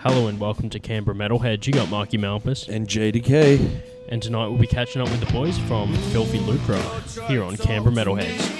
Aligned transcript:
Hello 0.00 0.28
and 0.28 0.38
welcome 0.38 0.70
to 0.70 0.78
Canberra 0.78 1.16
Metalheads. 1.16 1.66
You 1.66 1.72
got 1.72 1.90
Marky 1.90 2.18
Malphas, 2.18 2.68
And 2.68 2.86
JDecay. 2.86 3.82
and 4.08 4.22
tonight 4.22 4.46
we'll 4.46 4.56
be 4.58 4.68
catching 4.68 5.02
up 5.02 5.10
with 5.10 5.18
the 5.18 5.32
boys 5.32 5.58
from 5.58 5.92
Filthy 6.12 6.38
Lucre 6.38 6.80
here 7.26 7.42
on 7.42 7.56
Canberra 7.56 7.92
Metalheads. 7.92 8.38
just 8.38 8.58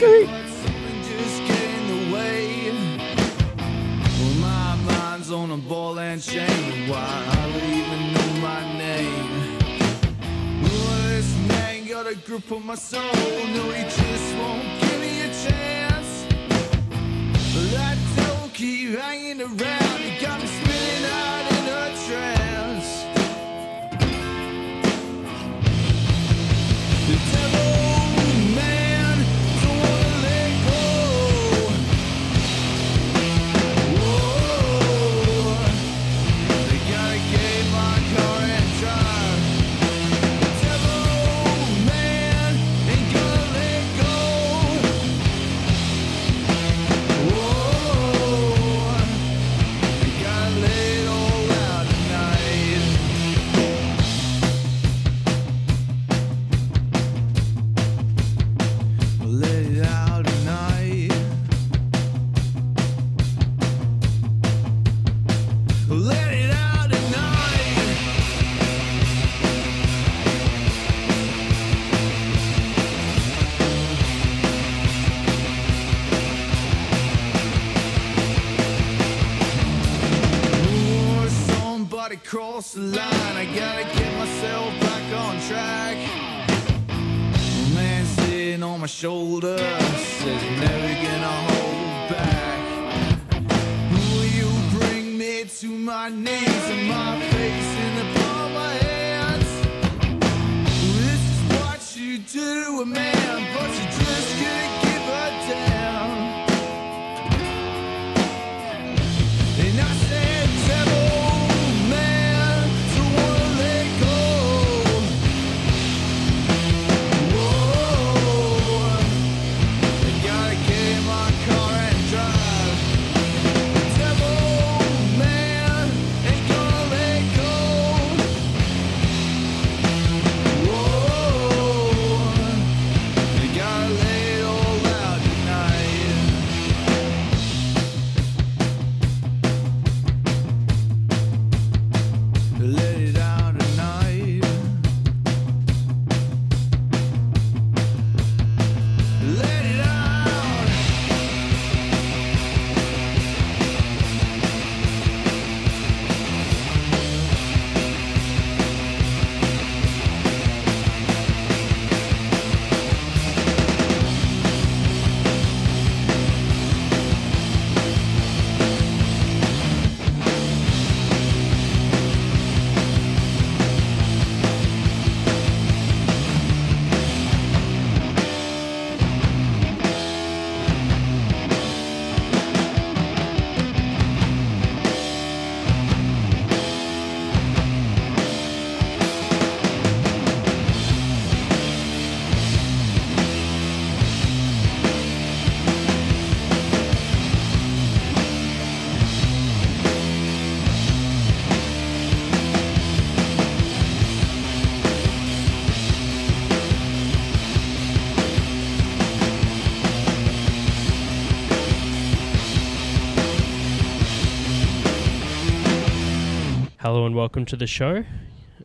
Hello 216.88 217.04
and 217.04 217.14
welcome 217.14 217.44
to 217.44 217.54
the 217.54 217.66
show. 217.66 218.02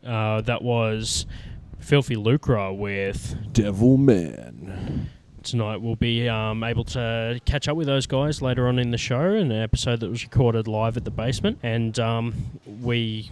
Uh, 0.02 0.40
that 0.40 0.62
was 0.62 1.26
Filthy 1.78 2.16
Lucre 2.16 2.72
with 2.72 3.36
Devil 3.52 3.98
Man. 3.98 5.10
tonight. 5.42 5.82
We'll 5.82 5.94
be 5.94 6.26
um, 6.26 6.64
able 6.64 6.84
to 6.84 7.38
catch 7.44 7.68
up 7.68 7.76
with 7.76 7.86
those 7.86 8.06
guys 8.06 8.40
later 8.40 8.66
on 8.66 8.78
in 8.78 8.92
the 8.92 8.96
show 8.96 9.34
in 9.34 9.52
an 9.52 9.62
episode 9.62 10.00
that 10.00 10.08
was 10.08 10.24
recorded 10.24 10.66
live 10.66 10.96
at 10.96 11.04
the 11.04 11.10
basement. 11.10 11.58
And 11.62 11.98
um, 11.98 12.34
we 12.80 13.30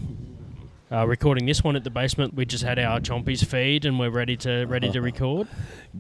are 0.91 1.09
recording 1.09 1.47
this 1.47 1.65
one 1.65 1.75
at 1.75 1.85
the 1.85 1.91
basement. 1.91 2.35
We 2.35 2.45
just 2.45 2.63
had 2.63 2.79
our 2.79 3.01
Chompies 3.01 3.43
feed 3.47 3.87
and 3.87 3.99
we're 3.99 4.11
ready 4.11 4.37
to 4.37 4.67
ready 4.67 4.93
to 4.93 5.01
record. 5.11 5.49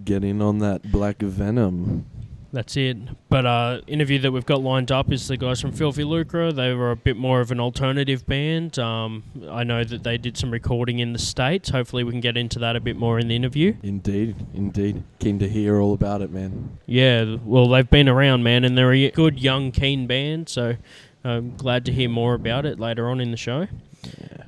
Get 0.04 0.22
in 0.22 0.42
on 0.42 0.58
that 0.58 0.92
black 0.92 1.20
venom. 1.20 2.04
That's 2.52 2.76
it. 2.76 2.98
But 3.30 3.46
uh, 3.46 3.80
interview 3.86 4.18
that 4.20 4.30
we've 4.30 4.44
got 4.44 4.60
lined 4.60 4.92
up 4.92 5.10
is 5.10 5.26
the 5.26 5.38
guys 5.38 5.60
from 5.60 5.72
Filthy 5.72 6.04
Lucre. 6.04 6.52
They 6.52 6.74
were 6.74 6.90
a 6.90 6.96
bit 6.96 7.16
more 7.16 7.40
of 7.40 7.50
an 7.50 7.58
alternative 7.58 8.26
band. 8.26 8.78
Um, 8.78 9.22
I 9.50 9.64
know 9.64 9.84
that 9.84 10.02
they 10.02 10.18
did 10.18 10.36
some 10.36 10.50
recording 10.50 10.98
in 10.98 11.14
the 11.14 11.18
states. 11.18 11.70
Hopefully, 11.70 12.04
we 12.04 12.12
can 12.12 12.20
get 12.20 12.36
into 12.36 12.58
that 12.58 12.76
a 12.76 12.80
bit 12.80 12.96
more 12.96 13.18
in 13.18 13.28
the 13.28 13.36
interview. 13.36 13.74
Indeed, 13.82 14.36
indeed. 14.52 15.02
Keen 15.18 15.38
to 15.38 15.48
hear 15.48 15.80
all 15.80 15.94
about 15.94 16.20
it, 16.20 16.30
man. 16.30 16.78
Yeah, 16.84 17.36
well, 17.42 17.68
they've 17.68 17.88
been 17.88 18.08
around, 18.08 18.42
man, 18.42 18.64
and 18.64 18.76
they're 18.76 18.92
a 18.92 19.10
good, 19.10 19.40
young, 19.40 19.72
keen 19.72 20.06
band. 20.06 20.50
So 20.50 20.76
I'm 21.24 21.56
glad 21.56 21.86
to 21.86 21.92
hear 21.92 22.10
more 22.10 22.34
about 22.34 22.66
it 22.66 22.78
later 22.78 23.08
on 23.08 23.18
in 23.18 23.30
the 23.30 23.38
show. 23.38 23.66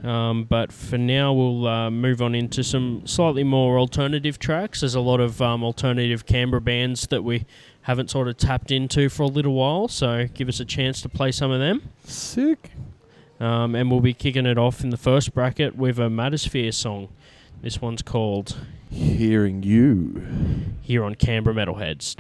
Um, 0.03 0.45
but 0.45 0.73
for 0.73 0.99
now, 0.99 1.33
we'll 1.33 1.67
uh, 1.67 1.91
move 1.91 2.21
on 2.21 2.35
into 2.35 2.63
some 2.63 3.07
slightly 3.07 3.45
more 3.45 3.79
alternative 3.79 4.39
tracks. 4.39 4.81
There's 4.81 4.95
a 4.95 5.01
lot 5.01 5.21
of 5.21 5.41
um, 5.41 5.65
alternative 5.65 6.27
Canberra 6.27 6.61
bands 6.61 7.07
that 7.07 7.25
we 7.25 7.47
haven't 7.85 8.11
sort 8.11 8.29
of 8.29 8.37
tapped 8.37 8.71
into 8.71 9.09
for 9.09 9.23
a 9.23 9.27
little 9.27 9.55
while, 9.55 9.89
so 9.89 10.27
give 10.35 10.49
us 10.49 10.59
a 10.61 10.65
chance 10.65 11.01
to 11.03 11.09
play 11.09 11.31
some 11.31 11.51
of 11.51 11.61
them. 11.61 11.83
Sick. 12.05 12.71
Um, 13.41 13.75
and 13.75 13.91
we'll 13.91 14.01
be 14.01 14.15
kicking 14.15 14.47
it 14.47 14.57
off 14.57 14.83
in 14.83 14.91
the 14.91 14.97
first 14.97 15.35
bracket 15.35 15.77
with 15.77 15.99
a 15.99 16.09
Matersphere 16.09 16.73
song. 16.73 17.09
This 17.63 17.81
one's 17.83 18.03
called 18.03 18.57
Hearing 18.91 19.63
you. 19.63 20.23
here 20.83 21.05
on 21.05 21.15
Canberra 21.15 21.55
Metalheads. 21.55 22.15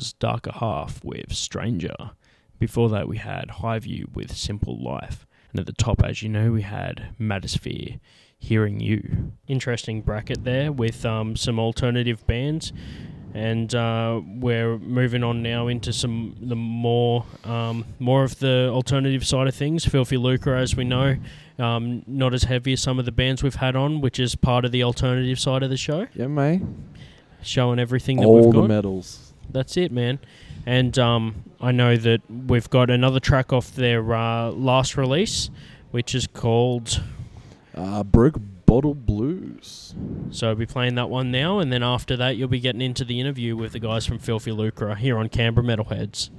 Was 0.00 0.14
Darker 0.14 0.52
Half 0.54 1.04
with 1.04 1.30
Stranger. 1.34 1.94
Before 2.58 2.88
that, 2.88 3.06
we 3.06 3.18
had 3.18 3.48
Highview 3.60 4.14
with 4.16 4.34
Simple 4.34 4.82
Life. 4.82 5.26
And 5.50 5.60
at 5.60 5.66
the 5.66 5.74
top, 5.74 6.02
as 6.02 6.22
you 6.22 6.30
know, 6.30 6.52
we 6.52 6.62
had 6.62 7.14
Matersphere, 7.20 8.00
Hearing 8.38 8.80
You. 8.80 9.32
Interesting 9.46 10.00
bracket 10.00 10.44
there 10.44 10.72
with 10.72 11.04
um, 11.04 11.36
some 11.36 11.58
alternative 11.58 12.26
bands. 12.26 12.72
And 13.34 13.74
uh, 13.74 14.22
we're 14.24 14.78
moving 14.78 15.22
on 15.22 15.42
now 15.42 15.68
into 15.68 15.92
some 15.92 16.34
the 16.40 16.56
more 16.56 17.26
um, 17.44 17.84
more 17.98 18.24
of 18.24 18.38
the 18.38 18.70
alternative 18.72 19.26
side 19.26 19.48
of 19.48 19.54
things. 19.54 19.84
Filthy 19.84 20.16
Lucre, 20.16 20.56
as 20.56 20.74
we 20.74 20.84
know, 20.84 21.16
um, 21.58 22.04
not 22.06 22.32
as 22.32 22.44
heavy 22.44 22.72
as 22.72 22.80
some 22.80 22.98
of 22.98 23.04
the 23.04 23.12
bands 23.12 23.42
we've 23.42 23.54
had 23.56 23.76
on, 23.76 24.00
which 24.00 24.18
is 24.18 24.34
part 24.34 24.64
of 24.64 24.72
the 24.72 24.82
alternative 24.82 25.38
side 25.38 25.62
of 25.62 25.68
the 25.68 25.76
show, 25.76 26.06
Yeah, 26.14 26.26
mate. 26.28 26.62
showing 27.42 27.78
everything 27.78 28.16
that 28.16 28.24
All 28.26 28.36
we've 28.36 28.44
the 28.54 28.60
got. 28.62 28.68
medals. 28.68 29.26
That's 29.52 29.76
it, 29.76 29.92
man. 29.92 30.18
And 30.66 30.98
um, 30.98 31.44
I 31.60 31.72
know 31.72 31.96
that 31.96 32.20
we've 32.30 32.68
got 32.70 32.90
another 32.90 33.20
track 33.20 33.52
off 33.52 33.74
their 33.74 34.14
uh, 34.14 34.50
last 34.50 34.96
release, 34.96 35.50
which 35.90 36.14
is 36.14 36.26
called. 36.26 37.02
Uh, 37.74 38.02
broke 38.02 38.40
bottle 38.66 38.94
blues. 38.94 39.94
So 40.30 40.50
I'll 40.50 40.54
be 40.54 40.66
playing 40.66 40.94
that 40.94 41.10
one 41.10 41.32
now, 41.32 41.58
and 41.58 41.72
then 41.72 41.82
after 41.82 42.16
that, 42.18 42.36
you'll 42.36 42.48
be 42.48 42.60
getting 42.60 42.80
into 42.80 43.04
the 43.04 43.18
interview 43.18 43.56
with 43.56 43.72
the 43.72 43.80
guys 43.80 44.06
from 44.06 44.20
Filthy 44.20 44.52
Lucre 44.52 44.94
here 44.94 45.18
on 45.18 45.28
Canberra 45.28 45.66
Metalheads. 45.66 46.30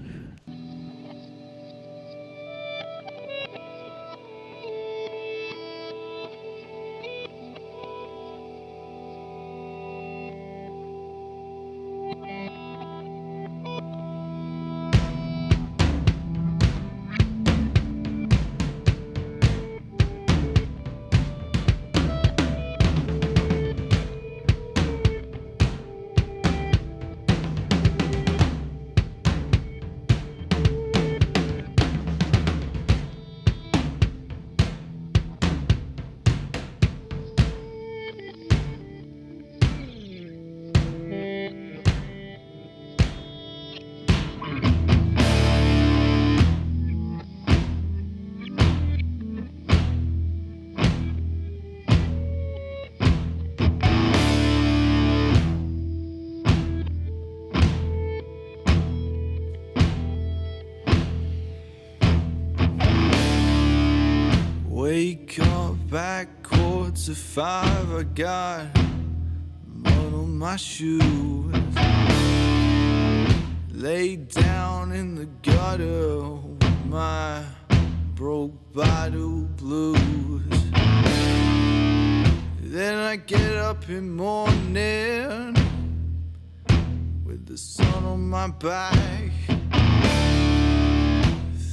At 67.09 67.15
five. 67.15 67.93
I 67.95 68.03
got 68.03 68.67
mud 69.65 70.13
on 70.13 70.37
my 70.37 70.55
shoes. 70.55 71.55
Lay 73.71 74.17
down 74.17 74.91
in 74.91 75.15
the 75.15 75.25
gutter 75.41 76.19
with 76.19 76.85
my 76.85 77.43
broke 78.13 78.73
bottle 78.73 79.47
blues. 79.57 80.43
Then 82.61 82.97
I 82.99 83.15
get 83.15 83.55
up 83.55 83.89
in 83.89 84.15
morning 84.15 85.55
with 87.25 87.47
the 87.47 87.57
sun 87.57 88.03
on 88.05 88.29
my 88.29 88.47
back. 88.47 89.31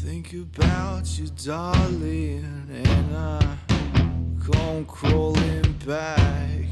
Think 0.02 0.32
about 0.32 1.18
you, 1.18 1.28
darling, 1.28 2.68
and 2.70 3.16
I 3.16 3.67
come 4.52 4.84
crawling 4.86 5.72
back. 5.86 6.66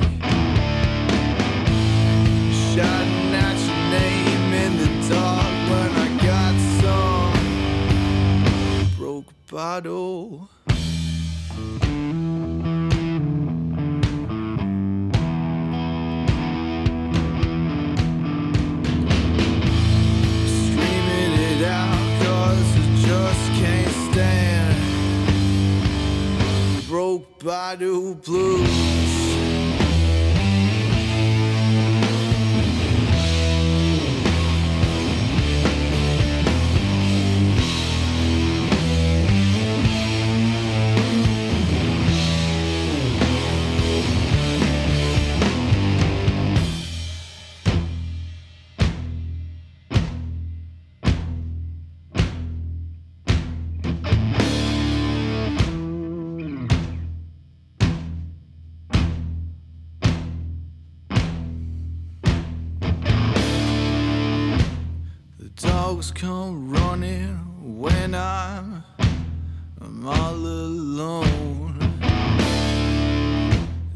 Shouting 2.72 3.34
out 3.34 3.58
your 3.66 3.82
name 3.90 4.52
in 4.64 4.72
the 4.78 4.88
dark 5.08 5.54
when 5.70 5.90
I 6.04 6.08
got 6.24 6.54
some 6.80 7.36
broke 8.96 9.30
bottle. 9.50 10.48
Broke 26.96 27.44
bottle 27.44 28.14
blues 28.14 28.95
dogs 65.96 66.11
come 66.11 66.68
running 66.68 67.35
when 67.78 68.14
I'm, 68.14 68.85
I'm 69.80 70.06
all 70.06 70.35
alone. 70.35 71.78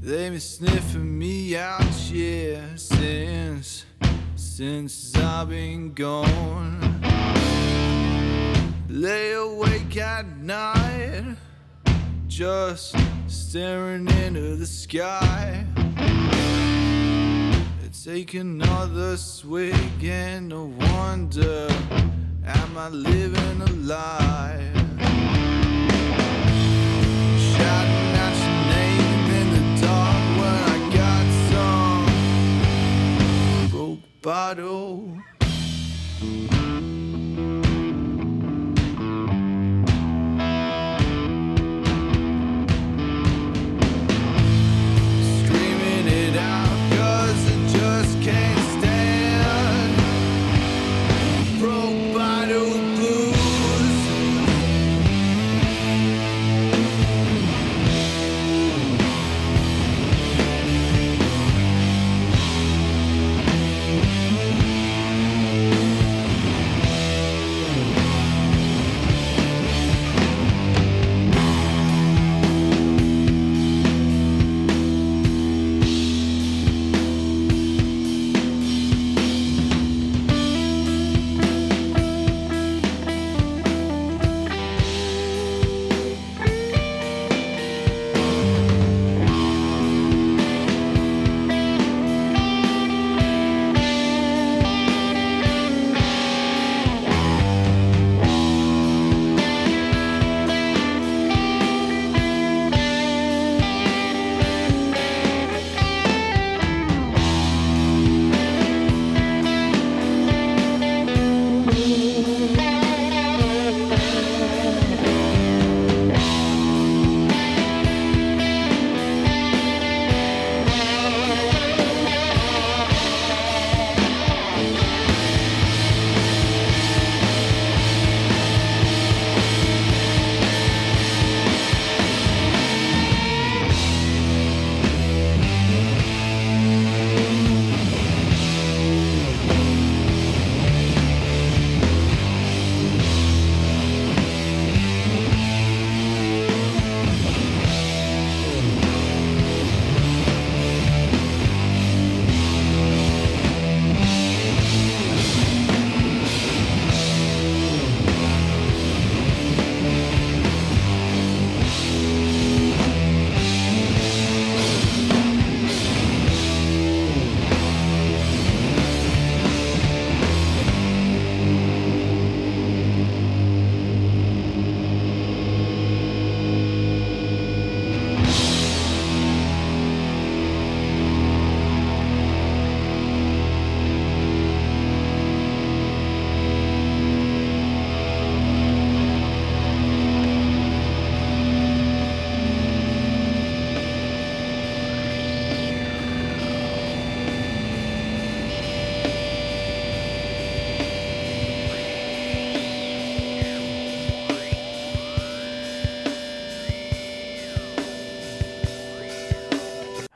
They've 0.00 0.30
been 0.30 0.40
sniffing 0.40 1.18
me 1.18 1.58
out, 1.58 2.10
yeah, 2.10 2.62
since 2.76 3.84
since 4.34 5.14
I've 5.14 5.50
been 5.50 5.92
gone. 5.92 7.02
Lay 8.88 9.32
awake 9.32 9.98
at 9.98 10.26
night, 10.38 11.36
just 12.28 12.96
staring 13.26 14.08
into 14.24 14.56
the 14.56 14.66
sky. 14.66 15.66
Take 18.04 18.32
another 18.32 19.18
swig 19.18 19.74
and 20.02 20.54
I 20.54 20.56
wonder, 20.56 21.68
am 22.46 22.78
I 22.78 22.88
living 22.88 23.60
a 23.60 23.72
lie? 23.84 24.72
Shouting 27.36 28.16
out 28.24 28.36
your 28.40 28.58
name 28.72 29.30
in 29.38 29.46
the 29.52 29.62
dark 29.82 30.22
when 30.40 30.58
I 30.64 30.76
got 30.96 31.26
some 33.76 34.02
bottle. 34.22 35.20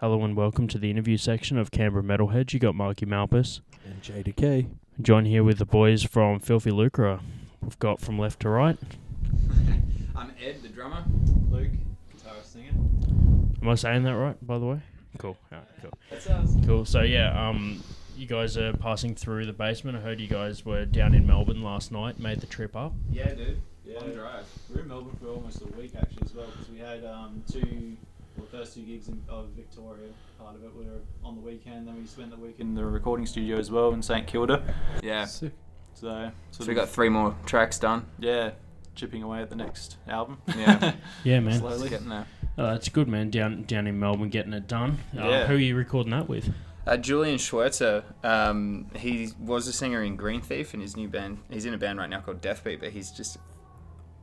Hello 0.01 0.23
and 0.25 0.37
welcome 0.37 0.69
to 0.69 0.79
the 0.79 0.91
interview 0.91 1.17
section 1.17 1.57
of 1.59 1.71
Canberra 1.71 2.03
Metalhead. 2.03 2.53
You 2.53 2.59
got 2.59 2.75
Marky 2.75 3.07
Malphas 3.07 3.61
And 3.87 4.03
JDecay. 4.03 4.67
Joined 5.01 5.27
here 5.27 5.43
with 5.43 5.59
the 5.59 5.65
boys 5.65 6.03
from 6.03 6.41
Filthy 6.41 6.71
Lucre. 6.71 7.21
We've 7.63 7.79
got 7.79 8.01
from 8.01 8.19
left 8.19 8.41
to 8.41 8.49
right. 8.49 8.77
I'm 10.17 10.33
Ed, 10.43 10.63
the 10.63 10.69
drummer. 10.69 11.05
Luke, 11.51 11.71
guitarist, 12.15 12.53
singer. 12.53 12.71
Am 13.63 13.69
I 13.69 13.75
saying 13.75 14.03
that 14.05 14.17
right, 14.17 14.37
by 14.47 14.59
the 14.59 14.67
way? 14.67 14.81
Cool. 15.19 15.37
Alright, 15.53 15.69
cool. 15.81 15.91
That 16.11 16.23
sounds. 16.23 16.67
Cool. 16.67 16.85
So 16.85 17.01
yeah, 17.03 17.49
um, 17.49 17.83
you 18.17 18.27
guys 18.27 18.57
are 18.59 18.73
passing 18.75 19.15
through 19.15 19.47
the 19.47 19.53
basement. 19.53 19.97
I 19.97 20.01
heard 20.01 20.21
you 20.21 20.29
guys 20.29 20.65
were 20.65 20.85
down 20.85 21.15
in 21.15 21.27
Melbourne 21.27 21.63
last 21.63 21.93
night. 21.93 22.19
Made 22.19 22.41
the 22.41 22.47
trip 22.47 22.77
up. 22.77 22.93
Yeah, 23.11 23.33
dude. 23.35 23.61
Yeah, 23.85 23.99
On 24.01 24.11
drive. 24.13 24.45
we 24.71 24.77
were 24.77 24.83
in 24.83 24.89
Melbourne 24.89 25.17
for 25.21 25.29
almost 25.29 25.61
a 25.63 25.67
week 25.79 25.93
actually 25.97 26.23
as 26.25 26.35
well 26.35 26.47
because 26.47 26.69
we 26.71 26.79
had 26.79 27.05
um, 27.05 27.43
two, 27.51 27.97
well, 28.37 28.47
first 28.51 28.75
two 28.75 28.83
gigs 28.83 29.09
in 29.09 29.23
of 29.29 29.49
Victoria. 29.57 30.09
Part 30.39 30.57
of 30.57 30.65
it 30.65 30.71
we 30.77 30.85
were 30.85 31.01
on 31.25 31.35
the 31.37 31.41
weekend. 31.41 31.87
Then 31.89 31.97
we 31.99 32.07
spent 32.07 32.31
the 32.31 32.37
week 32.37 32.57
in 32.59 32.75
the 32.75 32.85
recording 32.85 33.27
studio 33.27 33.57
as 33.59 33.71
well 33.71 33.93
in 33.93 34.03
St 34.03 34.27
Kilda. 34.27 34.63
Yeah. 35.03 35.25
Sick. 35.27 35.53
So, 35.95 36.31
So 36.51 36.65
we 36.67 36.75
got 36.75 36.89
three 36.89 37.09
more 37.09 37.37
tracks 37.47 37.79
done. 37.79 38.07
yeah, 38.19 38.51
chipping 38.97 39.23
away 39.23 39.41
at 39.43 39.49
the 39.51 39.57
next 39.57 39.97
album. 40.09 40.39
Yeah. 40.57 40.95
Yeah, 41.25 41.41
man. 41.41 41.61
Slowly. 41.61 41.83
It's 41.83 41.91
getting 41.91 42.09
there. 42.09 42.27
Oh, 42.59 42.67
that's 42.67 42.89
good, 42.89 43.09
man. 43.09 43.31
Down 43.31 43.63
down 43.63 43.87
in 43.87 43.99
Melbourne, 43.99 44.29
getting 44.29 44.53
it 44.53 44.67
done. 44.67 44.99
Uh, 45.17 45.29
Yeah. 45.29 45.47
Who 45.47 45.55
are 45.55 45.59
you 45.59 45.77
recording 45.77 46.11
that 46.11 46.29
with? 46.29 46.53
Uh, 46.87 46.97
Julian 46.99 47.39
Schwerzer, 47.39 48.05
um, 48.23 48.87
he 48.95 49.31
was 49.41 49.67
a 49.69 49.73
singer 49.73 50.03
in 50.03 50.17
Green 50.17 50.43
Thief 50.43 50.75
in 50.75 50.81
his 50.81 50.97
new 50.97 51.09
band. 51.09 51.39
He's 51.49 51.65
in 51.65 51.73
a 51.73 51.79
band 51.79 51.99
right 51.99 52.11
now 52.11 52.21
called 52.21 52.43
Deathbeat, 52.43 52.79
but 52.81 52.91
he's 52.91 53.11
just 53.11 53.39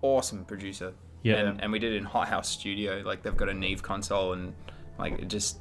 awesome 0.04 0.45
producer. 0.45 0.93
Yeah. 1.23 1.36
And, 1.36 1.62
and 1.62 1.71
we 1.71 1.79
did 1.79 1.93
it 1.93 1.97
in 1.97 2.03
Hot 2.05 2.27
House 2.27 2.49
Studio. 2.49 3.01
Like 3.05 3.23
they've 3.23 3.36
got 3.38 3.49
a 3.49 3.53
Neve 3.53 3.84
console 3.84 4.34
and 4.34 4.53
like 4.97 5.13
it 5.19 5.27
just 5.27 5.57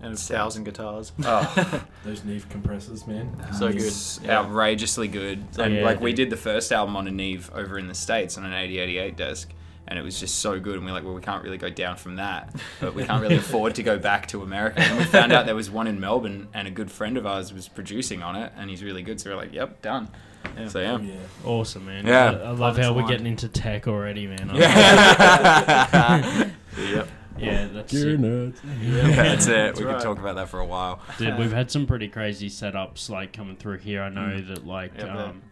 and 0.00 0.14
a 0.14 0.16
thousand 0.16 0.64
guitars. 0.64 1.12
oh, 1.24 1.84
Those 2.04 2.24
Neve 2.24 2.48
compressors, 2.48 3.06
man. 3.06 3.36
So 3.54 3.72
good. 3.72 3.92
Yeah. 4.22 4.38
outrageously 4.38 5.08
good. 5.08 5.44
and 5.58 5.74
Yeah, 5.76 5.84
like 5.84 6.00
we 6.00 6.12
did 6.12 6.30
the 6.30 6.36
first 6.36 6.72
album 6.72 6.96
on 6.96 7.08
a 7.08 7.10
Neve 7.10 7.50
over 7.54 7.78
in 7.78 7.88
the 7.88 7.94
states 7.94 8.38
on 8.38 8.44
an 8.44 8.52
8088 8.52 9.16
desk. 9.16 9.50
And 9.90 9.98
it 9.98 10.02
was 10.02 10.20
just 10.20 10.40
so 10.40 10.60
good, 10.60 10.76
and 10.76 10.84
we're 10.84 10.92
like, 10.92 11.02
well, 11.02 11.14
we 11.14 11.22
can't 11.22 11.42
really 11.42 11.56
go 11.56 11.70
down 11.70 11.96
from 11.96 12.16
that, 12.16 12.54
but 12.78 12.94
we 12.94 13.04
can't 13.04 13.22
really 13.22 13.36
afford 13.38 13.74
to 13.76 13.82
go 13.82 13.98
back 13.98 14.26
to 14.28 14.42
America. 14.42 14.80
And 14.82 14.98
we 14.98 15.04
found 15.04 15.32
out 15.32 15.46
there 15.46 15.54
was 15.54 15.70
one 15.70 15.86
in 15.86 15.98
Melbourne, 15.98 16.46
and 16.52 16.68
a 16.68 16.70
good 16.70 16.90
friend 16.90 17.16
of 17.16 17.26
ours 17.26 17.54
was 17.54 17.68
producing 17.68 18.22
on 18.22 18.36
it, 18.36 18.52
and 18.58 18.68
he's 18.68 18.84
really 18.84 19.00
good. 19.02 19.18
So 19.18 19.30
we're 19.30 19.36
like, 19.36 19.54
yep, 19.54 19.80
done. 19.80 20.10
Yeah. 20.56 20.68
So 20.68 20.80
yeah, 20.80 20.98
Yeah. 20.98 21.14
Awesome, 21.44 21.86
man. 21.86 22.06
Yeah. 22.06 22.30
I, 22.32 22.48
I 22.48 22.50
love 22.50 22.76
how 22.76 22.90
we're 22.92 22.98
aligned. 23.02 23.08
getting 23.08 23.26
into 23.26 23.48
tech 23.48 23.86
already, 23.86 24.26
man. 24.26 24.50
I- 24.50 24.56
yeah, 24.58 26.50
yep. 26.78 27.08
yeah, 27.38 27.68
that's 27.72 27.92
Gear 27.92 28.14
it. 28.14 28.20
nerds. 28.20 28.56
that's 29.16 29.46
it. 29.46 29.50
That's 29.50 29.80
we 29.80 29.86
could 29.86 30.00
talk 30.00 30.18
about 30.18 30.36
that 30.36 30.48
for 30.48 30.60
a 30.60 30.66
while. 30.66 31.00
Dude, 31.18 31.38
we've 31.38 31.52
had 31.52 31.70
some 31.70 31.86
pretty 31.86 32.08
crazy 32.08 32.48
setups 32.48 33.08
like 33.10 33.32
coming 33.32 33.56
through 33.56 33.78
here. 33.78 34.02
I 34.02 34.08
know 34.08 34.20
Mm. 34.22 34.48
that 34.48 34.66
like 34.66 34.92
Yeah, 34.98 35.24
um, 35.26 35.42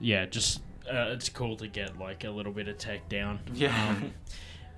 yeah, 0.00 0.26
just 0.26 0.60
uh, 0.90 1.10
it's 1.12 1.28
cool 1.28 1.56
to 1.56 1.68
get 1.68 1.98
like 1.98 2.24
a 2.24 2.30
little 2.30 2.52
bit 2.52 2.68
of 2.68 2.78
tech 2.78 3.08
down. 3.08 3.40
Yeah. 3.54 3.74
Um, 3.88 4.12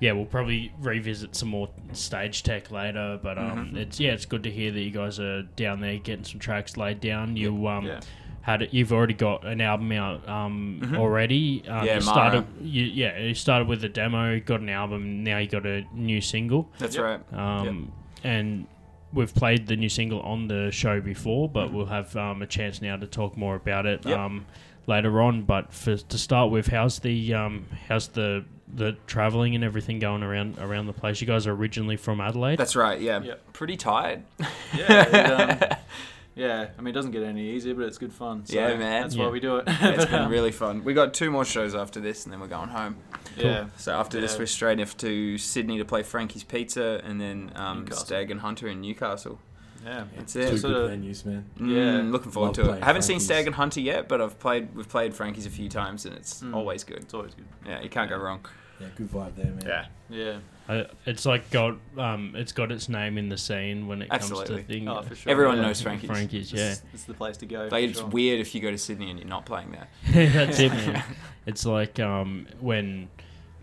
yeah, 0.01 0.13
we'll 0.13 0.25
probably 0.27 0.73
revisit 0.81 1.37
some 1.37 1.49
more 1.49 1.71
stage 1.93 2.43
tech 2.43 2.71
later, 2.73 3.21
but 3.23 3.39
um, 3.39 3.71
Mhm. 3.73 3.77
it's 3.77 4.01
yeah, 4.01 4.11
it's 4.13 4.27
good 4.27 4.43
to 4.43 4.51
hear 4.51 4.73
that 4.73 4.81
you 4.81 4.91
guys 4.91 5.21
are 5.21 5.43
down 5.43 5.81
there 5.81 5.97
getting 5.99 6.25
some 6.25 6.41
tracks 6.41 6.77
laid 6.77 7.01
down. 7.01 7.37
You 7.37 7.67
um, 7.69 7.87
yeah. 7.87 8.01
Had 8.43 8.61
it, 8.63 8.75
you've 8.75 8.93
already 8.93 9.15
got 9.15 9.47
an 9.47 9.61
album 9.61 9.91
out 9.93 10.29
um, 10.29 10.81
Mhm. 10.83 10.99
already. 10.99 11.63
Um, 11.69 11.87
Yeah, 11.87 11.95
you 11.97 12.01
started 12.01 12.45
you, 12.61 12.85
yeah, 12.85 13.19
you 13.19 13.35
started 13.35 13.69
with 13.69 13.83
a 13.85 13.89
demo, 13.89 14.39
got 14.41 14.61
an 14.61 14.69
album, 14.69 15.23
now 15.25 15.39
you 15.39 15.47
got 15.49 15.65
a 15.65 15.85
new 15.95 16.21
single. 16.21 16.69
That's 16.79 16.97
Yep. 16.97 17.05
right. 17.33 17.39
Um, 17.39 17.93
and 18.25 18.67
we've 19.13 19.35
played 19.35 19.67
the 19.67 19.77
new 19.77 19.89
single 19.89 20.21
on 20.23 20.49
the 20.49 20.71
show 20.73 21.01
before, 21.01 21.49
but 21.49 21.67
Mm-hmm. 21.67 21.77
we'll 21.77 21.87
have 21.87 22.17
um, 22.17 22.43
a 22.43 22.47
chance 22.47 22.83
now 22.83 22.97
to 22.97 23.07
talk 23.07 23.37
more 23.37 23.55
about 23.57 23.87
it 23.87 24.05
Yep. 24.05 24.19
um, 24.19 24.47
later 24.87 25.21
on. 25.23 25.43
But 25.43 25.73
for 25.73 25.97
to 25.97 26.19
start 26.19 26.51
with, 26.51 26.67
how's 26.69 26.99
the 26.99 27.35
um, 27.35 27.67
how's 27.89 28.09
the 28.09 28.45
the 28.75 28.97
traveling 29.07 29.55
and 29.55 29.63
everything 29.63 29.99
going 29.99 30.23
around 30.23 30.59
around 30.59 30.87
the 30.87 30.93
place? 30.95 31.21
You 31.21 31.27
guys 31.27 31.47
are 31.47 31.53
originally 31.53 31.97
from 31.97 32.21
Adelaide. 32.21 32.57
That's 32.59 32.75
right. 32.75 32.99
Yeah, 33.01 33.21
Yep. 33.23 33.53
pretty 33.53 33.77
tired. 33.77 34.23
Yeah, 34.77 35.03
it, 35.03 35.63
um, 35.73 35.79
yeah. 36.35 36.69
I 36.77 36.81
mean, 36.81 36.89
it 36.89 36.93
doesn't 36.93 37.11
get 37.13 37.23
any 37.23 37.51
easier, 37.51 37.75
but 37.75 37.85
it's 37.85 37.99
good 37.99 38.13
fun. 38.13 38.45
So 38.47 38.55
Yeah, 38.55 38.69
man. 38.77 39.03
That's 39.03 39.15
Yeah. 39.15 39.25
why 39.27 39.31
we 39.31 39.41
do 39.41 39.57
it. 39.57 39.65
It's 39.67 40.07
been 40.07 40.29
really 40.37 40.53
fun. 40.53 40.85
We 40.85 40.95
got 40.95 41.15
two 41.15 41.31
more 41.31 41.45
shows 41.45 41.75
after 41.75 42.01
this, 42.01 42.25
and 42.25 42.33
then 42.33 42.41
we're 42.41 42.47
going 42.49 42.69
home. 42.71 42.97
Yeah. 43.37 43.67
So 43.77 43.93
after 43.95 44.21
this, 44.21 44.39
we're 44.39 44.47
straight 44.47 44.81
off 44.81 44.97
to 44.99 45.39
Sydney 45.39 45.79
to 45.79 45.85
play 45.85 46.03
Frankie's 46.03 46.45
Pizza, 46.45 47.01
and 47.05 47.21
then 47.21 47.53
um, 47.57 47.87
Stag 47.93 48.31
and 48.31 48.41
Hunter 48.41 48.69
in 48.69 48.81
Newcastle. 48.81 49.39
Yeah. 49.85 50.05
That's 50.17 50.33
Two 50.35 50.41
it. 50.41 50.51
good 50.51 50.61
Sort 50.61 50.75
of- 50.75 50.91
venues, 50.91 51.25
man. 51.27 51.45
Mm, 51.59 51.75
Yeah. 52.07 52.11
looking 52.13 52.31
forward 52.31 52.57
Love 52.57 52.67
to 52.69 52.73
it. 52.75 52.83
I 52.83 52.87
haven't 52.87 53.03
seen 53.03 53.19
Stag 53.19 53.47
and 53.47 53.57
Hunter 53.57 53.81
yet, 53.81 54.07
but 54.09 54.21
I've 54.21 54.39
played. 54.39 54.75
We've 54.77 54.89
played 54.89 55.13
Frankie's 55.15 55.47
a 55.47 55.51
few 55.51 55.69
times, 55.69 56.07
and 56.07 56.15
it's 56.15 56.41
Mm. 56.43 56.55
always 56.55 56.85
good. 56.85 56.99
It's 56.99 57.15
always 57.15 57.35
good. 57.35 57.47
Yeah, 57.67 57.81
you 57.83 57.89
can't 57.89 58.09
go 58.09 58.17
wrong. 58.17 58.41
Yeah, 58.81 58.87
good 58.97 59.11
vibe 59.11 59.35
there, 59.37 59.47
man. 59.47 59.63
Yeah, 59.67 59.87
Yeah. 60.09 60.37
Uh, 60.69 60.85
it's 61.07 61.27
like 61.27 61.51
got 61.51 61.77
um, 61.99 62.35
it's 62.37 62.53
got 62.53 62.71
its 62.71 62.89
name 62.89 63.19
in 63.19 63.29
the 63.29 63.37
scene 63.37 63.87
when 63.89 64.03
it 64.03 64.09
comes 64.09 64.29
to 64.29 64.63
things. 64.63 64.89
Oh, 64.89 65.03
for 65.03 65.15
sure. 65.15 65.33
everyone 65.33 65.57
yeah. 65.57 65.63
knows 65.63 65.83
Frankie's. 65.83 66.09
Frankie's, 66.11 66.53
yeah. 66.53 66.71
It's, 66.71 66.83
it's 66.95 67.05
the 67.05 67.15
place 67.15 67.37
to 67.39 67.47
go. 67.47 67.69
Like 67.71 67.85
it's 67.85 67.99
sure. 67.99 68.09
weird 68.09 68.41
if 68.41 68.55
you 68.55 68.61
go 68.61 68.71
to 68.71 68.79
Sydney 68.79 69.11
and 69.11 69.19
you're 69.19 69.29
not 69.29 69.45
playing 69.45 69.73
there. 69.73 69.89
That's 70.33 70.61
it, 70.61 70.73
man. 70.73 71.03
It's 71.45 71.67
like 71.67 71.99
um, 71.99 72.47
when 72.61 73.09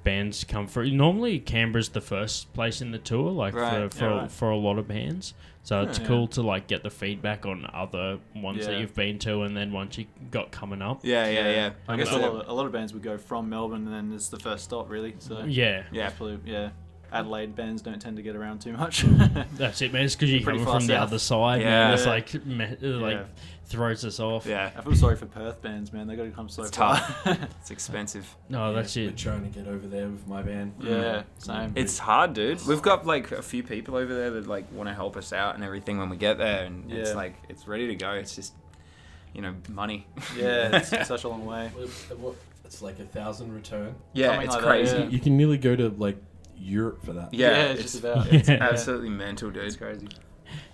bands 0.03 0.43
come 0.43 0.67
through. 0.67 0.91
Normally, 0.91 1.39
Canberra's 1.39 1.89
the 1.89 2.01
first 2.01 2.51
place 2.53 2.81
in 2.81 2.91
the 2.91 2.97
tour, 2.97 3.31
like 3.31 3.53
Right, 3.53 3.89
for 3.89 3.97
for, 3.97 4.05
yeah, 4.05 4.11
a, 4.11 4.17
right. 4.21 4.31
for 4.31 4.49
a 4.49 4.57
lot 4.57 4.77
of 4.77 4.87
bands. 4.87 5.33
So 5.63 5.83
it's 5.83 5.99
Yeah. 5.99 6.07
cool 6.07 6.27
to 6.29 6.41
like 6.41 6.67
get 6.67 6.83
the 6.83 6.89
feedback 6.89 7.45
on 7.45 7.69
other 7.73 8.19
ones 8.35 8.65
that 8.65 8.79
you've 8.79 8.95
been 8.95 9.19
to, 9.19 9.43
and 9.43 9.55
then 9.55 9.71
once 9.71 9.97
you 9.97 10.07
got 10.31 10.51
coming 10.51 10.81
up. 10.81 11.05
Yeah, 11.05 11.29
yeah, 11.29 11.51
yeah. 11.51 11.69
I 11.87 11.95
guess 11.95 12.11
a 12.11 12.17
lot, 12.17 12.31
of, 12.31 12.49
a 12.49 12.53
lot 12.53 12.65
of 12.65 12.71
bands 12.71 12.93
would 12.93 13.03
go 13.03 13.17
from 13.17 13.49
Melbourne 13.49 13.85
and 13.85 13.93
then 13.93 14.11
it's 14.13 14.29
the 14.29 14.39
first 14.39 14.63
stop, 14.63 14.89
really. 14.89 15.15
So 15.19 15.43
Yeah, 15.45 15.83
Yeah. 15.91 16.07
it's 16.07 16.17
probably, 16.17 16.39
yeah. 16.45 16.69
Adelaide 17.11 17.55
bands 17.55 17.81
don't 17.81 17.99
tend 18.01 18.17
to 18.17 18.21
get 18.23 18.35
around 18.35 18.59
too 18.61 18.73
much. 18.73 19.01
that's 19.53 19.81
it, 19.81 19.91
man. 19.93 20.03
It's 20.05 20.15
because 20.15 20.31
you're 20.31 20.41
Pretty 20.41 20.59
coming 20.59 20.65
far 20.65 20.79
from 20.79 20.87
the 20.87 20.93
south. 20.93 21.07
other 21.07 21.19
side, 21.19 21.61
man. 21.63 21.89
Yeah. 21.89 21.93
It's 21.93 22.05
like 22.05 22.45
me- 22.45 22.75
like 22.81 23.13
Yeah. 23.17 23.23
throws 23.65 24.05
us 24.05 24.19
off. 24.19 24.45
Yeah, 24.45 24.71
I 24.77 24.81
feel 24.81 24.95
sorry 24.95 25.15
for 25.15 25.25
Perth 25.25 25.61
bands, 25.61 25.91
man. 25.93 26.07
They 26.07 26.15
got 26.15 26.23
to 26.23 26.31
come 26.31 26.49
so 26.49 26.63
It's 26.63 26.75
far. 26.77 26.99
it's 27.61 27.71
expensive. 27.71 28.35
No, 28.49 28.69
Yeah, 28.69 28.75
that's 28.75 28.95
We're 28.95 29.09
it. 29.09 29.17
trying 29.17 29.43
to 29.43 29.49
get 29.59 29.67
over 29.67 29.87
there 29.87 30.07
with 30.07 30.27
my 30.27 30.41
band. 30.41 30.73
yeah, 30.81 31.23
same. 31.39 31.73
It's 31.75 31.97
hard, 31.99 32.33
dude. 32.33 32.65
We've 32.67 32.81
got 32.81 33.05
like 33.05 33.31
a 33.31 33.41
few 33.41 33.63
people 33.63 33.95
over 33.95 34.13
there 34.13 34.31
that 34.31 34.47
like 34.47 34.71
want 34.71 34.89
to 34.89 34.93
help 34.93 35.17
us 35.17 35.33
out 35.33 35.55
and 35.55 35.63
everything 35.63 35.97
when 35.97 36.09
we 36.09 36.17
get 36.17 36.37
there, 36.37 36.65
and 36.65 36.91
it's 36.91 37.09
Yeah. 37.09 37.15
like 37.15 37.35
it's 37.49 37.67
ready 37.67 37.87
to 37.87 37.95
go. 37.95 38.11
It's 38.11 38.35
just, 38.35 38.53
you 39.33 39.41
know, 39.41 39.55
money. 39.69 40.07
yeah, 40.37 40.77
it's, 40.77 40.93
it's 40.93 41.07
such 41.07 41.23
a 41.23 41.29
long 41.29 41.45
way. 41.45 41.71
Well, 41.75 41.87
what- 42.17 42.35
It's 42.65 42.83
like 42.83 42.99
a 42.99 43.03
thousand 43.05 43.51
return. 43.55 43.95
yeah, 44.13 44.27
Something 44.27 44.45
it's 44.45 44.53
like 44.53 44.61
that, 44.63 44.67
crazy. 44.69 44.95
yeah. 44.97 45.03
Yeah, 45.05 45.09
You 45.09 45.19
can 45.19 45.37
nearly 45.37 45.57
go 45.57 45.75
to 45.75 45.89
like 45.89 46.17
Europe 46.59 47.03
for 47.05 47.13
that. 47.13 47.33
Yeah, 47.33 47.65
it's, 47.71 47.81
just 47.83 47.99
about. 47.99 48.27
it's 48.33 48.49
Yeah. 48.49 48.57
absolutely 48.61 49.09
mental, 49.09 49.49
dude. 49.49 49.63
It's 49.63 49.75
crazy. 49.75 50.07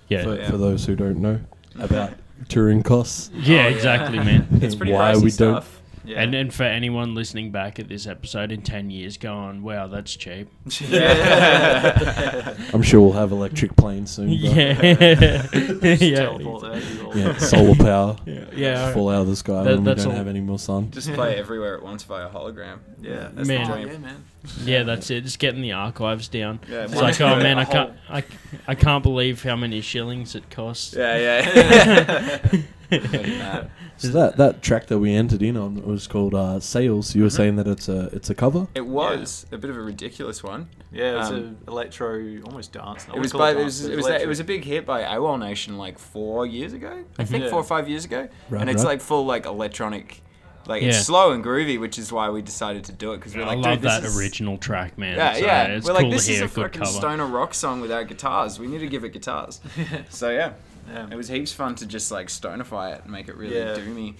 Yeah, 0.09 0.23
For, 0.23 0.35
Yeah. 0.35 0.49
for 0.49 0.57
those 0.57 0.85
who 0.85 0.95
don't 0.95 1.17
know 1.19 1.39
about 1.79 2.11
touring 2.49 2.83
costs. 2.83 3.31
yeah, 3.33 3.39
Oh, 3.65 3.67
yeah. 3.69 3.75
exactly, 3.75 4.19
man. 4.19 4.47
It's 4.61 4.75
pretty 4.75 4.91
why 4.93 5.11
pricey 5.13 5.15
we 5.15 5.21
don't 5.21 5.31
stuff. 5.63 5.81
Yeah. 6.05 6.21
And 6.21 6.35
and 6.35 6.53
for 6.53 6.63
anyone 6.63 7.15
listening 7.15 7.51
back 7.51 7.79
at 7.79 7.87
this 7.89 8.05
episode 8.07 8.51
in 8.51 8.61
ten 8.61 8.89
years, 8.89 9.17
going, 9.17 9.63
"Wow, 9.63 9.87
that's 9.87 10.15
cheap." 10.15 10.49
yeah. 10.81 12.53
I'm 12.73 12.81
sure 12.83 13.01
we'll 13.01 13.13
have 13.13 13.31
electric 13.31 13.75
planes 13.75 14.11
soon. 14.11 14.29
but- 14.29 14.37
Yeah, 14.37 14.81
yeah, 15.95 16.15
teleport 16.15 16.61
there, 16.63 16.79
you 16.81 17.05
all- 17.05 17.17
Yeah, 17.17 17.37
solar 17.37 17.75
power. 17.75 18.15
yeah, 18.25 18.45
yeah. 18.55 18.93
Fall 18.93 19.09
out 19.09 19.21
of 19.21 19.27
the 19.27 19.35
sky 19.35 19.63
That- 19.63 19.75
when 19.75 19.83
we 19.83 19.93
don't 19.95 20.07
all- 20.07 20.11
have 20.13 20.27
any 20.27 20.41
more 20.41 20.59
sun. 20.59 20.91
Just 20.91 21.11
play 21.13 21.37
everywhere 21.37 21.75
at 21.77 21.83
once 21.83 22.03
via 22.03 22.29
hologram. 22.29 22.79
Yeah, 23.01 23.29
that's 23.33 23.47
Man. 23.47 23.67
the 23.67 23.73
Oh, 23.73 23.75
dream. 23.75 23.87
yeah, 23.87 23.97
man. 23.97 24.23
Yeah, 24.63 24.83
that's 24.83 25.09
it. 25.09 25.21
Just 25.21 25.39
getting 25.39 25.61
the 25.63 25.71
archives 25.71 26.27
down. 26.27 26.59
Yeah, 26.69 26.83
It's 26.83 26.93
like, 26.95 27.19
oh 27.19 27.35
man, 27.37 27.57
a 27.57 27.61
I 27.61 27.63
whole- 27.63 27.73
can't, 27.73 27.93
I, 28.09 28.23
I 28.67 28.75
can't 28.75 29.01
believe 29.03 29.41
how 29.43 29.55
many 29.55 29.81
shillings 29.81 30.35
it 30.35 30.49
costs. 30.51 30.93
Yeah, 30.95 31.17
yeah. 31.17 32.61
Nah. 32.91 33.63
So 33.97 34.09
that 34.09 34.35
that 34.35 34.61
track 34.61 34.87
that 34.87 34.99
we 34.99 35.13
entered 35.15 35.41
in 35.41 35.55
on 35.55 35.81
was 35.85 36.05
called 36.05 36.35
uh, 36.35 36.59
"Sales." 36.59 37.15
You 37.15 37.21
were 37.23 37.29
Mhm. 37.29 37.37
saying 37.37 37.55
that 37.55 37.65
it's 37.67 37.87
a 37.87 38.09
it's 38.11 38.29
a 38.29 38.35
cover. 38.35 38.67
It 38.75 38.85
was 38.85 39.45
a 39.53 39.57
bit 39.57 39.69
of 39.69 39.77
a 39.77 39.81
ridiculous 39.81 40.43
one. 40.43 40.67
Yeah, 40.91 41.21
it's 41.21 41.29
Um, 41.29 41.55
a 41.65 41.71
electro, 41.71 42.19
almost 42.45 42.73
dance. 42.73 43.07
It 43.15 43.17
was 43.17 43.31
by, 43.31 43.51
it 43.51 43.57
was 43.63 43.85
it 43.85 43.95
was 43.95 44.05
that, 44.07 44.21
it 44.21 44.27
was 44.27 44.41
a 44.41 44.43
big 44.43 44.65
hit 44.65 44.85
by 44.85 45.03
AWOL 45.03 45.39
Nation 45.39 45.77
like 45.77 45.97
four 45.97 46.45
years 46.45 46.73
ago. 46.73 47.05
I 47.17 47.23
think 47.23 47.45
Yeah. 47.45 47.49
four 47.51 47.59
or 47.61 47.63
five 47.63 47.87
years 47.87 48.03
ago. 48.03 48.27
Right, 48.49 48.59
and 48.59 48.69
it's 48.69 48.83
right. 48.83 48.89
like 48.91 49.01
full 49.01 49.25
like 49.25 49.45
electronic, 49.45 50.21
like 50.67 50.81
Yeah. 50.81 50.89
it's 50.89 51.05
slow 51.05 51.31
and 51.31 51.41
groovy, 51.41 51.79
which 51.79 51.97
is 51.97 52.11
why 52.11 52.29
we 52.29 52.41
decided 52.41 52.83
to 52.85 52.91
do 52.91 53.13
it 53.13 53.17
because 53.19 53.33
we're 53.33 53.43
I 53.43 53.55
like, 53.55 53.59
love 53.59 53.73
dude, 53.75 53.81
this 53.83 53.93
that 53.93 54.03
is- 54.03 54.19
original 54.19 54.57
track, 54.57 54.97
man. 54.97 55.15
Yeah, 55.15 55.33
So 55.35 55.39
yeah. 55.45 55.63
It's 55.67 55.85
we're 55.87 55.93
cool 55.93 56.03
like, 56.03 56.11
this 56.11 56.25
to 56.25 56.31
is 56.33 56.37
hear 56.39 56.47
a 56.47 56.51
a 56.51 56.53
good 56.53 56.63
fucking 56.63 56.81
cover. 56.81 56.91
stoner 56.99 57.25
rock 57.27 57.53
song 57.53 57.79
without 57.79 58.09
guitars. 58.09 58.59
We 58.59 58.67
need 58.67 58.79
to 58.79 58.87
give 58.87 59.05
it 59.05 59.13
guitars. 59.13 59.61
so 60.09 60.29
yeah, 60.31 60.51
yeah. 60.87 61.07
it 61.11 61.15
was 61.15 61.27
heaps 61.27 61.51
fun 61.53 61.75
to 61.75 61.85
just 61.85 62.11
like 62.11 62.27
stonify 62.27 62.95
it 62.95 63.03
and 63.03 63.11
make 63.11 63.27
it 63.27 63.35
really 63.35 63.57
Yeah. 63.57 63.75
doomy. 63.75 64.15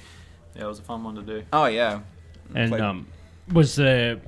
yeah, 0.56 0.64
it 0.64 0.68
was 0.68 0.80
a 0.80 0.84
fun 0.84 1.04
one 1.04 1.16
to 1.16 1.22
do. 1.22 1.44
Oh 1.54 1.66
yeah. 1.66 2.02
And 2.54 2.70
Played- 2.70 2.82
um, 2.82 3.08
was 3.54 3.76
there 3.76 4.20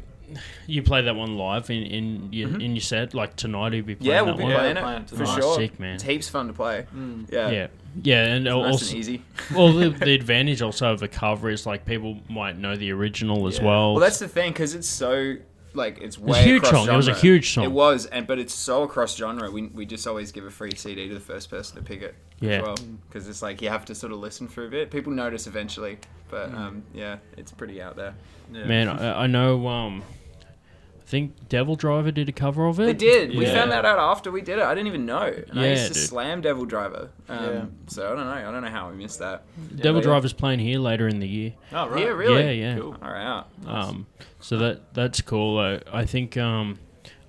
you 0.68 0.84
play 0.84 1.02
that 1.02 1.16
one 1.16 1.38
live 1.38 1.70
in 1.70 1.84
in 1.84 2.34
your, 2.34 2.50
Mhm. 2.50 2.64
in 2.64 2.72
your 2.76 2.82
set 2.82 3.14
like 3.14 3.36
tonight. 3.38 3.72
You'll 3.74 3.86
be 3.86 3.96
playing 3.96 4.12
Yeah, 4.14 4.22
we'll 4.24 4.36
be 4.36 4.44
one. 4.44 4.54
Playing 4.54 4.76
it 4.78 4.80
it 4.84 5.10
for 5.10 5.16
tonight. 5.24 5.40
sure. 5.42 5.56
Sick, 5.56 5.80
man. 5.80 5.94
It's 5.96 6.04
heaps 6.04 6.28
fun 6.28 6.48
to 6.48 6.54
play. 6.54 6.86
Mm. 6.94 7.32
Yeah, 7.32 7.50
Yeah, 7.50 7.68
yeah, 8.04 8.24
and 8.26 8.44
Nice 8.44 8.54
also 8.54 8.86
and 8.88 8.96
easy. 8.98 9.22
well, 9.56 9.72
the, 9.72 9.90
the 10.06 10.14
advantage 10.14 10.62
also 10.62 10.92
of 10.92 11.02
a 11.02 11.08
cover 11.08 11.50
is 11.50 11.66
like 11.66 11.86
people 11.86 12.20
might 12.30 12.58
know 12.58 12.76
the 12.76 12.92
original 12.92 13.48
as 13.48 13.58
Yeah. 13.60 13.66
well. 13.68 13.92
Well, 13.94 14.02
that's 14.02 14.20
the 14.20 14.28
thing 14.28 14.52
because 14.52 14.76
it's 14.76 14.88
so 14.90 15.36
like 15.74 16.00
it's 16.02 16.18
was 16.18 16.38
a 16.38 16.42
huge 16.42 16.64
across 16.64 16.86
song. 16.86 16.94
It 16.94 16.98
was 16.98 17.08
a 17.08 17.14
huge 17.14 17.54
song. 17.54 17.64
It 17.64 17.72
was, 17.72 18.06
and 18.08 18.28
but 18.28 18.38
it's 18.38 18.54
so 18.54 18.84
across 18.84 19.16
genre. 19.16 19.50
We, 19.50 19.68
we 19.68 19.86
just 19.86 20.06
always 20.08 20.34
give 20.34 20.44
a 20.44 20.50
free 20.52 20.72
CD 20.76 21.08
to 21.08 21.14
the 21.14 21.20
first 21.22 21.50
person 21.50 21.78
to 21.78 21.84
pick 21.84 22.02
it. 22.02 22.16
Yeah. 22.40 22.58
As 22.58 22.62
well, 22.64 22.76
because 23.10 23.28
it's 23.28 23.42
like 23.42 23.62
you 23.62 23.70
have 23.70 23.86
to 23.86 23.96
sort 23.96 24.12
of 24.14 24.20
listen 24.20 24.48
for 24.48 24.66
a 24.66 24.70
bit. 24.70 24.92
People 24.92 25.12
notice 25.14 25.48
eventually, 25.48 25.98
but 26.30 26.52
Mm. 26.52 26.58
um, 26.58 26.84
yeah, 26.94 27.18
it's 27.36 27.52
pretty 27.52 27.82
out 27.82 27.96
there. 27.96 28.14
Yeah. 28.54 28.66
Man, 28.66 28.88
I, 28.90 29.24
I 29.24 29.28
know. 29.28 29.68
Um, 29.68 30.04
I 30.44 31.10
think 31.10 31.48
Devil 31.48 31.76
Driver 31.78 32.12
did 32.12 32.28
a 32.28 32.34
cover 32.34 32.66
of 32.68 32.80
it. 32.82 32.86
They 32.86 32.94
did. 32.94 33.36
We 33.38 33.46
found 33.46 33.72
that 33.72 33.86
out 33.86 33.98
after 33.98 34.30
we 34.30 34.42
did 34.42 34.60
it. 34.60 34.64
I 34.66 34.76
didn't 34.76 34.88
even 34.88 35.06
know. 35.06 35.22
And 35.50 35.58
I 35.60 35.64
Yeah, 35.68 35.72
used 35.72 35.88
to 35.88 35.94
dude. 35.94 36.04
slam 36.04 36.42
Devil 36.42 36.66
Driver. 36.66 37.10
Um, 37.30 37.40
Yeah. 37.54 37.66
So 37.88 38.06
I 38.06 38.10
don't 38.16 38.26
know. 38.26 38.32
I 38.32 38.52
don't 38.52 38.62
know 38.62 38.70
how 38.70 38.90
we 38.90 38.98
missed 38.98 39.20
that. 39.20 39.44
Devil 39.78 40.02
but 40.02 40.06
yeah. 40.06 40.12
Driver's 40.12 40.34
playing 40.34 40.60
here 40.60 40.80
later 40.80 41.08
in 41.08 41.20
the 41.20 41.28
year. 41.28 41.54
Oh, 41.72 41.88
right. 41.88 42.02
Yeah, 42.02 42.08
really. 42.10 42.44
Yeah, 42.44 42.74
yeah. 42.74 42.78
Cool. 42.80 42.98
All 43.02 43.10
right. 43.12 43.26
Out. 43.26 43.48
Um, 43.66 44.06
so 44.42 44.58
that 44.58 44.94
that's 44.94 45.22
cool. 45.22 45.58
Uh, 45.60 45.80
I 45.94 46.06
think 46.06 46.36
um, 46.36 46.78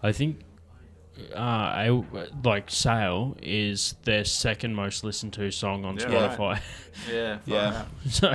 I 0.03 0.11
think 0.11 0.41
uh, 1.35 1.39
I 1.39 2.03
like 2.45 2.71
Sail 2.71 3.37
is 3.43 3.95
their 4.05 4.25
second 4.25 4.75
most 4.75 5.05
listened 5.05 5.33
to 5.35 5.51
song 5.51 5.85
on 5.85 5.97
Yeah, 5.97 6.07
Spotify. 6.07 6.61
Yeah. 7.13 7.39
Yeah. 7.47 7.85
so 8.09 8.35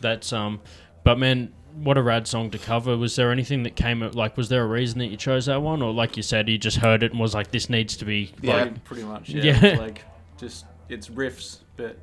that's 0.00 0.32
um, 0.32 0.60
but 1.04 1.18
man, 1.18 1.52
what 1.76 1.96
a 1.98 2.02
rad 2.02 2.26
song 2.28 2.50
to 2.50 2.58
cover. 2.58 2.96
Was 2.96 3.16
there 3.16 3.30
anything 3.32 3.62
that 3.64 3.76
came 3.76 4.02
up? 4.02 4.14
like? 4.14 4.36
Was 4.36 4.48
there 4.48 4.62
a 4.62 4.66
reason 4.66 4.98
that 5.00 5.06
you 5.08 5.16
chose 5.16 5.46
that 5.46 5.60
one, 5.62 5.82
or 5.82 5.92
like 5.92 6.16
you 6.16 6.22
said, 6.22 6.48
you 6.48 6.56
just 6.58 6.76
heard 6.78 7.02
it 7.02 7.10
and 7.12 7.20
was 7.20 7.34
like, 7.34 7.50
this 7.50 7.68
needs 7.68 7.96
to 7.98 8.04
be 8.04 8.32
Yeah. 8.40 8.52
like, 8.54 8.62
Pretty, 8.62 8.80
pretty 8.84 9.02
much. 9.04 9.28
Yeah. 9.30 9.58
Yeah. 9.60 9.78
Like 9.78 10.02
just 10.38 10.66
it's 10.88 11.08
riffs, 11.08 11.58
but 11.76 11.98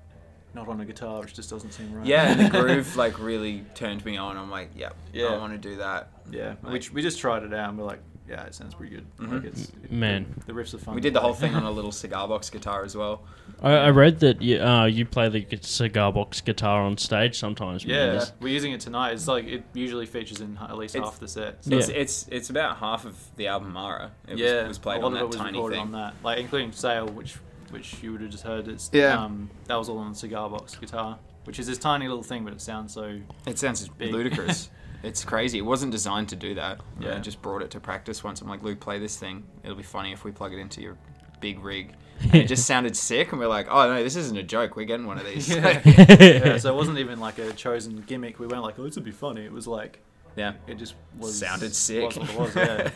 not 0.53 0.67
on 0.67 0.81
a 0.81 0.85
guitar, 0.85 1.21
which 1.21 1.33
just 1.33 1.49
doesn't 1.49 1.71
seem 1.71 1.93
right. 1.93 2.05
Yeah, 2.05 2.31
and 2.31 2.39
the 2.41 2.49
groove 2.59 2.95
like 2.97 3.17
really 3.19 3.63
turned 3.75 4.03
me 4.03 4.17
on. 4.17 4.35
I'm 4.37 4.51
like, 4.51 4.69
yep, 4.75 4.95
Yeah. 5.13 5.27
I 5.27 5.37
want 5.37 5.53
to 5.53 5.69
do 5.69 5.77
that. 5.77 6.09
Yeah. 6.29 6.55
Like- 6.63 6.73
Which 6.73 6.91
we 6.91 7.01
just 7.01 7.19
tried 7.19 7.43
it 7.43 7.53
out 7.53 7.69
and 7.69 7.77
we're 7.77 7.85
like, 7.85 8.01
yeah, 8.31 8.45
it 8.45 8.55
sounds 8.55 8.73
pretty 8.73 8.95
good. 8.95 9.05
Mhm. 9.17 9.31
Like 9.33 9.43
it's 9.43 9.71
Man. 9.89 10.33
The, 10.39 10.53
the 10.53 10.53
riffs 10.53 10.73
are 10.73 10.77
fun. 10.77 10.95
We 10.95 11.01
did 11.01 11.13
the 11.13 11.19
whole 11.19 11.33
thing 11.33 11.53
on 11.53 11.63
a 11.63 11.71
little 11.71 11.91
cigar 11.91 12.27
box 12.27 12.49
guitar 12.49 12.83
as 12.83 12.95
well. 12.95 13.21
I, 13.61 13.73
I 13.73 13.89
read 13.89 14.19
that 14.21 14.41
you, 14.41 14.59
uh, 14.59 14.85
you 14.85 15.05
play 15.05 15.29
the 15.29 15.45
cigar 15.61 16.11
box 16.11 16.41
guitar 16.41 16.81
on 16.81 16.97
stage 16.97 17.37
sometimes. 17.37 17.83
Yeah, 17.85 18.05
It's- 18.13 18.31
we're 18.39 18.53
using 18.53 18.71
it 18.71 18.79
tonight. 18.81 19.11
It's 19.13 19.27
like 19.27 19.45
it 19.45 19.63
usually 19.73 20.05
features 20.05 20.41
in 20.41 20.57
at 20.61 20.77
least 20.77 20.95
It's- 20.95 21.07
half 21.09 21.19
the 21.19 21.27
set. 21.27 21.57
Yeah. 21.65 21.77
It's 21.79 21.89
it's 21.89 22.27
it's 22.31 22.49
about 22.49 22.77
half 22.77 23.05
of 23.05 23.15
the 23.35 23.47
album 23.47 23.73
Mara. 23.73 24.11
It 24.27 24.37
yeah, 24.37 24.59
was, 24.61 24.69
was 24.69 24.77
played 24.79 24.97
a 24.97 25.01
lot 25.01 25.07
on 25.07 25.13
of 25.13 25.19
that 25.19 25.23
it 25.25 25.27
was 25.27 25.35
tiny 25.35 25.57
recorded 25.57 25.75
thing. 25.75 25.81
on 25.87 25.91
that, 25.91 26.13
like 26.23 26.39
including 26.39 26.71
Sail, 26.71 27.07
which 27.07 27.35
which 27.71 28.01
you 28.03 28.11
would 28.13 28.21
have 28.21 28.31
just 28.31 28.43
heard. 28.43 28.67
It's 28.67 28.89
Yeah. 28.93 29.21
um, 29.23 29.49
that 29.67 29.75
was 29.75 29.89
all 29.89 29.97
on 29.99 30.11
the 30.13 30.17
cigar 30.17 30.49
box 30.49 30.75
guitar, 30.75 31.17
which 31.45 31.57
is 31.59 31.67
this 31.67 31.77
tiny 31.77 32.07
little 32.07 32.23
thing, 32.23 32.43
but 32.43 32.53
it 32.53 32.61
sounds 32.61 32.93
so. 32.93 33.19
It 33.45 33.59
sounds 33.59 33.87
Big. 33.87 34.11
ludicrous. 34.11 34.69
it's 35.03 35.23
crazy. 35.23 35.57
It 35.57 35.65
wasn't 35.65 35.91
designed 35.91 36.29
to 36.29 36.35
do 36.35 36.55
that. 36.55 36.81
Yeah. 36.99 37.09
Yeah. 37.09 37.15
I 37.15 37.19
just 37.19 37.41
brought 37.41 37.61
it 37.61 37.71
to 37.71 37.79
practice 37.79 38.23
once. 38.23 38.41
I'm 38.41 38.47
like, 38.49 38.63
Luke, 38.63 38.79
play 38.79 38.99
this 38.99 39.17
thing. 39.17 39.43
It'll 39.63 39.75
be 39.75 39.83
funny 39.83 40.11
if 40.11 40.23
we 40.23 40.31
plug 40.31 40.53
it 40.53 40.59
into 40.59 40.81
your 40.81 40.97
big 41.39 41.63
rig. 41.63 41.93
And 42.21 42.35
it 42.35 42.47
just 42.47 42.65
sounded 42.67 42.95
sick, 42.95 43.31
and 43.31 43.39
we're 43.39 43.47
like, 43.47 43.67
oh 43.69 43.87
no, 43.93 44.03
this 44.03 44.15
isn't 44.15 44.37
a 44.37 44.43
joke. 44.43 44.75
We're 44.75 44.85
getting 44.85 45.07
one 45.07 45.17
of 45.17 45.25
these. 45.25 45.49
Yeah. 45.55 45.81
yeah, 45.85 46.57
so 46.57 46.71
it 46.71 46.75
wasn't 46.75 46.99
even 46.99 47.19
like 47.19 47.39
a 47.39 47.51
chosen 47.53 48.01
gimmick. 48.01 48.39
We 48.39 48.47
weren't 48.47 48.63
like, 48.63 48.77
oh, 48.77 48.83
this 48.83 48.95
would 48.95 49.05
be 49.05 49.11
funny. 49.11 49.43
It 49.43 49.51
was 49.51 49.67
like 49.67 49.99
yeah. 50.35 50.53
it 50.67 50.75
just 50.75 50.95
was 51.17 51.37
Sounded 51.37 51.73
sick. 51.75 52.15
Was 52.15 52.17
what 52.17 52.29
it 52.29 52.37
was, 52.39 52.55
yeah. 52.55 52.91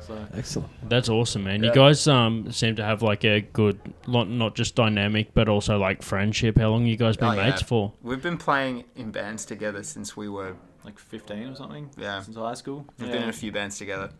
So 0.00 0.26
Excellent. 0.34 0.88
That's 0.88 1.08
awesome, 1.10 1.44
man. 1.44 1.62
You 1.62 1.72
guys 1.72 2.06
um 2.06 2.50
seem 2.50 2.76
to 2.76 2.84
have 2.84 3.02
like 3.02 3.24
a 3.24 3.40
good, 3.42 3.78
not 4.06 4.28
not 4.30 4.54
just 4.54 4.74
dynamic, 4.74 5.34
but 5.34 5.48
also 5.48 5.76
like 5.78 6.02
friendship. 6.02 6.56
How 6.56 6.68
long 6.70 6.86
you 6.86 6.96
guys 6.96 7.16
been 7.16 7.28
Oh, 7.28 7.32
yeah. 7.32 7.50
mates 7.50 7.62
for? 7.62 7.92
We've 8.02 8.22
been 8.22 8.38
playing 8.38 8.84
in 8.96 9.10
bands 9.10 9.44
together 9.44 9.82
since 9.82 10.16
we 10.16 10.28
were. 10.28 10.54
Like 10.88 10.98
15 10.98 11.48
or 11.48 11.54
something. 11.54 11.90
Yeah. 11.98 12.20
Since 12.20 12.36
high 12.36 12.54
school. 12.54 12.86
We've 12.98 13.08
yeah. 13.08 13.14
been 13.14 13.22
in 13.24 13.28
a 13.28 13.32
few 13.32 13.52
bands 13.52 13.78
together. 13.78 14.10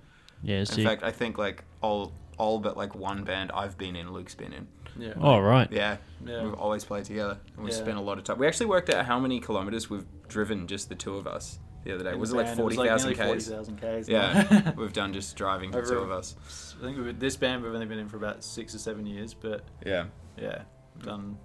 Yeah, 0.43 0.59
In 0.59 0.67
fact, 0.85 1.03
I 1.03 1.11
think 1.11 1.39
like 1.39 1.65
all 1.81 2.13
all 2.37 2.61
but 2.61 2.77
like 2.77 2.95
one 2.95 3.25
band 3.25 3.51
I've 3.53 3.77
been 3.77 3.97
in, 3.97 4.13
Luke's 4.13 4.35
been 4.35 4.53
in. 4.53 4.69
Yeah. 4.97 5.15
oh 5.21 5.39
right. 5.41 5.71
Yeah, 5.73 5.97
Yeah. 6.25 6.45
we've 6.45 6.55
always 6.55 6.85
played 6.85 7.05
together. 7.05 7.39
And 7.57 7.65
we've 7.65 7.73
Yeah. 7.75 7.81
spent 7.81 7.99
a 7.99 8.01
lot 8.01 8.19
of 8.19 8.25
time. 8.25 8.39
We 8.39 8.47
actually 8.47 8.67
worked 8.67 8.91
out 8.91 9.07
how 9.07 9.19
many 9.19 9.41
kilometers 9.41 9.91
we've 9.91 10.07
driven 10.29 10.67
just 10.69 10.89
the 10.89 10.95
two 10.95 11.17
of 11.17 11.27
us 11.27 11.59
the 11.85 11.95
other 11.95 12.05
day. 12.05 12.13
In 12.13 12.21
Was 12.21 12.33
it 12.33 12.37
like 12.37 12.47
band, 12.47 12.59
forty 12.59 12.77
thousand 12.77 13.17
nearly 13.17 13.35
k's? 13.37 13.49
40,000 13.49 13.81
k's. 13.81 14.09
Yeah, 14.09 14.73
we've 14.77 14.93
done 14.93 15.13
just 15.13 15.37
driving 15.37 15.71
the 15.73 15.83
two 15.83 15.99
of 15.99 16.11
us. 16.13 16.37
I 16.81 16.85
think 16.85 16.99
with 16.99 17.19
this 17.19 17.37
band 17.37 17.63
we've 17.63 17.75
only 17.75 17.87
been 17.87 17.99
in 17.99 18.09
for 18.09 18.19
about 18.19 18.45
six 18.45 18.75
or 18.75 18.79
seven 18.79 19.07
years, 19.07 19.35
but 19.35 19.65
Yeah, 19.85 20.05
yeah, 20.37 20.63
done. 21.03 21.39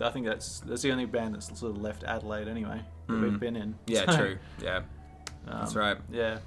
I 0.00 0.10
think 0.10 0.26
that's 0.26 0.60
that's 0.60 0.82
the 0.82 0.90
only 0.90 1.06
band 1.06 1.34
that's 1.34 1.46
sort 1.60 1.76
of 1.76 1.80
left 1.80 2.02
Adelaide 2.02 2.48
anyway 2.48 2.82
that 3.12 3.20
we've 3.22 3.32
Mm. 3.32 3.40
been 3.40 3.56
in. 3.56 3.74
yeah, 3.86 4.04
So, 4.10 4.16
true. 4.16 4.38
Yeah, 4.62 4.80
that's 5.46 5.72
um, 5.74 5.78
right. 5.82 5.96
Yeah, 6.10 6.38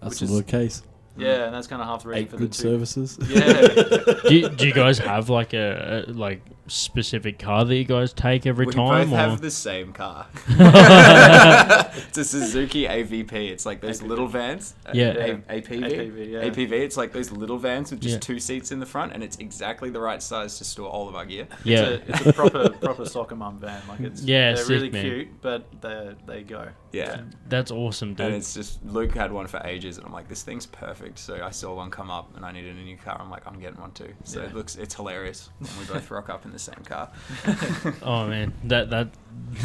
That's 0.00 0.14
Which 0.14 0.22
a 0.22 0.24
is- 0.24 0.30
little 0.30 0.46
case. 0.48 0.82
yeah, 1.16 1.44
and 1.46 1.54
that's 1.54 1.66
kind 1.66 1.80
of 1.82 1.88
half 1.88 2.02
the 2.02 2.10
reason 2.10 2.24
Eight 2.24 2.30
for 2.30 2.36
good 2.38 2.52
the 2.52 2.56
two. 2.56 2.62
services. 2.62 3.18
Yeah, 3.28 4.22
do, 4.28 4.34
you, 4.34 4.48
do 4.50 4.66
you 4.66 4.74
guys 4.74 4.98
have 4.98 5.28
like 5.30 5.52
a, 5.54 6.04
a 6.08 6.12
like 6.12 6.42
specific 6.68 7.38
car 7.38 7.64
that 7.64 7.74
you 7.76 7.84
guys 7.84 8.12
take 8.12 8.46
every 8.46 8.66
we 8.66 8.72
time? 8.72 9.10
both 9.10 9.14
or? 9.14 9.16
have 9.20 9.40
the 9.40 9.50
same 9.50 9.92
car. 9.92 10.26
it's 10.48 12.18
a 12.18 12.24
Suzuki 12.24 12.84
AVP. 12.84 13.32
It's 13.50 13.66
like 13.66 13.80
those 13.80 14.00
AVP. 14.00 14.06
little 14.08 14.26
vans. 14.26 14.74
Yeah. 14.92 15.08
A- 15.10 15.60
APV. 15.60 15.80
APV, 15.82 16.30
yeah. 16.30 16.44
APV. 16.48 16.72
It's 16.72 16.96
like 16.96 17.12
those 17.12 17.30
little 17.30 17.58
vans 17.58 17.90
with 17.90 18.00
just 18.00 18.14
Yeah. 18.14 18.20
two 18.20 18.40
seats 18.40 18.72
in 18.72 18.80
the 18.80 18.86
front, 18.86 19.12
and 19.12 19.22
it's 19.22 19.36
exactly 19.36 19.90
the 19.90 20.00
right 20.00 20.22
size 20.22 20.58
to 20.58 20.64
store 20.64 20.88
all 20.88 21.08
of 21.08 21.14
our 21.14 21.24
gear. 21.26 21.46
yeah. 21.64 21.82
it's, 21.84 22.08
a, 22.08 22.12
it's 22.12 22.26
a 22.26 22.32
proper 22.32 22.68
proper 22.70 23.04
soccer 23.06 23.36
mum 23.36 23.58
van. 23.58 23.82
Like 23.88 24.00
it's 24.00 24.22
Yeah, 24.26 24.54
they're 24.54 24.64
sick, 24.64 24.68
really 24.70 24.90
man. 24.90 25.02
cute, 25.04 25.28
but 25.42 25.66
they 25.80 26.14
they 26.26 26.42
go. 26.42 26.68
Yeah. 26.96 27.20
That's 27.48 27.70
awesome, 27.70 28.08
And 28.10 28.16
dude. 28.16 28.32
it's 28.34 28.54
just 28.54 28.84
Luke 28.84 29.12
had 29.14 29.30
one 29.32 29.46
for 29.46 29.60
ages, 29.64 29.98
and 29.98 30.06
I'm 30.06 30.12
like, 30.12 30.28
this 30.28 30.42
thing's 30.42 30.66
perfect. 30.66 31.18
So 31.18 31.42
I 31.44 31.50
saw 31.50 31.74
one 31.74 31.90
come 31.90 32.10
up, 32.10 32.34
and 32.36 32.44
I 32.44 32.52
needed 32.52 32.76
a 32.76 32.80
new 32.80 32.96
car. 32.96 33.16
I'm 33.20 33.30
like, 33.30 33.46
I'm 33.46 33.60
getting 33.60 33.80
one 33.80 33.92
too. 33.92 34.12
So 34.24 34.40
Yeah. 34.40 34.46
it 34.46 34.54
looks, 34.54 34.76
it's 34.76 34.94
hilarious 34.94 35.50
when 35.58 35.70
we 35.78 35.84
both 35.92 36.10
rock 36.10 36.28
up 36.28 36.44
in 36.44 36.52
the 36.52 36.58
same 36.58 36.82
car. 36.84 37.10
oh 38.02 38.26
man, 38.26 38.52
that 38.64 38.90
that 38.90 39.08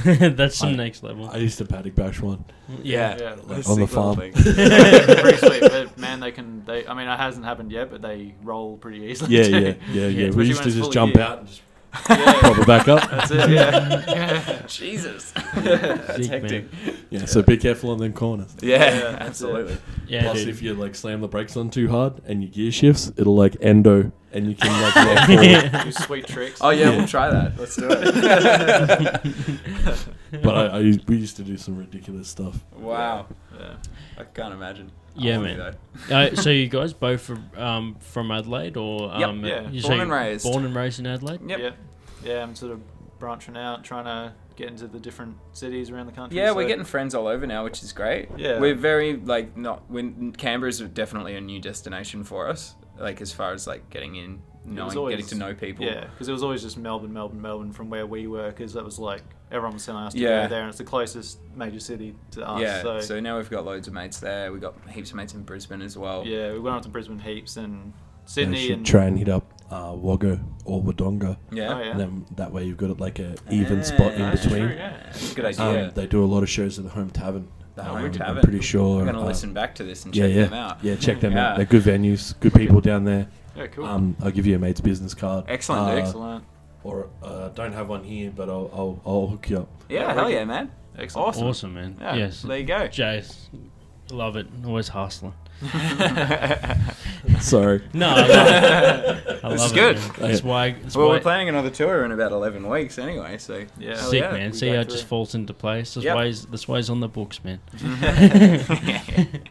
that's 0.37 0.55
some 0.57 0.69
I- 0.69 0.75
next 0.75 1.03
level. 1.03 1.29
I 1.29 1.37
used 1.37 1.57
to 1.59 1.65
paddock 1.65 1.95
bash 1.95 2.19
one. 2.21 2.43
yeah. 2.83 3.17
Yeah. 3.19 3.35
It's 3.57 3.69
On 3.69 3.79
the 3.79 3.87
farm. 3.87 4.15
pretty 4.17 5.37
sweet, 5.37 5.61
but 5.61 5.97
man, 5.97 6.19
they 6.19 6.31
can. 6.31 6.63
They, 6.65 6.85
I 6.87 6.93
mean, 6.93 7.07
it 7.07 7.17
hasn't 7.17 7.45
happened 7.45 7.71
yet, 7.71 7.89
but 7.89 8.01
they 8.01 8.35
roll 8.43 8.77
pretty 8.77 8.99
easily. 9.05 9.35
Yeah, 9.37 9.43
too. 9.43 9.51
yeah, 9.51 9.59
yeah, 9.59 10.07
yeah. 10.07 10.27
especially 10.27 10.35
We 10.37 10.47
used 10.47 10.63
to 10.63 10.71
just 10.71 10.91
jump 10.91 11.13
gear. 11.15 11.23
out 11.23 11.39
and 11.39 11.47
just 11.47 11.61
Yeah, 12.10 12.39
prop 12.39 12.58
it 12.58 12.67
back 12.67 12.88
up. 12.88 13.10
that's 13.10 13.32
it. 13.32 13.49
Yeah, 13.49 14.62
Jesus, 14.67 15.32
that's 15.56 16.15
Sick, 16.17 16.27
hectic. 16.27 16.65
Yeah, 17.10 17.25
so 17.25 17.41
be 17.41 17.58
careful 17.58 17.89
on 17.91 17.97
them 17.97 18.13
corners. 18.13 18.56
Yeah, 18.62 18.77
Yeah, 19.12 19.17
absolutely. 19.19 19.77
Yeah, 20.08 20.21
Plus, 20.23 20.38
dude. 20.39 20.47
if 20.49 20.62
you 20.62 20.73
like 20.73 20.95
slam 20.95 21.19
the 21.21 21.27
brakes 21.27 21.58
on 21.58 21.69
too 21.69 21.89
hard 21.89 22.21
and 22.25 22.41
your 22.41 22.51
gear 22.51 22.71
shifts, 22.71 23.12
it'll 23.17 23.36
like 23.36 23.58
endo, 23.62 24.12
and 24.32 24.47
you 24.47 24.56
can 24.56 24.71
like 24.82 24.95
lock 24.95 25.27
forward. 25.27 25.84
do 25.84 25.91
sweet 25.91 26.27
tricks. 26.27 26.60
Oh 26.62 26.69
yeah, 26.69 26.91
Yeah. 26.91 26.97
we'll 26.97 27.08
try 27.08 27.30
that. 27.30 27.58
Let's 27.60 27.75
do 27.75 27.88
it. 27.89 29.21
But 30.43 30.56
I, 30.73 30.77
I 30.77 30.80
we 31.08 31.17
used 31.17 31.36
to 31.38 31.43
do 31.43 31.58
some 31.58 31.77
ridiculous 31.77 32.30
stuff. 32.30 32.63
wow, 32.77 33.27
Yeah. 33.60 33.73
I 34.17 34.23
can't 34.23 34.54
imagine. 34.54 34.91
I 35.17 35.19
Yeah, 35.21 35.38
man. 35.39 35.76
uh, 36.12 36.36
so 36.36 36.50
you 36.50 36.67
guys 36.80 36.93
both 36.93 37.30
are, 37.30 37.62
um, 37.62 37.95
from 38.00 38.32
Adelaide 38.32 38.78
or 38.78 39.12
Yep. 39.17 39.30
um, 39.30 39.45
Yeah. 39.45 39.69
you 39.69 39.82
Born 39.82 40.00
and 40.00 40.12
raised. 40.12 40.43
Born 40.43 40.65
and 40.65 40.76
raised 40.76 41.00
in 41.00 41.08
Adelaide. 41.08 41.41
Yep. 41.47 41.60
Yeah. 41.60 41.71
Yeah, 42.24 42.43
I'm 42.43 42.56
sort 42.56 42.71
of 42.71 42.82
branching 43.19 43.58
out, 43.58 43.84
trying 43.84 44.06
to 44.06 44.34
get 44.56 44.67
into 44.69 44.88
the 44.88 44.99
different 44.99 45.36
cities 45.53 45.89
around 45.89 46.05
the 46.05 46.12
country. 46.12 46.38
Yeah, 46.38 46.51
we're 46.51 46.68
getting 46.68 46.86
friends 46.86 47.16
all 47.16 47.28
over 47.28 47.47
now, 47.47 47.64
which 47.64 47.82
is 47.84 47.91
great. 47.93 48.30
Yeah. 48.38 48.59
we're 48.59 48.76
very 48.76 49.16
like 49.18 49.57
not. 49.57 49.89
When 49.89 50.32
Canberra's 50.34 50.80
definitely 50.80 51.36
a 51.36 51.41
new 51.41 51.59
destination 51.59 52.24
for 52.24 52.47
us. 52.47 52.76
Like 52.99 53.22
as 53.22 53.32
far 53.34 53.53
as 53.53 53.66
like 53.66 53.89
getting 53.89 54.16
in, 54.16 54.41
knowing, 54.64 54.95
always- 54.97 55.14
getting 55.16 55.26
to 55.30 55.36
know 55.36 55.53
people. 55.55 55.86
Yeah, 55.86 56.05
because 56.05 56.28
it 56.30 56.32
was 56.32 56.43
always 56.43 56.62
just 56.62 56.78
Melbourne, 56.78 57.12
Melbourne, 57.14 57.41
Melbourne 57.41 57.72
from 57.72 57.89
where 57.89 58.05
we 58.05 58.28
were, 58.28 58.49
because 58.49 58.74
that 58.74 58.86
was 58.86 58.99
like 58.99 59.24
everyone 59.52 59.74
was 59.74 59.86
telling 59.86 60.04
us 60.06 60.14
to 60.14 60.20
Yeah. 60.20 60.43
go 60.43 60.49
there, 60.49 60.62
and 60.62 60.70
it's 60.70 60.78
the 60.78 60.84
closest 60.84 61.39
major 61.56 61.80
city 61.80 62.16
to 62.32 62.47
us. 62.47 62.62
Yeah, 62.62 62.82
so, 62.82 62.99
so, 63.02 63.20
now 63.20 63.38
we've 63.38 63.49
got 63.49 63.66
loads 63.66 63.88
of 63.88 63.93
mates 63.93 64.20
there. 64.20 64.52
We've 64.52 64.62
got 64.62 64.76
heaps 64.89 65.10
of 65.12 65.18
mates 65.18 65.34
in 65.34 65.43
Brisbane 65.43 65.82
as 65.82 65.97
well. 65.97 66.24
yeah, 66.26 66.52
we 66.54 66.60
went 66.60 66.76
up 66.78 66.84
to 66.84 66.89
Brisbane 66.89 67.20
heaps 67.20 67.58
and 67.58 67.66
And 67.84 67.93
Sydney 68.26 68.68
should 68.68 68.78
and 68.78 68.86
try 68.86 69.06
and 69.06 69.18
hit 69.18 69.30
up 69.30 69.52
uh, 69.72 69.93
Wagga 69.95 70.39
or 70.66 70.82
Wodonga. 70.82 71.38
Yeah. 71.52 71.74
Oh, 71.76 71.80
yeah. 71.82 71.91
And 71.91 71.99
then 71.99 72.26
that 72.36 72.52
way 72.52 72.66
you've 72.66 72.78
got 72.78 72.99
like 72.99 73.20
an 73.20 73.36
even 73.49 73.84
spot 73.84 74.14
in 74.14 74.32
between. 74.32 74.68
true, 74.68 74.76
yeah. 74.76 74.97
That's 75.06 75.32
a 75.32 75.36
good 75.36 75.45
Um, 75.60 75.68
idea. 75.68 75.91
they 75.95 76.08
do 76.08 76.24
a 76.24 76.26
lot 76.26 76.43
of 76.43 76.49
shows 76.49 76.78
at 76.78 76.86
the 76.86 76.91
Home 76.91 77.10
Tavern. 77.10 77.47
The 77.76 77.84
Um, 77.84 77.88
Home 77.95 78.06
I'm 78.06 78.12
Tavern. 78.12 78.43
pretty 78.43 78.60
sure. 78.62 78.97
We're 78.99 79.06
gonna 79.06 79.22
uh, 79.22 79.26
listen 79.26 79.54
back 79.54 79.76
to 79.76 79.84
this 79.84 80.04
and 80.06 80.14
yeah, 80.16 80.28
check 80.28 80.36
yeah, 80.36 80.43
them 80.43 80.54
out. 80.54 80.78
yeah. 80.84 80.95
Check 80.97 81.20
them 81.22 81.32
Yeah. 81.36 81.52
out. 81.52 81.56
They're 81.58 81.66
good 81.66 81.84
venues, 81.84 82.34
good 82.41 82.54
people 82.54 82.82
down 82.82 83.06
there. 83.06 83.28
Yeah, 83.56 83.68
cool. 83.68 83.86
Um, 83.86 84.16
I'll 84.22 84.32
give 84.32 84.45
you 84.45 84.56
a 84.56 84.60
mate's 84.60 84.82
business 84.82 85.14
card. 85.14 85.45
Excellent, 85.47 85.89
Uh. 85.89 86.02
Excellent. 86.02 86.43
Or 86.84 87.09
uh, 87.21 87.49
don't 87.49 87.73
have 87.73 87.89
one 87.89 88.03
here, 88.03 88.32
but 88.36 88.49
I'll 88.49 88.69
I'll, 88.73 89.01
I'll 89.05 89.27
hook 89.27 89.49
you 89.49 89.59
up. 89.59 89.69
Yeah, 89.89 90.13
hell 90.13 90.29
yeah, 90.29 90.43
man. 90.45 90.71
Excellent. 90.97 91.27
Awesome. 91.29 91.47
Awesome, 91.47 91.73
man. 91.73 91.97
Yeah, 92.01 92.15
Yes. 92.15 92.41
there 92.41 92.57
you 92.57 92.65
go. 92.65 92.88
Jace, 92.88 93.36
love 94.11 94.36
it. 94.36 94.47
Always 94.65 94.88
hustling. 94.89 95.34
Sorry. 97.39 97.84
No, 97.93 98.07
I 98.09 98.21
love 98.21 98.27
it. 98.27 99.39
I 99.43 99.49
This 99.49 99.59
love 99.59 99.65
is 99.67 99.71
good. 99.71 99.95
It, 99.97 99.99
man. 100.19 100.29
That's 100.32 100.43
why. 100.43 100.71
That's 100.71 100.95
well, 100.95 101.07
why 101.07 101.13
we're 101.15 101.19
playing 101.21 101.49
another 101.49 101.69
tour 101.69 102.03
in 102.03 102.11
about 102.11 102.32
11 102.32 102.67
weeks 102.67 102.97
anyway, 102.97 103.38
so. 103.38 103.65
Yeah. 103.77 103.95
hell 103.99 104.09
Sick 104.09 104.21
yeah. 104.23 104.32
man. 104.32 104.51
we 104.51 104.57
See 104.57 104.67
go 104.69 104.73
how 104.75 104.82
it 104.82 104.86
through. 104.86 104.95
just 104.95 105.05
falls 105.07 105.36
into 105.36 105.53
place. 105.53 105.93
That's 105.93 106.05
Yep. 106.05 106.15
why. 106.15 106.25
He's, 106.25 106.45
that's 106.47 106.67
why 106.67 106.77
he's 106.77 106.89
on 106.89 106.99
the 106.99 107.07
books, 107.07 107.41
man. 107.43 107.59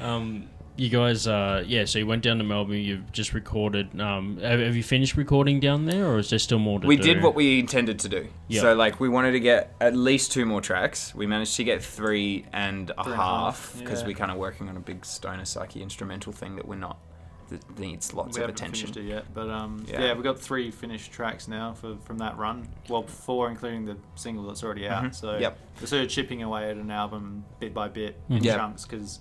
um, 0.00 0.48
you 0.76 0.88
guys, 0.88 1.26
uh, 1.26 1.62
yeah. 1.66 1.84
So 1.84 1.98
you 2.00 2.06
went 2.06 2.22
down 2.22 2.38
to 2.38 2.44
Melbourne. 2.44 2.76
You've 2.78 3.12
just 3.12 3.32
recorded. 3.32 4.00
Um, 4.00 4.38
have, 4.38 4.60
have 4.60 4.74
you 4.76 4.82
finished 4.82 5.16
recording 5.16 5.60
down 5.60 5.86
there, 5.86 6.06
or 6.06 6.18
is 6.18 6.30
there 6.30 6.38
still 6.38 6.58
more 6.58 6.80
to 6.80 6.86
we 6.86 6.96
do? 6.96 7.02
We 7.08 7.14
did 7.14 7.22
what 7.22 7.34
we 7.34 7.58
intended 7.60 7.98
to 8.00 8.08
do. 8.08 8.28
Yeah. 8.48 8.62
So 8.62 8.74
like 8.74 8.98
we 9.00 9.08
wanted 9.08 9.32
to 9.32 9.40
get 9.40 9.74
at 9.80 9.94
least 9.94 10.32
two 10.32 10.44
more 10.46 10.60
tracks. 10.60 11.14
We 11.14 11.26
managed 11.26 11.56
to 11.56 11.64
get 11.64 11.82
three 11.82 12.46
and 12.52 12.90
a 12.96 13.04
Three 13.04 13.12
and 13.12 13.20
a 13.20 13.24
half 13.24 13.72
half, 13.72 13.78
because 13.78 14.00
yeah. 14.00 14.06
we're 14.08 14.14
kind 14.16 14.30
of 14.30 14.36
working 14.38 14.68
on 14.68 14.76
a 14.76 14.80
big 14.80 15.04
Stoner 15.04 15.44
Psyche 15.44 15.82
instrumental 15.82 16.32
thing 16.32 16.56
that 16.56 16.66
we're 16.66 16.76
not 16.76 16.98
that 17.50 17.78
needs 17.78 18.14
lots 18.14 18.38
we 18.38 18.42
of 18.42 18.48
haven't 18.48 18.58
attention. 18.58 18.86
finished 18.94 18.96
it 18.96 19.14
yet, 19.14 19.26
but 19.34 19.50
um, 19.50 19.84
Yeah. 19.86 20.00
yeah. 20.00 20.12
we've 20.14 20.24
got 20.24 20.40
three 20.40 20.70
finished 20.70 21.12
tracks 21.12 21.46
now 21.46 21.74
for 21.74 21.96
from 22.04 22.16
that 22.18 22.38
run. 22.38 22.66
Well, 22.88 23.02
four 23.02 23.50
including 23.50 23.84
the 23.84 23.98
single 24.14 24.44
that's 24.46 24.64
already 24.64 24.88
out. 24.88 25.04
Mhm. 25.04 25.14
So 25.14 25.36
Yep. 25.38 25.58
we're 25.80 25.86
sort 25.86 26.02
of 26.02 26.08
chipping 26.08 26.42
away 26.42 26.70
at 26.70 26.78
an 26.78 26.90
album 26.90 27.44
bit 27.60 27.74
by 27.74 27.88
bit 27.88 28.18
in 28.30 28.42
Yeah. 28.42 28.56
chunks 28.56 28.86
because 28.86 29.20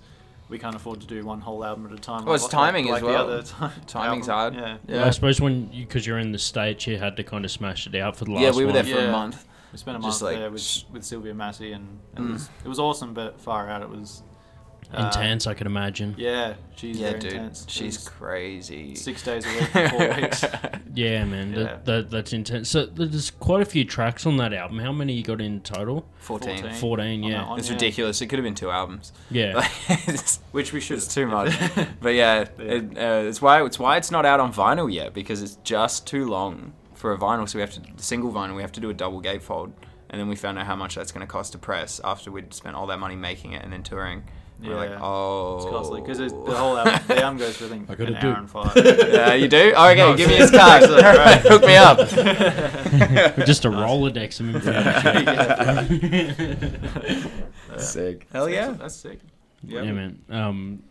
we 0.54 0.60
can't 0.60 0.76
afford 0.76 1.02
to 1.02 1.08
do 1.08 1.26
one 1.26 1.42
whole 1.42 1.66
album 1.66 1.86
at 1.88 1.92
a 1.92 1.98
time. 1.98 2.24
Well, 2.26 2.36
it's 2.36 2.44
like- 2.44 2.52
timing 2.52 2.86
like 2.86 2.98
as 2.98 3.02
the 3.02 3.08
well. 3.08 3.24
other 3.30 3.42
ti- 3.42 3.82
Timing's 3.88 4.30
album. 4.30 4.60
hard. 4.60 4.80
Yeah. 4.88 4.96
Well, 4.98 5.08
I 5.08 5.10
suppose 5.10 5.42
when 5.42 5.66
because 5.66 6.06
you, 6.08 6.14
are 6.16 6.20
in 6.20 6.32
the 6.32 6.38
states, 6.40 6.86
you 6.88 6.98
had 6.98 7.18
to 7.18 7.24
kind 7.24 7.44
of 7.44 7.52
smash 7.52 7.88
it 7.88 7.96
out 7.96 8.16
for 8.16 8.26
the 8.26 8.32
last 8.32 8.42
Yeah, 8.44 8.52
we 8.52 8.58
were 8.64 8.68
one. 8.68 8.74
there 8.76 8.84
for 8.84 9.02
Yeah. 9.02 9.10
a 9.10 9.12
month. 9.12 9.46
We 9.72 9.80
spent 9.80 9.98
a 9.98 10.00
month 10.00 10.22
like 10.22 10.38
there 10.38 10.56
sh- 10.58 10.84
with, 10.86 10.94
with 10.94 11.04
Sylvia 11.04 11.34
Massy, 11.34 11.72
and 11.72 12.00
it 12.16 12.22
Mm. 12.22 12.34
was 12.34 12.50
it 12.64 12.68
was 12.70 12.78
awesome, 12.80 13.14
but 13.16 13.42
far 13.42 13.68
out 13.70 13.82
it 13.82 13.90
was 13.90 14.22
Intense, 14.98 15.48
I 15.48 15.54
could 15.54 15.68
imagine. 15.68 16.16
Yeah, 16.18 16.56
she's 16.76 17.00
yeah, 17.00 17.10
very 17.10 17.20
dude, 17.20 17.34
intense. 17.34 17.66
She's 17.68 17.98
was 17.98 18.10
crazy. 18.10 18.96
six 18.96 19.24
days 19.24 19.46
a 19.46 19.50
week 19.50 19.70
for 19.70 19.90
four 19.98 20.22
weeks. 20.22 20.46
Yeah, 20.94 21.26
man, 21.26 21.54
Yeah. 21.54 21.64
That, 21.64 21.86
that, 21.86 22.10
that's 22.12 22.34
intense. 22.34 22.70
So 22.70 22.86
there's 22.86 23.32
quite 23.32 23.62
a 23.62 23.66
few 23.66 23.86
tracks 23.86 24.26
on 24.26 24.38
that 24.38 24.54
album. 24.54 24.80
How 24.80 24.92
many 24.92 25.14
you 25.14 25.24
got 25.24 25.42
in 25.42 25.62
total? 25.62 26.06
14. 26.18 26.58
14. 26.58 26.74
14, 26.80 27.24
on 27.24 27.30
yeah. 27.30 27.38
that 27.38 27.50
one, 27.50 27.60
It's 27.60 27.70
yeah. 27.70 27.74
ridiculous. 27.74 28.22
It 28.22 28.28
could 28.28 28.40
have 28.40 28.44
been 28.44 28.56
two 28.56 28.70
albums. 28.72 29.14
Yeah. 29.32 29.68
it's, 29.90 30.40
Which 30.52 30.74
we 30.74 30.80
should. 30.80 30.98
it's 30.98 31.14
too 31.14 31.28
much. 31.28 31.54
but 32.02 32.10
yeah, 32.10 32.46
Yeah. 32.58 32.64
It, 32.64 32.98
uh, 32.98 33.28
it's 33.28 33.42
why 33.42 33.64
it's 33.66 33.80
why 33.80 33.98
it's 33.98 34.12
not 34.12 34.26
out 34.26 34.40
on 34.40 34.54
vinyl 34.54 34.92
yet 34.92 35.14
because 35.14 35.42
it's 35.42 35.58
just 35.64 36.06
too 36.08 36.28
long 36.28 36.74
for 36.94 37.12
a 37.12 37.18
vinyl. 37.18 37.48
So 37.50 37.58
we 37.58 37.62
have 37.62 37.74
to 37.74 37.82
single 37.98 38.32
vinyl. 38.32 38.56
We 38.56 38.62
have 38.62 38.72
to 38.74 38.80
do 38.80 38.90
a 38.90 38.94
double 38.94 39.22
gatefold, 39.22 39.74
and 40.10 40.20
then 40.20 40.30
we 40.30 40.36
found 40.36 40.58
out 40.58 40.66
how 40.66 40.76
much 40.76 40.96
that's 40.96 41.12
going 41.12 41.26
to 41.26 41.32
cost 41.32 41.52
to 41.52 41.58
press 41.58 42.00
after 42.04 42.32
we'd 42.32 42.54
spent 42.54 42.76
all 42.76 42.88
that 42.88 43.00
money 43.00 43.16
making 43.16 43.52
it 43.54 43.64
and 43.64 43.74
then 43.74 43.84
touring. 43.84 44.24
We're 44.64 44.76
like, 44.76 44.92
oh, 45.02 45.58
It's 45.58 45.66
costly 45.66 46.02
because 46.02 46.18
the 46.20 46.30
whole 46.56 46.78
album, 46.78 47.00
the 47.08 47.22
album 47.24 47.38
goes 47.40 47.58
for 47.58 47.66
I 47.66 47.68
think 47.68 47.90
I 47.92 47.96
gotta 47.96 48.16
an 48.16 48.22
do 48.22 48.28
hour 48.28 48.34
it. 48.34 48.40
and 48.40 48.50
five. 48.50 48.72
Yeah, 49.14 49.34
you 49.34 49.48
do. 49.50 49.74
Oh, 49.78 49.90
okay, 49.90 49.98
No, 50.00 50.16
give 50.16 50.30
me 50.30 50.36
his 50.36 50.52
card. 50.52 50.84
it's 50.84 50.92
alright. 50.92 51.42
Hook 51.42 51.66
me 51.66 51.76
up. 51.76 51.98
Just 53.46 53.66
a 53.66 53.70
Rolodex 53.70 54.40
of 54.40 54.56
information. 54.56 57.30
Sick. 57.78 58.28
Hell 58.32 58.50
yeah. 58.50 58.72
that's 58.72 58.96
sick. 58.96 59.20
yeah, 59.64 59.92
man. 59.92 60.20
Um, 60.30 60.84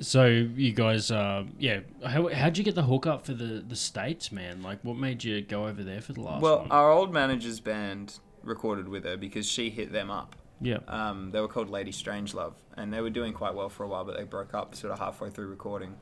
so 0.00 0.24
you 0.26 0.72
guys, 0.72 1.10
uh, 1.10 1.44
yeah, 1.58 1.80
how 2.06 2.28
how'd 2.28 2.56
you 2.56 2.64
get 2.64 2.74
the 2.74 2.84
hookup 2.84 3.26
for 3.26 3.34
the 3.34 3.62
the 3.66 3.76
states, 3.76 4.32
man? 4.32 4.62
Like, 4.62 4.82
what 4.82 4.96
made 4.96 5.22
you 5.24 5.42
go 5.42 5.66
over 5.66 5.82
there 5.82 6.00
for 6.00 6.12
the 6.14 6.22
last 6.22 6.40
Well, 6.42 6.60
one? 6.60 6.70
our 6.70 6.90
old 6.90 7.12
manager's 7.12 7.60
band 7.60 8.18
recorded 8.42 8.88
with 8.88 9.04
her 9.04 9.16
because 9.18 9.46
she 9.46 9.68
hit 9.70 9.92
them 9.92 10.10
up. 10.10 10.36
Yeah, 10.60 10.78
Um, 10.88 11.30
they 11.30 11.40
were 11.40 11.48
called 11.48 11.70
Lady 11.70 11.92
Strangelove, 11.92 12.54
and 12.76 12.92
they 12.92 13.00
were 13.00 13.10
doing 13.10 13.32
quite 13.32 13.54
well 13.54 13.68
for 13.68 13.84
a 13.84 13.88
while, 13.88 14.04
but 14.04 14.16
they 14.16 14.24
broke 14.24 14.54
up 14.54 14.74
sort 14.74 14.92
of 14.92 14.98
halfway 14.98 15.30
through 15.30 15.46
recording, 15.48 15.96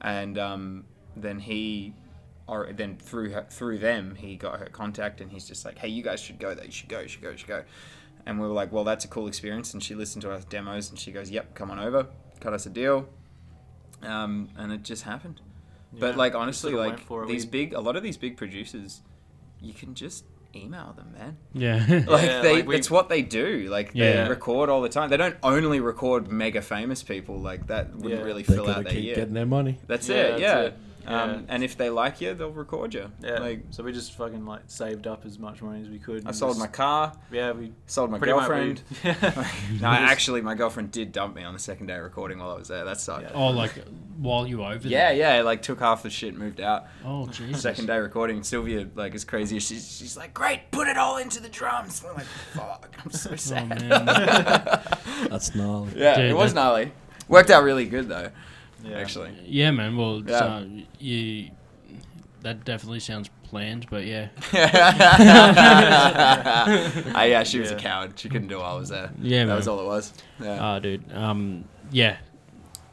and 0.00 0.38
um, 0.38 0.84
then 1.16 1.38
he, 1.40 1.94
or 2.46 2.72
then 2.72 2.96
through 2.96 3.30
her, 3.30 3.46
through 3.50 3.78
them, 3.78 4.14
he 4.14 4.36
got 4.36 4.58
her 4.60 4.66
contact, 4.66 5.20
and 5.20 5.30
he's 5.32 5.46
just 5.46 5.64
like, 5.64 5.78
"Hey, 5.78 5.88
you 5.88 6.02
guys 6.02 6.20
should 6.20 6.38
go 6.38 6.54
there. 6.54 6.64
You 6.64 6.70
should 6.72 6.88
go. 6.88 7.00
You 7.00 7.08
should 7.08 7.22
go. 7.22 7.30
You 7.30 7.36
should 7.36 7.48
go." 7.48 7.64
And 8.26 8.38
we 8.40 8.46
were 8.46 8.52
like, 8.54 8.70
"Well, 8.72 8.84
that's 8.84 9.04
a 9.04 9.08
cool 9.08 9.26
experience." 9.26 9.74
And 9.74 9.82
she 9.82 9.94
listened 9.94 10.22
to 10.22 10.30
our 10.32 10.40
demos, 10.40 10.90
and 10.90 10.98
she 10.98 11.10
goes, 11.12 11.30
"Yep, 11.30 11.54
come 11.54 11.70
on 11.70 11.78
over." 11.78 12.06
Cut 12.40 12.52
us 12.52 12.66
a 12.66 12.70
deal, 12.70 13.08
um, 14.02 14.48
and 14.56 14.72
it 14.72 14.82
just 14.82 15.02
happened. 15.02 15.40
But 15.92 16.16
like 16.16 16.34
honestly, 16.34 16.72
like 16.72 17.08
these 17.26 17.44
We- 17.46 17.50
big, 17.50 17.72
a 17.74 17.80
lot 17.80 17.96
of 17.96 18.02
these 18.02 18.16
big 18.18 18.36
producers, 18.36 19.02
you 19.60 19.72
can 19.72 19.94
just 19.94 20.24
email 20.54 20.94
them, 20.96 21.12
man. 21.16 21.36
yeah, 21.52 21.76
Like 22.08 22.26
Yeah, 22.26 22.40
they, 22.42 22.54
like 22.56 22.66
we- 22.68 22.76
it's 22.76 22.90
what 22.90 23.08
they 23.08 23.22
do. 23.22 23.68
Like 23.70 23.90
Yeah. 23.94 24.24
they 24.24 24.28
record 24.30 24.68
all 24.70 24.80
the 24.82 24.88
time. 24.88 25.10
They 25.10 25.16
don't 25.16 25.36
only 25.42 25.80
record 25.80 26.30
mega 26.32 26.62
famous 26.62 27.02
people. 27.02 27.38
Like 27.38 27.66
that 27.68 27.94
wouldn't 27.94 28.20
Yeah. 28.20 28.26
really 28.26 28.42
They 28.42 28.54
fill 28.54 28.66
gotta 28.66 28.78
out 28.78 28.84
their 28.84 28.92
keep 28.94 29.04
year. 29.04 29.14
getting 29.14 29.34
their 29.34 29.46
money. 29.46 29.78
That's 29.86 30.08
Yeah, 30.08 30.16
it. 30.16 30.28
that's 30.30 30.40
Yeah. 30.42 30.60
it. 30.62 30.74
Um, 31.08 31.30
Yeah. 31.30 31.40
and 31.48 31.64
if 31.64 31.76
they 31.76 31.88
like 31.90 32.20
you, 32.20 32.34
they'll 32.34 32.50
record 32.50 32.92
you. 32.94 33.10
Yeah. 33.20 33.38
Like 33.38 33.62
so 33.70 33.82
we 33.82 33.92
just 33.92 34.12
fucking 34.12 34.44
like 34.44 34.62
saved 34.66 35.06
up 35.06 35.24
as 35.24 35.38
much 35.38 35.62
money 35.62 35.80
as 35.82 35.88
we 35.88 35.98
could. 35.98 36.26
I 36.26 36.32
sold 36.32 36.50
just- 36.52 36.60
my 36.60 36.66
car, 36.66 37.12
Yeah, 37.32 37.52
we 37.52 37.72
sold 37.86 38.10
my 38.10 38.18
pretty 38.18 38.32
girlfriend. 38.34 38.82
we- 39.02 39.10
no, 39.80 39.88
actually, 39.88 40.42
my 40.42 40.54
girlfriend 40.54 40.90
did 40.92 41.12
dump 41.12 41.34
me 41.34 41.44
on 41.44 41.54
the 41.54 41.58
second 41.60 41.86
day 41.86 41.94
of 41.96 42.02
recording 42.04 42.38
while 42.40 42.50
I 42.50 42.58
was 42.58 42.68
there. 42.68 42.84
That 42.84 43.00
sucked. 43.00 43.22
Yeah. 43.30 43.30
oh, 43.34 43.48
like 43.48 43.72
while 44.18 44.46
you 44.46 44.58
were 44.58 44.66
over 44.72 44.86
Yeah, 44.86 45.08
there. 45.14 45.36
yeah. 45.36 45.42
Like 45.42 45.62
took 45.62 45.78
half 45.80 46.02
the 46.02 46.10
shit, 46.10 46.36
moved 46.36 46.60
out. 46.60 46.86
Oh, 47.04 47.26
Jesus. 47.28 47.62
Second 47.62 47.86
day 47.86 47.98
recording, 47.98 48.42
Sylvia 48.42 48.86
like 48.94 49.14
is 49.14 49.24
crazy 49.24 49.58
she's 49.60 49.96
she's 49.98 50.16
like, 50.16 50.34
great, 50.34 50.70
put 50.72 50.88
it 50.88 50.96
all 50.98 51.16
into 51.16 51.40
the 51.40 51.48
drums. 51.48 52.04
I'm 52.06 52.14
like, 52.16 52.26
fuck, 52.54 52.94
I'm 53.04 53.10
so 53.12 53.30
Oh 53.32 53.36
sad. 53.36 53.68
man. 53.68 54.04
That's 55.30 55.54
gnarly. 55.54 55.92
yeah, 55.96 56.16
Dude, 56.16 56.30
it 56.30 56.36
was 56.36 56.52
that- 56.54 56.60
gnarly. 56.60 56.92
Worked 57.28 57.50
out 57.50 57.62
really 57.62 57.84
good 57.86 58.08
though, 58.08 58.30
yeah. 58.88 58.98
actually. 58.98 59.32
yeah, 59.44 59.70
man. 59.70 59.96
Well, 59.96 60.22
Yeah. 60.26 60.36
uh, 60.36 60.64
you. 60.98 61.50
That 62.42 62.64
definitely 62.64 63.00
sounds 63.00 63.28
planned, 63.42 63.86
but 63.90 64.04
yeah, 64.06 64.28
Ah, 67.14 67.22
yeah, 67.24 67.42
she 67.42 67.58
was 67.58 67.70
a 67.70 67.76
coward. 67.76 68.18
She 68.18 68.28
couldn't 68.28 68.48
do 68.48 68.56
it 68.56 68.60
while 68.60 68.76
I 68.76 68.78
was 68.78 68.88
there. 68.90 69.10
Yeah, 69.20 69.40
that 69.40 69.46
man. 69.48 69.56
was 69.56 69.66
all 69.68 69.80
it 69.80 69.86
was. 69.86 70.12
Yeah. 70.40 70.58
Ah, 70.60 70.78
dude. 70.78 71.12
Um, 71.12 71.64
yeah. 71.90 72.18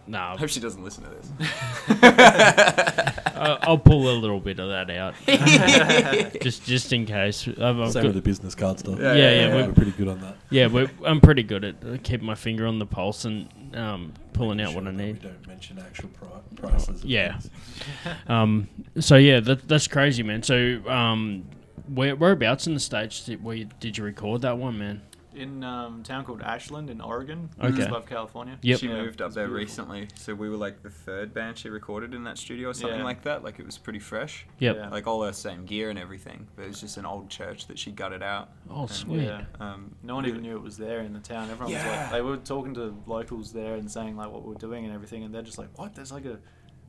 Nah, 0.08 0.34
I 0.34 0.38
hope 0.38 0.50
she 0.50 0.60
doesn't 0.60 0.84
listen 0.84 1.04
to 1.04 1.10
this. 1.10 2.04
uh, 2.04 3.58
I'll 3.62 3.78
pull 3.78 4.10
a 4.10 4.14
little 4.18 4.40
bit 4.40 4.60
of 4.60 4.70
that 4.70 4.90
out, 4.92 5.16
just 6.42 6.64
just 6.66 6.94
in 6.94 7.06
case. 7.06 7.48
I've, 7.48 7.80
I've 7.80 7.92
Same 7.92 8.04
got- 8.04 8.08
with 8.10 8.16
the 8.16 8.22
business 8.22 8.54
card 8.56 8.80
stuff. 8.80 9.00
Yeah, 9.00 9.14
Yeah, 9.14 9.16
yeah, 9.16 9.32
yeah, 9.32 9.48
yeah. 9.48 9.56
we're- 9.56 9.68
We're 9.68 9.74
pretty 9.74 9.92
good 9.92 10.08
on 10.08 10.22
that. 10.22 10.38
yeah, 10.52 10.68
we're, 10.68 10.90
I'm 11.06 11.22
pretty 11.22 11.44
good 11.44 11.64
at 11.64 11.76
uh, 11.84 11.98
keeping 12.04 12.26
my 12.26 12.36
finger 12.36 12.68
on 12.68 12.78
the 12.80 12.86
pulse 12.86 13.26
and 13.26 13.50
um, 13.76 14.14
pulling 14.34 14.62
out 14.62 14.70
Sure 14.74 14.82
what 14.82 14.88
I 14.88 14.92
that 14.92 14.98
need. 14.98 15.14
We 15.24 15.30
don't 15.30 15.48
mention 15.48 15.80
actual 15.80 16.10
pri- 16.10 16.28
prices. 16.56 17.04
of 17.04 17.06
Yeah. 17.06 17.40
things. 17.40 17.50
Um, 18.28 18.68
so 19.00 19.16
yeah, 19.16 19.40
that, 19.42 19.68
that's 19.68 19.88
crazy, 19.88 20.22
man. 20.24 20.44
So 20.44 20.82
um, 20.88 21.46
where 21.88 22.16
whereabouts 22.16 22.68
in 22.68 22.74
the 22.76 22.80
states 22.80 23.26
did, 23.26 23.44
where 23.44 23.56
you, 23.56 23.70
did 23.80 23.98
you 23.98 24.04
record 24.04 24.42
that 24.42 24.58
one, 24.58 24.78
man? 24.78 25.02
In 25.36 25.64
um, 25.64 26.00
a 26.02 26.04
town 26.04 26.24
called 26.26 26.42
Ashland 26.42 26.90
in 26.90 27.02
Oregon, 27.02 27.50
Okay. 27.60 27.76
just 27.76 27.90
above 27.90 28.06
California. 28.06 28.58
Yep. 28.62 28.80
She 28.80 28.88
Yeah, 28.88 29.02
moved 29.02 29.22
up 29.22 29.34
there 29.34 29.46
beautiful. 29.48 29.60
recently, 29.86 30.08
so 30.16 30.34
we 30.34 30.50
were 30.50 30.58
like 30.58 30.82
the 30.84 30.90
third 30.90 31.34
band 31.34 31.58
she 31.58 31.70
recorded 31.70 32.14
in 32.14 32.24
that 32.24 32.38
studio 32.38 32.70
or 32.70 32.74
something 32.74 33.00
Yeah. 33.00 33.04
like 33.06 33.22
that. 33.24 33.44
Like 33.44 33.60
it 33.60 33.66
was 33.66 33.78
pretty 33.78 34.00
fresh. 34.00 34.46
Yep. 34.60 34.76
Yeah. 34.76 34.90
Like 34.90 35.08
all 35.08 35.24
her 35.24 35.34
same 35.34 35.66
gear 35.66 35.90
and 35.90 36.00
everything, 36.00 36.48
but 36.56 36.66
it 36.66 36.68
was 36.70 36.80
just 36.82 36.98
an 36.98 37.06
old 37.06 37.30
church 37.30 37.68
that 37.68 37.78
she 37.78 37.92
gutted 37.92 38.24
out. 38.24 38.50
Oh, 38.70 38.88
sweet. 38.88 39.24
Yeah. 39.24 39.46
Um, 39.60 39.96
No 40.04 40.16
one 40.16 40.26
even 40.26 40.42
knew 40.42 40.56
it 40.56 40.62
was 40.64 40.78
there 40.78 41.02
in 41.02 41.14
the 41.14 41.20
town. 41.20 41.50
Everyone 41.50 41.74
was 41.74 41.84
Yeah. 41.84 42.02
like, 42.04 42.12
they 42.12 42.22
were 42.22 42.38
talking 42.38 42.74
to 42.76 42.96
locals 43.06 43.52
there 43.54 43.76
and 43.76 43.90
saying 43.92 44.16
like 44.18 44.32
what 44.32 44.44
we 44.46 44.54
are 44.56 44.58
doing 44.60 44.86
and 44.86 44.94
everything, 44.94 45.24
and 45.24 45.34
they're 45.34 45.42
just 45.42 45.58
like, 45.58 45.70
"What? 45.78 45.96
There's 45.96 46.12
like 46.12 46.26
a 46.26 46.40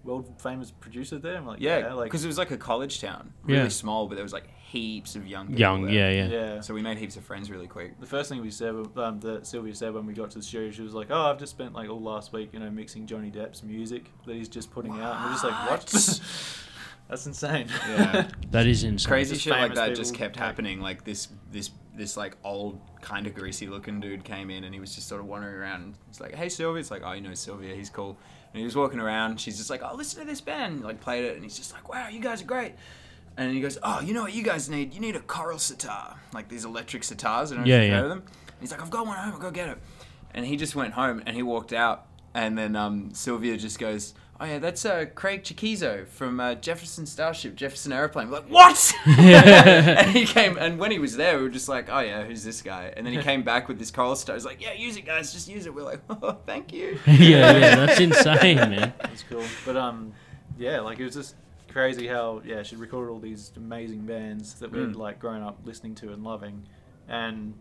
world 0.07 0.40
famous 0.40 0.70
producer 0.70 1.18
there." 1.18 1.36
I'm 1.36 1.46
like, 1.46 1.61
Yeah, 1.61 1.78
"Yeah, 1.78 1.92
like 1.94 2.04
because 2.07 2.24
it 2.24 2.28
was 2.28 2.38
like 2.38 2.50
a 2.50 2.57
college 2.57 3.00
town, 3.00 3.32
really 3.44 3.62
Yeah. 3.62 3.68
small, 3.68 4.07
but 4.07 4.14
there 4.14 4.24
was 4.24 4.32
like 4.32 4.48
heaps 4.59 5.14
of 5.16 5.26
young 5.26 5.46
people 5.46 5.61
Young, 5.61 5.82
there. 5.86 5.94
yeah, 5.94 6.11
yeah. 6.11 6.28
yeah." 6.54 6.61
So 6.61 6.74
we 6.74 6.82
made 6.82 6.98
heaps 6.98 7.16
of 7.16 7.24
friends 7.24 7.50
really 7.50 7.66
quick. 7.66 7.98
the 8.00 8.07
first 8.07 8.28
thing 8.28 8.40
we 8.42 8.50
said, 8.50 8.74
um, 8.96 9.20
that 9.20 9.46
Sylvia 9.46 9.74
said 9.74 9.94
when 9.94 10.07
we 10.07 10.12
got 10.14 10.30
to 10.32 10.38
the 10.38 10.44
studio, 10.44 10.70
she 10.70 10.82
was 10.82 10.94
like, 10.94 11.09
"Oh, 11.11 11.30
I've 11.30 11.38
just 11.38 11.52
spent 11.52 11.72
like 11.74 11.88
all 11.90 12.00
last 12.00 12.32
week, 12.32 12.50
you 12.52 12.59
know, 12.61 12.70
mixing 12.70 13.07
Johnny 13.07 13.30
Depp's 13.30 13.62
music 13.62 14.11
that 14.26 14.34
he's 14.36 14.48
just 14.48 14.70
putting 14.70 14.92
out." 15.00 15.16
And 15.16 15.24
we're 15.26 15.32
just 15.32 15.44
like, 15.44 15.70
"What? 15.70 15.86
That's 17.09 17.26
insane." 17.26 17.68
Yeah. 17.88 18.28
That 18.50 18.66
is 18.66 18.84
insane. 18.84 19.09
Crazy 19.09 19.34
Just 19.34 19.44
shit 19.44 19.52
like 19.52 19.62
famous 19.62 19.78
that 19.78 19.94
just 19.96 20.14
kept 20.14 20.36
happening. 20.36 20.80
Like 20.80 21.04
this, 21.04 21.28
this, 21.52 21.70
this 21.94 22.16
like 22.16 22.36
old 22.42 22.80
kind 23.02 23.26
of 23.26 23.34
greasy 23.34 23.66
looking 23.66 24.00
dude 24.00 24.24
came 24.24 24.48
in 24.50 24.64
and 24.64 24.72
he 24.72 24.80
was 24.80 24.94
just 24.94 25.09
sort 25.09 25.20
of 25.20 25.26
wandering 25.26 25.54
around. 25.57 25.82
And 25.82 25.94
he's 26.09 26.20
like, 26.20 26.34
"Hey, 26.34 26.48
Sylvia." 26.48 26.80
It's 26.80 26.90
like, 26.90 27.02
"Oh, 27.04 27.12
you 27.12 27.20
know 27.20 27.34
Sylvia? 27.34 27.74
He's 27.74 27.90
cool." 27.90 28.18
And 28.57 28.61
he 28.62 28.64
was 28.64 28.74
walking 28.74 29.00
around. 29.00 29.38
She's 29.38 29.59
just 29.59 29.68
like, 29.68 29.82
"Oh, 29.84 29.94
listen 29.94 30.18
to 30.20 30.26
this 30.26 30.40
band." 30.40 30.82
Like 30.82 30.98
played 30.98 31.26
it, 31.26 31.34
and 31.34 31.42
he's 31.44 31.59
just 31.59 31.74
like, 31.74 31.90
"Wow, 31.90 32.09
you 32.09 32.20
guys 32.20 32.40
are 32.40 32.46
great." 32.46 32.72
And 33.36 33.52
he 33.52 33.61
goes, 33.61 33.76
"Oh, 33.82 34.00
you 34.00 34.14
know 34.14 34.22
what 34.22 34.32
you 34.32 34.42
guys 34.42 34.70
need? 34.70 34.94
You 34.94 35.00
need 35.00 35.14
a 35.14 35.20
Coral 35.20 35.59
sitar, 35.59 36.16
like 36.32 36.48
these 36.48 36.64
electric 36.64 37.02
sitars. 37.02 37.52
I 37.52 37.57
don't 37.57 37.59
know 37.59 37.64
Yeah, 37.66 37.82
yeah. 37.82 38.00
them." 38.00 38.22
And 38.22 38.57
he's 38.61 38.70
like, 38.70 38.80
"I've 38.80 38.88
got 38.88 39.07
one 39.07 39.18
at 39.18 39.24
home. 39.24 39.34
I'll 39.34 39.38
go 39.40 39.50
get 39.50 39.68
it." 39.68 39.76
And 40.32 40.46
he 40.46 40.57
just 40.57 40.74
went 40.74 40.94
home 40.94 41.22
and 41.26 41.36
he 41.36 41.42
walked 41.42 41.74
out. 41.74 42.07
And 42.32 42.57
then 42.57 42.76
um, 42.76 43.12
Sylvia 43.12 43.59
just 43.59 43.78
goes, 43.78 44.14
oh 44.41 44.45
yeah, 44.45 44.59
that's 44.59 44.84
uh, 44.84 45.07
Craig 45.14 45.43
Chaquico 45.45 46.07
from 46.07 46.41
uh, 46.41 46.55
Jefferson 46.55 47.07
Starship, 47.07 47.55
Jefferson 47.55 47.93
Aeroplane. 47.93 48.28
We're 48.28 48.41
like, 48.41 48.49
what? 48.51 48.95
and 49.07 50.11
he 50.11 50.26
came, 50.26 50.57
and 50.59 50.78
when 50.78 50.91
he 50.91 50.99
was 50.99 51.16
there, 51.16 51.37
we 51.37 51.45
were 51.45 51.49
just 51.49 51.68
like, 51.68 51.89
oh 51.91 52.01
yeah, 52.01 52.24
who's 52.24 52.45
this 52.45 52.62
guy? 52.62 52.93
And 52.97 53.07
then 53.07 53.12
he 53.14 53.20
came 53.20 53.43
back 53.43 53.68
with 53.68 53.78
this 53.78 53.91
Coral 53.91 54.16
sitar. 54.16 54.34
He's 54.34 54.45
like, 54.45 54.61
yeah, 54.62 54.72
use 54.72 54.97
it, 54.97 55.07
guys, 55.07 55.32
just 55.32 55.49
use 55.49 55.66
it. 55.66 55.74
We're 55.74 55.82
like, 55.82 56.01
oh, 56.11 56.39
thank 56.47 56.72
you. 56.72 56.99
yeah, 57.07 57.57
yeah, 57.57 57.76
that's 57.87 58.01
insane, 58.01 58.57
man. 58.57 58.93
That's 59.01 59.22
cool. 59.24 59.45
But 59.64 59.76
um, 59.76 60.12
yeah, 60.59 60.80
like 60.80 60.99
it 60.99 61.05
was 61.05 61.14
just 61.14 61.34
crazy 61.68 62.07
how 62.07 62.41
yeah 62.43 62.62
she 62.62 62.74
recorded 62.74 63.11
all 63.12 63.18
these 63.18 63.53
amazing 63.57 64.01
bands 64.07 64.55
that 64.61 64.72
we'd 64.72 64.80
Mm. 64.80 64.97
like 64.97 65.18
grown 65.18 65.43
up 65.43 65.59
listening 65.64 65.95
to 65.97 66.12
and 66.12 66.24
loving, 66.24 66.62
and 67.09 67.55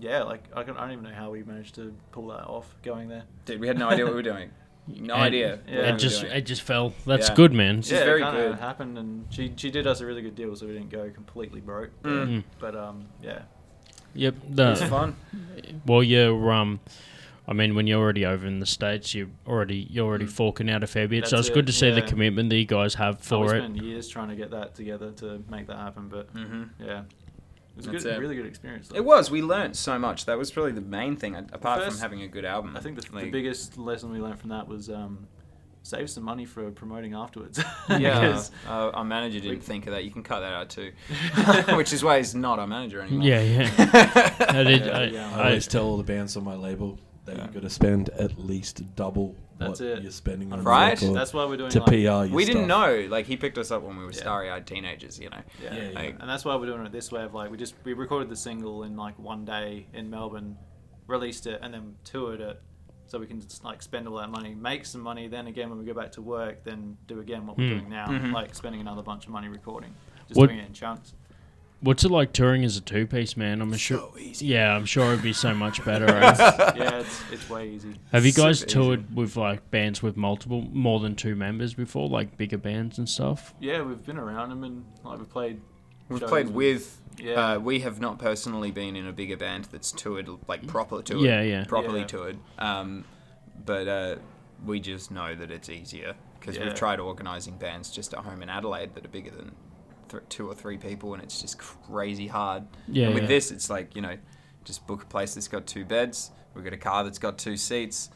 yeah, 0.00 0.22
like 0.22 0.42
I, 0.56 0.62
can, 0.62 0.76
I 0.76 0.80
don't 0.82 0.92
even 0.92 1.04
know 1.04 1.14
how 1.14 1.30
we 1.30 1.42
managed 1.42 1.74
to 1.74 1.94
pull 2.12 2.28
that 2.28 2.44
off 2.46 2.74
going 2.82 3.08
there. 3.08 3.24
Dude, 3.44 3.60
we 3.60 3.66
had 3.66 3.78
no 3.78 3.88
idea 3.90 4.04
what 4.04 4.12
we 4.12 4.16
were 4.16 4.22
doing. 4.22 4.50
No 4.88 5.14
And 5.14 5.22
idea. 5.22 5.60
yeah, 5.68 5.94
It 5.94 5.98
just 5.98 6.24
it 6.24 6.42
just 6.46 6.62
fell. 6.62 6.92
That's 7.06 7.28
Yeah. 7.28 7.34
good, 7.34 7.52
man. 7.52 7.82
She's 7.82 7.92
yeah, 7.92 8.04
very 8.04 8.22
it 8.22 8.30
good. 8.32 8.58
happened, 8.58 8.98
and 8.98 9.26
she 9.30 9.52
she 9.56 9.70
did 9.70 9.86
us 9.86 10.00
a 10.00 10.06
really 10.06 10.22
good 10.22 10.34
deal, 10.34 10.54
so 10.56 10.66
we 10.66 10.72
didn't 10.72 10.90
go 10.90 11.08
completely 11.10 11.60
broke. 11.60 11.90
But, 12.02 12.10
Mm. 12.10 12.44
but 12.58 12.74
um, 12.74 13.06
yeah, 13.22 13.42
Yep. 14.14 14.34
It 14.50 14.56
was 14.58 14.82
fun. 14.82 15.16
well, 15.86 16.02
you're 16.02 16.52
um, 16.52 16.80
I 17.46 17.52
mean, 17.54 17.74
when 17.74 17.86
you're 17.86 18.00
already 18.00 18.24
over 18.26 18.46
in 18.46 18.58
the 18.60 18.66
states, 18.66 19.14
you're 19.14 19.28
already 19.46 19.86
you're 19.90 20.06
already 20.06 20.26
Mm. 20.26 20.30
forking 20.32 20.68
out 20.68 20.82
a 20.82 20.86
fair 20.88 21.06
bit. 21.08 21.26
so 21.28 21.36
That's 21.36 21.48
it's 21.48 21.54
good 21.54 21.66
to 21.66 21.72
see 21.72 21.90
the 21.90 22.02
commitment 22.02 22.50
that 22.50 22.56
you 22.56 22.66
guys 22.66 22.94
have 22.94 23.22
so 23.22 23.40
we 23.40 23.46
for 23.48 23.54
it. 23.56 23.58
spent 23.60 23.76
years 23.76 24.08
trying 24.08 24.28
to 24.30 24.36
get 24.36 24.50
that 24.50 24.74
together 24.74 25.12
to 25.12 25.42
make 25.50 25.66
that 25.68 25.76
happen. 25.76 26.08
But 26.08 26.28
hmm 26.30 26.64
yeah, 26.80 27.02
it 27.72 27.76
was 27.76 27.86
a 27.86 27.90
good, 27.90 28.06
it. 28.06 28.18
really 28.20 28.36
good 28.36 28.46
experience. 28.46 28.88
though. 28.88 28.96
It 28.96 29.04
was. 29.04 29.30
We 29.30 29.42
learned 29.42 29.76
so 29.76 29.98
much. 29.98 30.26
That 30.26 30.38
was 30.38 30.50
probably 30.50 30.72
the 30.72 30.80
main 30.80 31.16
thing, 31.16 31.34
apart 31.36 31.80
first- 31.82 31.96
from 31.96 32.00
having 32.02 32.22
a 32.22 32.28
good 32.28 32.44
album. 32.44 32.76
I 32.76 32.80
think 32.80 33.00
the, 33.00 33.20
the 33.20 33.30
biggest 33.30 33.78
lesson 33.78 34.10
we 34.12 34.18
learned 34.20 34.38
from 34.38 34.50
that 34.50 34.68
was 34.68 34.90
um, 34.90 35.26
save 35.82 36.08
some 36.10 36.22
money 36.24 36.44
for 36.44 36.70
promoting 36.70 37.14
afterwards. 37.14 37.58
Yeah, 37.88 38.20
Because- 38.20 38.50
uh, 38.68 38.90
our 38.90 39.04
manager 39.04 39.40
didn't 39.40 39.58
We- 39.58 39.64
think 39.64 39.86
of 39.86 39.92
that. 39.94 40.04
You 40.04 40.10
can 40.10 40.22
cut 40.22 40.40
that 40.40 40.52
out 40.52 40.68
too, 40.70 40.92
which 41.76 41.92
is 41.92 42.04
why 42.04 42.18
he's 42.18 42.34
not 42.34 42.58
our 42.58 42.66
manager 42.66 43.00
anymore. 43.00 43.26
Yeah, 43.26 43.40
yeah. 43.40 44.34
I 44.48 44.62
did. 44.62 44.86
Yeah, 44.86 44.98
I, 44.98 45.04
yeah. 45.04 45.30
I 45.36 45.40
I, 45.40 45.44
always 45.46 45.66
tell 45.66 45.84
all 45.86 45.96
the 45.96 46.02
bands 46.04 46.36
on 46.36 46.44
my 46.44 46.54
label 46.54 46.98
that 47.24 47.36
Yeah. 47.36 47.46
you 47.46 47.52
got 47.52 47.62
to 47.62 47.70
spend 47.70 48.08
at 48.10 48.38
least 48.38 48.82
double 48.96 49.34
That's 49.68 49.80
what 49.80 49.88
it. 49.88 50.02
you're 50.02 50.12
spending 50.12 50.52
on 50.52 50.62
Right? 50.64 51.00
record 51.00 51.14
That's 51.16 51.32
why 51.34 51.44
we're 51.46 51.56
doing 51.56 51.70
to 51.70 51.80
like, 51.80 51.88
PR. 51.88 51.94
Your 51.96 52.26
we 52.28 52.44
didn't 52.44 52.66
stuff. 52.66 52.86
know. 52.88 53.06
Like 53.10 53.26
he 53.26 53.36
picked 53.36 53.58
us 53.58 53.70
up 53.70 53.82
when 53.82 53.96
we 53.96 54.04
were 54.04 54.12
Yeah. 54.12 54.20
starry-eyed 54.20 54.66
teenagers. 54.66 55.18
You 55.18 55.30
know. 55.30 55.40
Yeah. 55.62 55.74
Yeah, 55.74 55.82
yeah. 55.90 55.94
Like, 55.98 56.16
and 56.20 56.28
that's 56.28 56.44
why 56.44 56.54
we're 56.56 56.66
doing 56.66 56.84
it 56.86 56.92
this 56.92 57.10
way 57.12 57.22
of 57.22 57.34
like 57.34 57.50
we 57.50 57.56
just 57.56 57.74
we 57.84 57.92
recorded 57.92 58.28
the 58.28 58.36
single 58.36 58.82
in 58.84 58.96
like 58.96 59.18
one 59.18 59.44
day 59.44 59.86
in 59.92 60.08
Melbourne, 60.10 60.56
released 61.06 61.46
it, 61.46 61.60
and 61.62 61.72
then 61.74 61.94
toured 62.04 62.40
it, 62.40 62.60
so 63.06 63.18
we 63.18 63.26
can 63.26 63.40
just 63.40 63.64
like 63.64 63.82
spend 63.82 64.06
all 64.08 64.16
that 64.18 64.30
money, 64.30 64.54
make 64.54 64.86
some 64.86 65.00
money. 65.00 65.28
Then 65.28 65.46
again, 65.46 65.68
when 65.70 65.78
we 65.78 65.84
go 65.84 65.94
back 65.94 66.12
to 66.12 66.22
work, 66.22 66.64
then 66.64 66.96
do 67.06 67.20
again 67.20 67.46
what 67.46 67.58
we're 67.58 67.68
Hmm. 67.68 67.78
doing 67.78 67.90
now, 67.90 68.06
Mhm. 68.06 68.32
like 68.32 68.54
spending 68.54 68.80
another 68.80 69.02
bunch 69.02 69.26
of 69.26 69.30
money 69.32 69.48
recording, 69.48 69.94
just 70.28 70.38
What- 70.38 70.46
doing 70.48 70.60
it 70.60 70.66
in 70.66 70.72
chunks. 70.72 71.14
What's 71.82 72.04
it 72.04 72.10
like 72.10 72.32
touring 72.32 72.64
as 72.64 72.76
a 72.76 72.80
two 72.80 73.06
piece, 73.06 73.36
man? 73.36 73.60
I'm 73.60 73.72
sure. 73.76 73.98
so 73.98 74.18
easy. 74.18 74.46
Yeah, 74.46 74.74
I'm 74.74 74.86
sure 74.86 75.12
it'd 75.12 75.22
be 75.22 75.32
so 75.32 75.52
much 75.54 75.84
better. 75.84 76.06
Right? 76.06 76.38
yeah, 76.76 77.00
it's 77.00 77.22
it's 77.32 77.50
way 77.50 77.68
easy. 77.70 77.94
Have 78.12 78.24
you 78.24 78.32
guys 78.32 78.60
Super 78.60 78.70
toured 78.70 79.14
with 79.16 79.36
like 79.36 79.70
bands 79.70 80.02
with 80.02 80.16
multiple, 80.16 80.62
more 80.72 81.00
than 81.00 81.14
two 81.14 81.34
members 81.36 81.74
before, 81.74 82.08
like 82.08 82.36
bigger 82.36 82.58
bands 82.58 82.98
and 82.98 83.08
stuff? 83.08 83.54
Yeah, 83.60 83.82
we've 83.82 84.04
been 84.04 84.18
around 84.18 84.48
them 84.50 84.64
and 84.64 84.84
like 85.04 85.18
we've 85.18 85.30
played. 85.30 85.60
We've 86.08 86.20
shows 86.20 86.30
played 86.30 86.48
with. 86.50 86.98
Yeah. 87.18 87.32
Uh, 87.54 87.58
we 87.58 87.80
have 87.80 88.00
not 88.00 88.18
personally 88.18 88.70
been 88.70 88.96
in 88.96 89.06
a 89.06 89.12
bigger 89.12 89.36
band 89.36 89.66
that's 89.66 89.92
toured 89.92 90.28
like 90.48 90.66
proper 90.66 91.02
toured. 91.02 91.22
Yeah, 91.22 91.42
yeah. 91.42 91.64
Properly 91.64 92.00
Yeah. 92.00 92.06
toured. 92.06 92.38
Um, 92.58 93.04
but 93.66 93.86
uh, 93.86 94.16
we 94.64 94.80
just 94.80 95.10
know 95.10 95.34
that 95.34 95.50
it's 95.50 95.68
easier 95.68 96.14
because 96.40 96.56
Yeah. 96.56 96.64
we've 96.64 96.74
tried 96.74 97.00
organising 97.00 97.58
bands 97.58 97.90
just 97.90 98.14
at 98.14 98.20
home 98.20 98.42
in 98.42 98.48
Adelaide 98.48 98.94
that 98.94 99.04
are 99.04 99.08
bigger 99.08 99.30
than 99.30 99.52
th- 100.12 100.22
two 100.28 100.48
or 100.48 100.54
three 100.54 100.78
people, 100.78 101.14
and 101.14 101.22
it's 101.22 101.40
just 101.42 101.58
crazy 101.58 102.28
hard. 102.28 102.62
Yeah, 102.86 103.06
And 103.06 103.14
with 103.14 103.24
yeah. 103.24 103.28
this, 103.30 103.50
it's 103.50 103.68
like 103.68 103.96
you 103.96 104.02
know, 104.02 104.16
just 104.64 104.86
book 104.86 105.02
a 105.02 105.06
place 105.06 105.34
that's 105.34 105.48
got 105.48 105.66
two 105.66 105.84
beds. 105.84 106.30
We've 106.54 106.62
got 106.64 106.72
a 106.72 106.76
car 106.78 107.02
that's 107.02 107.18
got 107.18 107.36
two 107.38 107.56
seats. 107.56 108.10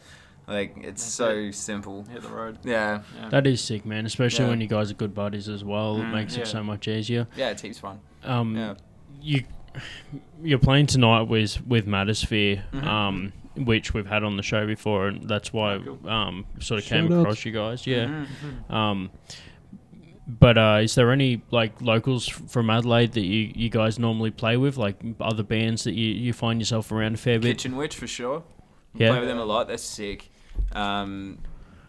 Like 0.46 0.76
it's 0.76 1.02
That's 1.02 1.02
so 1.02 1.50
simple. 1.50 2.04
Hit 2.04 2.22
the 2.22 2.28
road. 2.28 2.58
Yeah, 2.62 3.00
Yeah. 3.20 3.28
That 3.30 3.48
is 3.48 3.60
sick, 3.60 3.84
man. 3.84 4.06
Especially 4.06 4.44
Yeah. 4.44 4.50
when 4.50 4.60
you 4.60 4.68
guys 4.68 4.92
are 4.92 4.94
good 4.94 5.12
buddies 5.12 5.48
as 5.48 5.64
well. 5.64 5.96
It 5.96 6.04
Mm, 6.04 6.12
makes 6.12 6.36
yeah. 6.36 6.42
it 6.42 6.46
so 6.46 6.62
much 6.62 6.86
easier. 6.86 7.26
yeah, 7.36 7.50
it's 7.50 7.62
heaps 7.62 7.80
fun. 7.80 7.98
Um, 8.22 8.54
Yeah. 8.56 8.74
you 9.20 9.42
you're 10.42 10.58
playing 10.60 10.86
tonight 10.86 11.22
with 11.22 11.66
with 11.66 11.86
Matersphere, 11.86 12.62
Mhm. 12.72 12.84
um, 12.86 13.32
which 13.56 13.92
we've 13.92 14.06
had 14.06 14.22
on 14.22 14.36
the 14.36 14.42
show 14.42 14.66
before, 14.66 15.08
and 15.08 15.28
that's 15.28 15.52
why 15.52 15.80
Oh, 16.04 16.08
um 16.08 16.46
sort 16.60 16.80
of 16.80 16.86
came 16.86 17.08
Shout 17.08 17.12
out. 17.12 17.20
across 17.22 17.44
you 17.44 17.52
guys. 17.52 17.86
Yeah. 17.86 18.24
Mhm. 18.68 18.72
Um, 18.72 19.10
but 20.26 20.58
uh, 20.58 20.78
is 20.82 20.94
there 20.94 21.12
any 21.12 21.42
like 21.50 21.80
locals 21.80 22.26
from 22.26 22.68
Adelaide 22.70 23.12
that 23.12 23.24
you, 23.24 23.52
you 23.54 23.68
guys 23.70 23.98
normally 23.98 24.30
play 24.30 24.56
with, 24.56 24.76
like 24.76 24.96
other 25.20 25.42
bands 25.42 25.84
that 25.84 25.94
you, 25.94 26.08
you 26.08 26.32
find 26.32 26.60
yourself 26.60 26.90
around 26.90 27.14
a 27.14 27.18
fair 27.18 27.38
bit? 27.38 27.56
Kitchen 27.56 27.76
Witch 27.76 27.96
for 27.96 28.06
sure. 28.06 28.42
We 28.94 29.04
Yeah. 29.04 29.10
Play 29.10 29.20
with 29.20 29.28
them 29.28 29.38
a 29.38 29.44
lot. 29.44 29.68
They're 29.68 29.78
sick. 29.78 30.30
Um, 30.72 31.38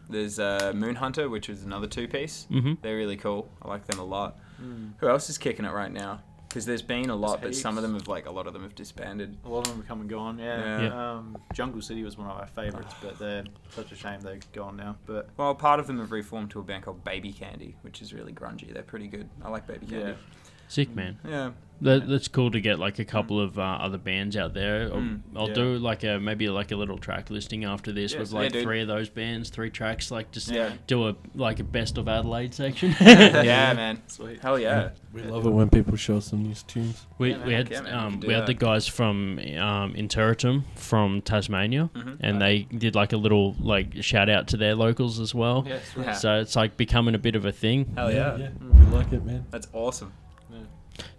there's 0.09 0.39
uh, 0.39 0.71
Moon 0.75 0.95
Hunter, 0.95 1.29
which 1.29 1.49
is 1.49 1.63
another 1.63 1.87
two 1.87 2.07
piece. 2.07 2.47
Mm-hmm. 2.51 2.73
They're 2.81 2.95
really 2.95 3.17
cool. 3.17 3.49
I 3.61 3.67
like 3.67 3.87
them 3.87 3.99
a 3.99 4.05
lot. 4.05 4.39
Mm. 4.61 4.93
Who 4.97 5.07
else 5.09 5.29
is 5.29 5.37
kicking 5.37 5.65
it 5.65 5.71
right 5.73 5.91
now? 5.91 6.21
Because 6.57 6.65
there's 6.65 6.81
been 6.81 7.11
a 7.11 7.15
lot, 7.15 7.33
but 7.33 7.41
There's 7.43 7.61
some 7.61 7.77
of 7.77 7.83
them 7.83 7.93
have 7.93 8.07
like 8.07 8.25
a 8.25 8.31
lot 8.31 8.47
of 8.47 8.53
them 8.53 8.63
have 8.63 8.73
disbanded. 8.73 9.37
A 9.45 9.47
lot 9.47 9.59
of 9.59 9.65
them 9.67 9.75
have 9.77 9.87
come 9.87 10.01
and 10.01 10.09
gone. 10.09 10.39
Yeah. 10.39 10.57
Yeah. 10.57 10.81
Yeah. 10.87 11.11
Um, 11.11 11.37
Jungle 11.53 11.83
City 11.83 12.01
was 12.01 12.17
one 12.17 12.27
of 12.27 12.35
our 12.35 12.47
favourites, 12.47 12.95
but 12.99 13.19
they're 13.19 13.43
such 13.69 13.91
a 13.91 13.95
shame 13.95 14.21
they're 14.21 14.39
gone 14.53 14.75
now. 14.75 14.95
But 15.05 15.29
Well, 15.37 15.53
part 15.53 15.79
of 15.79 15.85
them 15.85 15.99
have 15.99 16.11
reformed 16.11 16.49
to 16.49 16.59
a 16.59 16.63
band 16.63 16.83
called 16.83 17.03
Baby 17.03 17.31
Candy, 17.31 17.75
which 17.83 18.01
is 18.01 18.11
really 18.11 18.33
grungy. 18.33 18.73
They're 18.73 18.81
pretty 18.81 19.05
good. 19.05 19.29
I 19.43 19.49
like 19.49 19.67
Baby 19.67 19.85
Candy. 19.85 19.95
yeah, 19.97 20.01
Candy. 20.05 20.19
Sick 20.67 20.95
man. 20.95 21.19
Yeah. 21.27 21.51
That, 21.79 22.07
that's 22.09 22.27
cool 22.27 22.49
to 22.49 22.59
get 22.59 22.79
like 22.79 22.97
a 22.97 23.05
couple 23.05 23.39
of 23.39 23.59
uh, 23.59 23.61
other 23.61 23.99
bands 23.99 24.35
out 24.35 24.55
there. 24.55 24.85
I'll, 24.91 24.97
Mm, 24.99 25.21
I'll 25.35 25.47
yeah. 25.49 25.53
do 25.53 25.77
like 25.77 26.03
a 26.03 26.19
maybe 26.19 26.49
like 26.49 26.71
a 26.71 26.75
little 26.75 26.97
track 26.97 27.29
listing 27.29 27.65
after 27.65 27.91
this 27.91 28.13
Yeah, 28.13 28.19
with 28.21 28.31
like 28.31 28.51
dude. 28.51 28.63
three 28.63 28.81
of 28.81 28.87
those 28.87 29.09
bands, 29.09 29.51
three 29.51 29.69
tracks. 29.69 30.09
Like 30.09 30.31
just 30.31 30.49
Yeah. 30.49 30.71
do 30.87 31.07
a 31.07 31.15
like 31.35 31.59
a 31.59 31.63
best 31.63 31.99
of 31.99 32.07
Adelaide 32.07 32.55
section. 32.55 32.95
yeah, 32.99 33.73
man. 33.73 34.01
sweet. 34.07 34.39
Hell 34.41 34.57
yeah. 34.57 34.89
We 35.13 35.21
love 35.21 35.45
it 35.45 35.51
when 35.51 35.69
people 35.69 35.95
show 35.97 36.17
us 36.17 36.25
some 36.25 36.41
new 36.41 36.55
tunes. 36.55 37.05
We, 37.19 37.29
Yeah, 37.29 37.37
man. 37.37 37.47
we 37.47 37.53
had 37.53 37.69
Yeah, 37.69 37.81
man, 37.81 37.93
we 37.93 37.99
um, 37.99 38.19
we 38.21 38.33
had 38.33 38.41
that. 38.41 38.47
the 38.47 38.53
guys 38.55 38.87
from 38.87 39.37
um, 39.37 39.93
Interretum 39.93 40.63
from 40.73 41.21
Tasmania, 41.21 41.91
Mhm. 41.93 42.17
and 42.21 42.41
they 42.41 42.63
did 42.75 42.95
like 42.95 43.13
a 43.13 43.17
little 43.17 43.55
like 43.59 44.01
shout 44.01 44.29
out 44.29 44.47
to 44.47 44.57
their 44.57 44.73
locals 44.73 45.19
as 45.19 45.35
well. 45.35 45.63
Yeah. 45.67 45.77
Yeah. 45.95 46.13
So 46.13 46.39
it's 46.39 46.55
like 46.55 46.75
becoming 46.75 47.13
a 47.13 47.19
bit 47.19 47.35
of 47.35 47.45
a 47.45 47.51
thing. 47.51 47.91
Hell 47.95 48.11
yeah. 48.11 48.35
yeah. 48.35 48.47
Mm. 48.47 48.79
We 48.89 48.97
like 48.97 49.13
it, 49.13 49.23
man. 49.23 49.45
That's 49.51 49.67
awesome. 49.73 50.11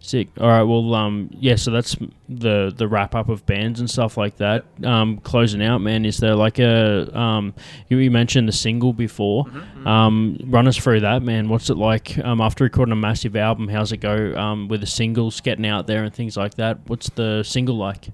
Sick. 0.00 0.28
All 0.40 0.48
right. 0.48 0.62
Well, 0.62 0.94
um, 0.94 1.28
yeah. 1.32 1.56
So 1.56 1.70
that's 1.70 1.96
the 2.28 2.72
the 2.74 2.88
wrap 2.88 3.14
up 3.14 3.28
of 3.28 3.44
bands 3.46 3.80
and 3.80 3.90
stuff 3.90 4.16
like 4.16 4.36
that. 4.36 4.64
Um, 4.82 5.18
closing 5.18 5.62
out, 5.62 5.78
man. 5.78 6.04
Is 6.04 6.18
there 6.18 6.34
like 6.34 6.58
a 6.58 7.16
um, 7.18 7.54
you, 7.88 7.98
you 7.98 8.10
mentioned 8.10 8.48
the 8.48 8.52
single 8.52 8.92
before. 8.92 9.44
Mhm. 9.44 9.86
Um, 9.86 10.38
run 10.46 10.66
us 10.66 10.76
through 10.76 11.00
that, 11.00 11.22
man. 11.22 11.48
What's 11.48 11.68
it 11.70 11.76
like 11.76 12.18
um, 12.24 12.40
after 12.40 12.64
recording 12.64 12.92
a 12.92 12.96
massive 12.96 13.36
album? 13.36 13.68
How's 13.68 13.92
it 13.92 13.98
go 13.98 14.34
um, 14.36 14.68
with 14.68 14.80
the 14.80 14.86
singles 14.86 15.40
getting 15.40 15.66
out 15.66 15.86
there 15.86 16.04
and 16.04 16.14
things 16.14 16.36
like 16.36 16.54
that? 16.54 16.78
What's 16.86 17.10
the 17.10 17.42
single 17.42 17.76
like? 17.76 18.08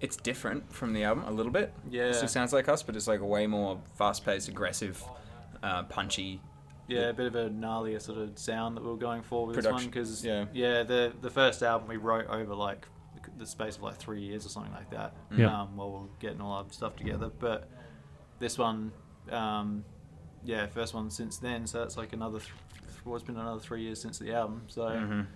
It's 0.00 0.16
different 0.16 0.72
from 0.72 0.94
the 0.94 1.04
album 1.04 1.24
a 1.26 1.30
little 1.30 1.52
bit. 1.52 1.72
Yeah. 1.90 2.12
Still 2.12 2.28
sounds 2.28 2.52
like 2.52 2.68
us, 2.68 2.82
but 2.82 2.96
it's 2.96 3.06
like 3.06 3.20
a 3.20 3.26
way 3.26 3.46
more 3.46 3.78
fast 3.96 4.24
paced, 4.24 4.48
aggressive, 4.48 5.04
uh, 5.62 5.82
punchy. 5.84 6.40
Yeah, 6.90 7.08
a 7.08 7.12
bit 7.12 7.26
of 7.26 7.34
a 7.36 7.48
gnarlier 7.50 8.00
sort 8.00 8.18
of 8.18 8.38
sound 8.38 8.76
that 8.76 8.82
we 8.82 8.90
were 8.90 8.96
going 8.96 9.22
for 9.22 9.46
with 9.46 9.56
this 9.56 9.66
one 9.66 9.84
because 9.86 10.24
yeah. 10.24 10.46
yeah, 10.52 10.82
the 10.82 11.12
the 11.20 11.30
first 11.30 11.62
album 11.62 11.88
we 11.88 11.96
wrote 11.96 12.26
over 12.28 12.54
like 12.54 12.86
the- 13.38 13.46
space 13.46 13.76
of 13.76 13.82
like 13.82 13.96
three 13.96 14.20
years 14.20 14.44
or 14.44 14.48
something 14.48 14.72
like 14.72 14.90
that. 14.90 15.14
Yeah. 15.36 15.62
Um, 15.62 15.76
while 15.76 15.90
we 15.90 15.98
we're 16.00 16.06
getting 16.18 16.40
all 16.40 16.52
our 16.52 16.64
stuff 16.70 16.96
together, 16.96 17.30
but 17.38 17.68
this 18.38 18.58
one, 18.58 18.92
um, 19.30 19.84
yeah, 20.44 20.66
first 20.66 20.94
one 20.94 21.10
since 21.10 21.38
then, 21.38 21.66
so 21.66 21.78
that's 21.78 21.96
like 21.96 22.12
another. 22.12 22.38
Th- 22.40 22.50
well, 23.04 23.14
it's 23.16 23.24
been 23.24 23.36
another 23.36 23.60
three 23.60 23.82
years 23.82 24.00
since 24.00 24.18
the 24.18 24.32
album, 24.34 24.62
so 24.66 24.82
Mhm. 24.82 25.26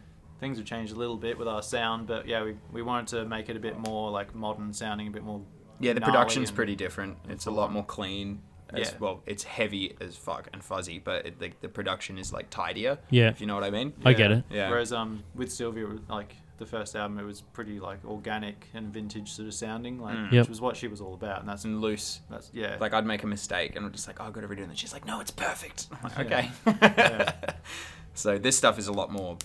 things 0.40 0.58
have 0.58 0.66
changed 0.66 0.92
a 0.92 0.96
little 0.96 1.16
bit 1.16 1.38
with 1.38 1.48
our 1.48 1.62
sound, 1.62 2.06
but 2.06 2.26
yeah, 2.26 2.42
we 2.42 2.56
we 2.72 2.82
wanted 2.82 3.06
to 3.16 3.24
make 3.26 3.48
it 3.48 3.56
a 3.56 3.60
bit 3.60 3.78
more 3.78 4.10
like 4.10 4.34
modern 4.34 4.72
sounding, 4.72 5.06
a 5.08 5.10
bit 5.10 5.22
more. 5.22 5.40
Yeah, 5.80 5.92
the 5.92 6.00
production's 6.00 6.48
and- 6.50 6.56
pretty 6.56 6.76
different. 6.76 7.16
It's 7.28 7.46
a 7.46 7.50
lot 7.50 7.72
more 7.72 7.84
clean. 7.84 8.42
As, 8.76 8.90
Yeah. 8.92 8.96
Well, 9.00 9.22
it's 9.26 9.44
heavy 9.44 9.96
as 10.00 10.16
fuck 10.16 10.48
and 10.52 10.62
fuzzy, 10.62 10.98
but 10.98 11.26
it, 11.26 11.38
the, 11.38 11.52
the 11.60 11.68
production 11.68 12.18
is 12.18 12.32
like 12.32 12.50
tidier. 12.50 12.98
Yeah. 13.10 13.28
If 13.30 13.40
you 13.40 13.46
know 13.46 13.54
what 13.54 13.64
I 13.64 13.70
mean. 13.70 13.92
I 14.04 14.12
get 14.12 14.30
it. 14.32 14.44
Yeah. 14.50 14.68
Whereas 14.70 14.92
um 14.92 15.22
with 15.34 15.50
Sylvia, 15.52 15.86
like 16.08 16.36
the 16.58 16.66
first 16.66 16.94
album, 16.94 17.18
it 17.18 17.24
was 17.24 17.40
pretty 17.40 17.80
like 17.80 18.04
organic 18.04 18.68
and 18.74 18.92
vintage 18.92 19.32
sort 19.32 19.48
of 19.48 19.54
sounding, 19.54 19.98
like 20.00 20.16
Mm. 20.16 20.22
which 20.24 20.32
Yep. 20.34 20.48
was 20.48 20.60
what 20.60 20.76
she 20.76 20.86
was 20.88 21.00
all 21.00 21.14
about, 21.14 21.40
and 21.40 21.48
that's 21.48 21.64
And 21.64 21.80
loose. 21.80 22.20
that's 22.30 22.50
yeah. 22.54 22.76
Like 22.80 22.92
I'd 22.94 23.06
make 23.06 23.22
a 23.24 23.26
mistake 23.26 23.74
and 23.76 23.84
I'm 23.84 23.92
just 23.92 24.06
like, 24.06 24.20
oh, 24.20 24.24
I 24.26 24.30
got 24.30 24.42
to 24.42 24.48
redo 24.48 24.58
it. 24.60 24.68
And 24.68 24.78
she's 24.78 24.92
like, 24.92 25.04
no, 25.06 25.20
it's 25.20 25.30
perfect. 25.32 25.88
I'm 26.02 26.10
like, 26.16 26.30
Yeah. 26.30 26.48
okay. 26.66 26.84
Yeah. 26.96 27.32
so 28.14 28.38
this 28.38 28.56
stuff 28.56 28.78
is 28.78 28.86
a 28.86 28.92
lot 28.92 29.10
more, 29.10 29.36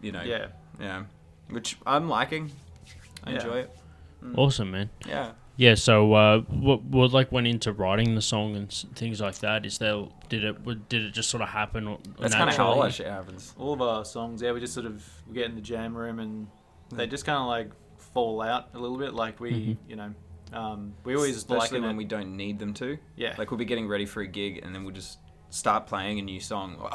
you 0.00 0.10
know. 0.12 0.22
yeah, 0.22 0.48
Yeah. 0.80 1.04
Which 1.50 1.76
I'm 1.86 2.08
liking. 2.08 2.50
I 3.24 3.30
Yeah. 3.30 3.36
enjoy 3.36 3.58
it. 3.58 3.70
Mm. 4.24 4.34
Awesome, 4.38 4.70
man. 4.72 4.90
Yeah. 5.06 5.32
Yeah, 5.58 5.74
so 5.74 6.12
uh, 6.12 6.40
what 6.42 6.82
what 6.84 7.12
like 7.12 7.32
went 7.32 7.46
into 7.46 7.72
writing 7.72 8.14
the 8.14 8.20
song 8.20 8.56
and 8.56 8.68
s- 8.68 8.84
things 8.94 9.20
like 9.22 9.36
that? 9.38 9.64
Is 9.64 9.78
there 9.78 10.04
did 10.28 10.44
it 10.44 10.64
would- 10.66 10.88
did 10.88 11.02
it 11.02 11.12
just 11.14 11.30
sort 11.30 11.42
of 11.42 11.48
happen? 11.48 11.88
or- 11.88 11.98
That's 12.18 12.34
kind 12.34 12.50
of 12.50 12.56
how 12.56 12.64
all 12.66 12.70
naturally? 12.82 12.88
that 12.88 12.94
shit 12.94 13.06
happens. 13.06 13.54
all 13.58 13.72
of 13.72 13.80
our 13.80 14.04
songs, 14.04 14.42
yeah, 14.42 14.52
we 14.52 14.60
just 14.60 14.74
sort 14.74 14.84
of 14.86 15.02
we 15.26 15.34
get 15.34 15.46
in 15.46 15.54
the 15.54 15.62
jam 15.62 15.96
room 15.96 16.18
and 16.20 16.46
they 16.90 17.06
just 17.06 17.24
kind 17.24 17.38
of 17.38 17.46
like 17.46 17.70
fall 18.12 18.42
out 18.42 18.68
a 18.74 18.78
little 18.78 18.98
bit. 18.98 19.14
Like 19.14 19.40
we, 19.40 19.50
Mm-hmm. 19.52 19.90
you 19.90 19.96
know, 19.96 20.14
um, 20.52 20.92
we 21.04 21.14
always 21.16 21.36
Especially 21.36 21.80
when 21.80 21.90
it- 21.92 21.96
we 21.96 22.04
don't 22.04 22.36
need 22.36 22.58
them 22.58 22.74
to. 22.74 22.98
yeah, 23.16 23.34
Like 23.38 23.50
we'll 23.50 23.58
be 23.58 23.64
getting 23.64 23.88
ready 23.88 24.04
for 24.06 24.20
a 24.20 24.26
gig 24.26 24.60
and 24.62 24.74
then 24.74 24.84
we'll 24.84 24.94
just 24.94 25.18
start 25.56 25.86
playing 25.86 26.18
a 26.18 26.22
new 26.22 26.38
song. 26.40 26.76
Oh, 26.80 26.86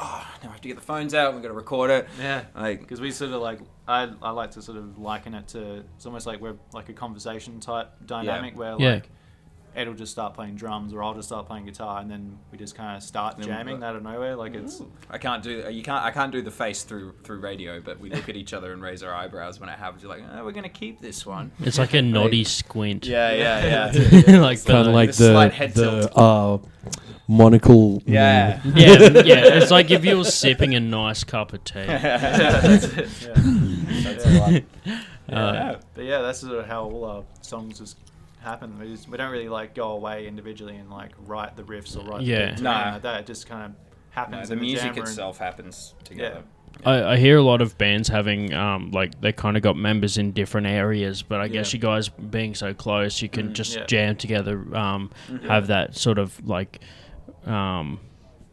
now 0.42 0.48
I 0.48 0.52
have 0.52 0.60
to 0.60 0.68
get 0.68 0.76
the 0.76 0.82
phones 0.84 1.14
out. 1.14 1.32
We've 1.34 1.42
got 1.42 1.48
to 1.48 1.54
record 1.54 1.90
it. 1.90 2.08
yeah. 2.20 2.44
Like 2.54 2.80
Because 2.80 3.00
we 3.00 3.10
sort 3.10 3.32
of 3.32 3.40
like, 3.42 3.58
I, 3.88 4.08
I 4.22 4.30
like 4.30 4.52
to 4.52 4.62
sort 4.62 4.78
of 4.78 4.98
liken 4.98 5.34
it 5.34 5.48
to, 5.48 5.84
it's 5.96 6.06
almost 6.06 6.26
like 6.26 6.40
we're 6.40 6.56
like 6.72 6.88
a 6.88 6.92
conversation 6.92 7.58
type 7.60 7.90
dynamic 8.06 8.56
where 8.56 8.76
Yeah. 8.78 8.94
like 8.94 9.10
Ed 9.74 9.88
will 9.88 9.94
just 9.94 10.12
start 10.12 10.34
playing 10.34 10.54
drums 10.56 10.92
or 10.92 11.02
I'll 11.02 11.14
just 11.14 11.28
start 11.28 11.46
playing 11.46 11.64
guitar 11.66 12.00
and 12.00 12.10
then 12.10 12.38
we 12.50 12.58
just 12.58 12.74
kind 12.74 12.96
of 12.96 13.02
start 13.02 13.40
jamming 13.40 13.78
we'll- 13.78 13.84
out 13.88 13.96
of 13.96 14.02
nowhere. 14.02 14.36
Like 14.36 14.54
it's, 14.54 14.82
I 15.10 15.18
can't 15.18 15.42
do 15.42 15.66
you 15.70 15.82
can't 15.82 16.02
I 16.04 16.10
can't 16.10 16.30
do 16.32 16.42
the 16.42 16.50
face 16.50 16.82
through 16.82 17.14
through 17.24 17.40
radio, 17.40 17.80
but 17.80 17.98
we 18.00 18.10
look 18.10 18.28
at 18.28 18.36
each 18.36 18.52
other 18.52 18.72
and 18.72 18.82
raise 18.82 19.02
our 19.02 19.14
eyebrows 19.14 19.60
when 19.60 19.68
it 19.68 19.78
happens. 19.78 20.02
You're 20.02 20.10
like, 20.12 20.22
oh, 20.32 20.44
we're 20.44 20.52
gonna 20.52 20.68
keep 20.68 21.00
this 21.00 21.24
one. 21.24 21.50
It's 21.60 21.78
like 21.78 21.94
a 21.94 22.02
naughty 22.16 22.44
squint. 22.44 23.06
Yeah, 23.06 23.32
yeah, 23.32 23.92
yeah. 24.26 24.40
like 24.40 24.64
Kind 24.64 24.88
of 24.88 24.94
like 24.94 25.08
the 25.10 25.14
slight 25.30 25.48
the 25.50 25.54
head 25.56 25.74
the 25.74 26.12
uh, 26.14 26.58
monocle. 27.28 28.02
yeah. 28.06 28.60
yeah, 28.74 28.98
yeah. 29.24 29.54
It's 29.56 29.70
like 29.70 29.90
if 29.90 30.04
you 30.04 30.18
were 30.18 30.24
sipping 30.24 30.74
a 30.74 30.80
nice 30.80 31.24
cup 31.24 31.52
of 31.52 31.64
tea. 31.64 31.84
that's 31.86 32.84
it. 32.84 33.08
Yeah. 33.22 33.32
That's 34.02 34.26
a 34.26 34.30
lot. 34.38 34.62
Uh, 35.28 35.76
But 35.94 36.04
yeah, 36.04 36.20
that's 36.20 36.40
sort 36.40 36.58
of 36.58 36.66
how 36.66 36.84
all 36.84 37.04
our 37.04 37.24
songs 37.40 37.78
just 37.78 37.96
happen. 38.42 38.78
We, 38.78 38.88
just, 38.92 39.08
we 39.08 39.16
don't 39.16 39.30
really 39.32 39.48
like 39.48 39.74
go 39.74 39.92
away 39.92 40.26
individually 40.26 40.76
and 40.76 40.90
like 40.90 41.12
write 41.26 41.56
the 41.56 41.62
riffs 41.62 41.96
or 41.96 42.04
write 42.08 42.22
Yeah. 42.22 42.46
the 42.46 42.46
beats 42.52 42.60
or 42.60 42.64
Nah. 42.64 42.92
like 42.92 43.02
that. 43.02 43.20
It 43.20 43.26
just 43.26 43.46
kind 43.48 43.64
of 43.64 43.72
happens. 44.10 44.48
No, 44.50 44.54
the 44.56 44.60
in 44.60 44.60
music 44.60 44.84
jam 44.86 44.94
room. 44.96 45.04
itself 45.04 45.38
happens 45.38 45.94
together. 46.04 46.42
I, 46.86 47.02
I 47.12 47.16
hear 47.18 47.36
a 47.36 47.42
lot 47.42 47.60
of 47.60 47.76
bands 47.76 48.08
having 48.08 48.52
um 48.54 48.90
like 48.92 49.20
they 49.20 49.30
kind 49.32 49.56
of 49.58 49.62
got 49.62 49.76
members 49.76 50.16
in 50.18 50.32
different 50.32 50.66
areas, 50.66 51.22
but 51.22 51.40
I 51.40 51.48
guess 51.48 51.72
you 51.72 51.78
guys 51.78 52.08
being 52.08 52.54
so 52.54 52.72
close, 52.74 53.20
you 53.20 53.28
can 53.28 53.50
Mm, 53.50 53.52
just 53.52 53.76
yeah. 53.76 53.86
jam 53.86 54.16
together. 54.16 54.64
Um, 54.74 55.10
have 55.46 55.66
that 55.66 55.96
sort 55.96 56.18
of 56.18 56.44
like, 56.48 56.80
um, 57.46 58.00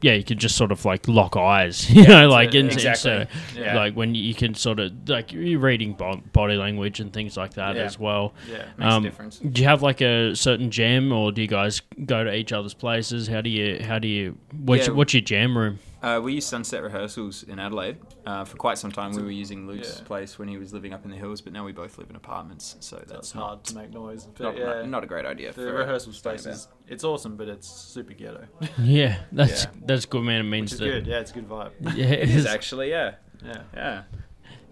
yeah, 0.02 0.14
you 0.14 0.24
can 0.24 0.38
just 0.38 0.56
sort 0.56 0.72
of 0.72 0.86
like 0.86 1.08
lock 1.08 1.36
eyes, 1.36 1.90
you 1.94 2.08
know, 2.08 2.30
like 2.30 2.54
yeah. 2.54 2.62
Exactly. 2.62 3.28
so, 3.56 3.60
Yeah. 3.60 3.76
like 3.76 3.94
when 3.96 4.16
you 4.16 4.34
can 4.34 4.54
sort 4.56 4.80
of 4.80 4.92
like 5.10 5.34
you're 5.34 5.60
reading 5.60 5.94
bo- 5.94 6.22
body 6.34 6.56
language 6.56 7.00
and 7.00 7.12
things 7.12 7.36
like 7.36 7.56
that 7.56 7.76
Yeah. 7.76 7.84
as 7.84 8.00
well. 8.00 8.34
Yeah. 8.50 8.66
Makes 8.78 8.94
Um, 8.94 9.04
a 9.06 9.10
difference. 9.10 9.40
Do 9.40 9.62
you 9.62 9.68
have 9.68 9.82
like 9.82 10.02
a 10.02 10.36
certain 10.36 10.72
jam, 10.72 11.12
or 11.12 11.32
do 11.32 11.42
you 11.42 11.48
guys 11.48 11.82
go 12.06 12.24
to 12.24 12.34
each 12.34 12.52
other's 12.54 12.74
places? 12.74 13.28
How 13.28 13.42
do 13.42 13.50
you 13.50 13.84
how 13.84 14.00
do 14.00 14.08
you 14.08 14.38
what's, 14.54 14.88
Yeah. 14.88 14.94
what's 14.94 15.14
your 15.14 15.22
jam 15.22 15.58
room? 15.58 15.80
Uh, 16.02 16.20
we 16.24 16.34
used 16.34 16.48
Sunset 16.48 16.82
Rehearsals 16.82 17.44
in 17.44 17.60
Adelaide. 17.60 17.98
Uh, 18.26 18.46
for 18.46 18.56
quite 18.58 18.78
some 18.78 18.92
time, 18.92 19.12
we 19.14 19.22
were 19.22 19.32
using 19.32 19.68
Luke's 19.68 19.98
yeah. 20.00 20.06
place 20.08 20.40
when 20.40 20.48
he 20.48 20.58
was 20.58 20.72
living 20.72 20.94
up 20.94 21.04
in 21.04 21.12
the 21.12 21.18
hills, 21.18 21.42
but 21.42 21.52
now 21.52 21.66
we 21.66 21.72
both 21.74 21.98
live 21.98 22.10
in 22.10 22.16
apartments, 22.16 22.78
so 22.80 22.96
That's 22.98 23.12
that's 23.12 23.32
hard 23.32 23.58
not, 23.60 23.66
to 23.66 23.76
make 23.76 23.94
noise. 23.94 24.26
But 24.26 24.44
not, 24.44 24.58
yeah, 24.58 24.66
not, 24.66 24.90
not 24.90 25.04
a 25.04 25.08
great 25.08 25.26
idea. 25.26 25.50
the 25.50 25.62
for 25.62 25.74
rehearsal 25.74 26.14
staying 26.14 26.38
space 26.38 26.56
is 26.56 26.68
it's 26.88 27.04
awesome, 27.04 27.36
but 27.36 27.48
it's 27.50 27.68
super 27.70 28.14
ghetto. 28.14 28.46
Yeah, 28.80 29.20
that's 29.32 29.64
Yeah. 29.66 29.70
that's 29.86 30.06
good, 30.06 30.24
man. 30.24 30.36
It 30.40 30.44
Which 30.44 30.52
means 30.52 30.74
is 30.74 30.80
that 30.80 30.86
good. 30.86 31.08
Yeah, 31.08 31.20
it's 31.20 31.32
a 31.32 31.34
good 31.34 31.50
vibe. 31.50 31.72
Yeah, 31.96 32.06
It 32.06 32.30
is 32.30 32.46
actually, 32.46 32.92
yeah, 32.92 33.16
Yeah. 33.46 33.62
yeah. 33.76 34.04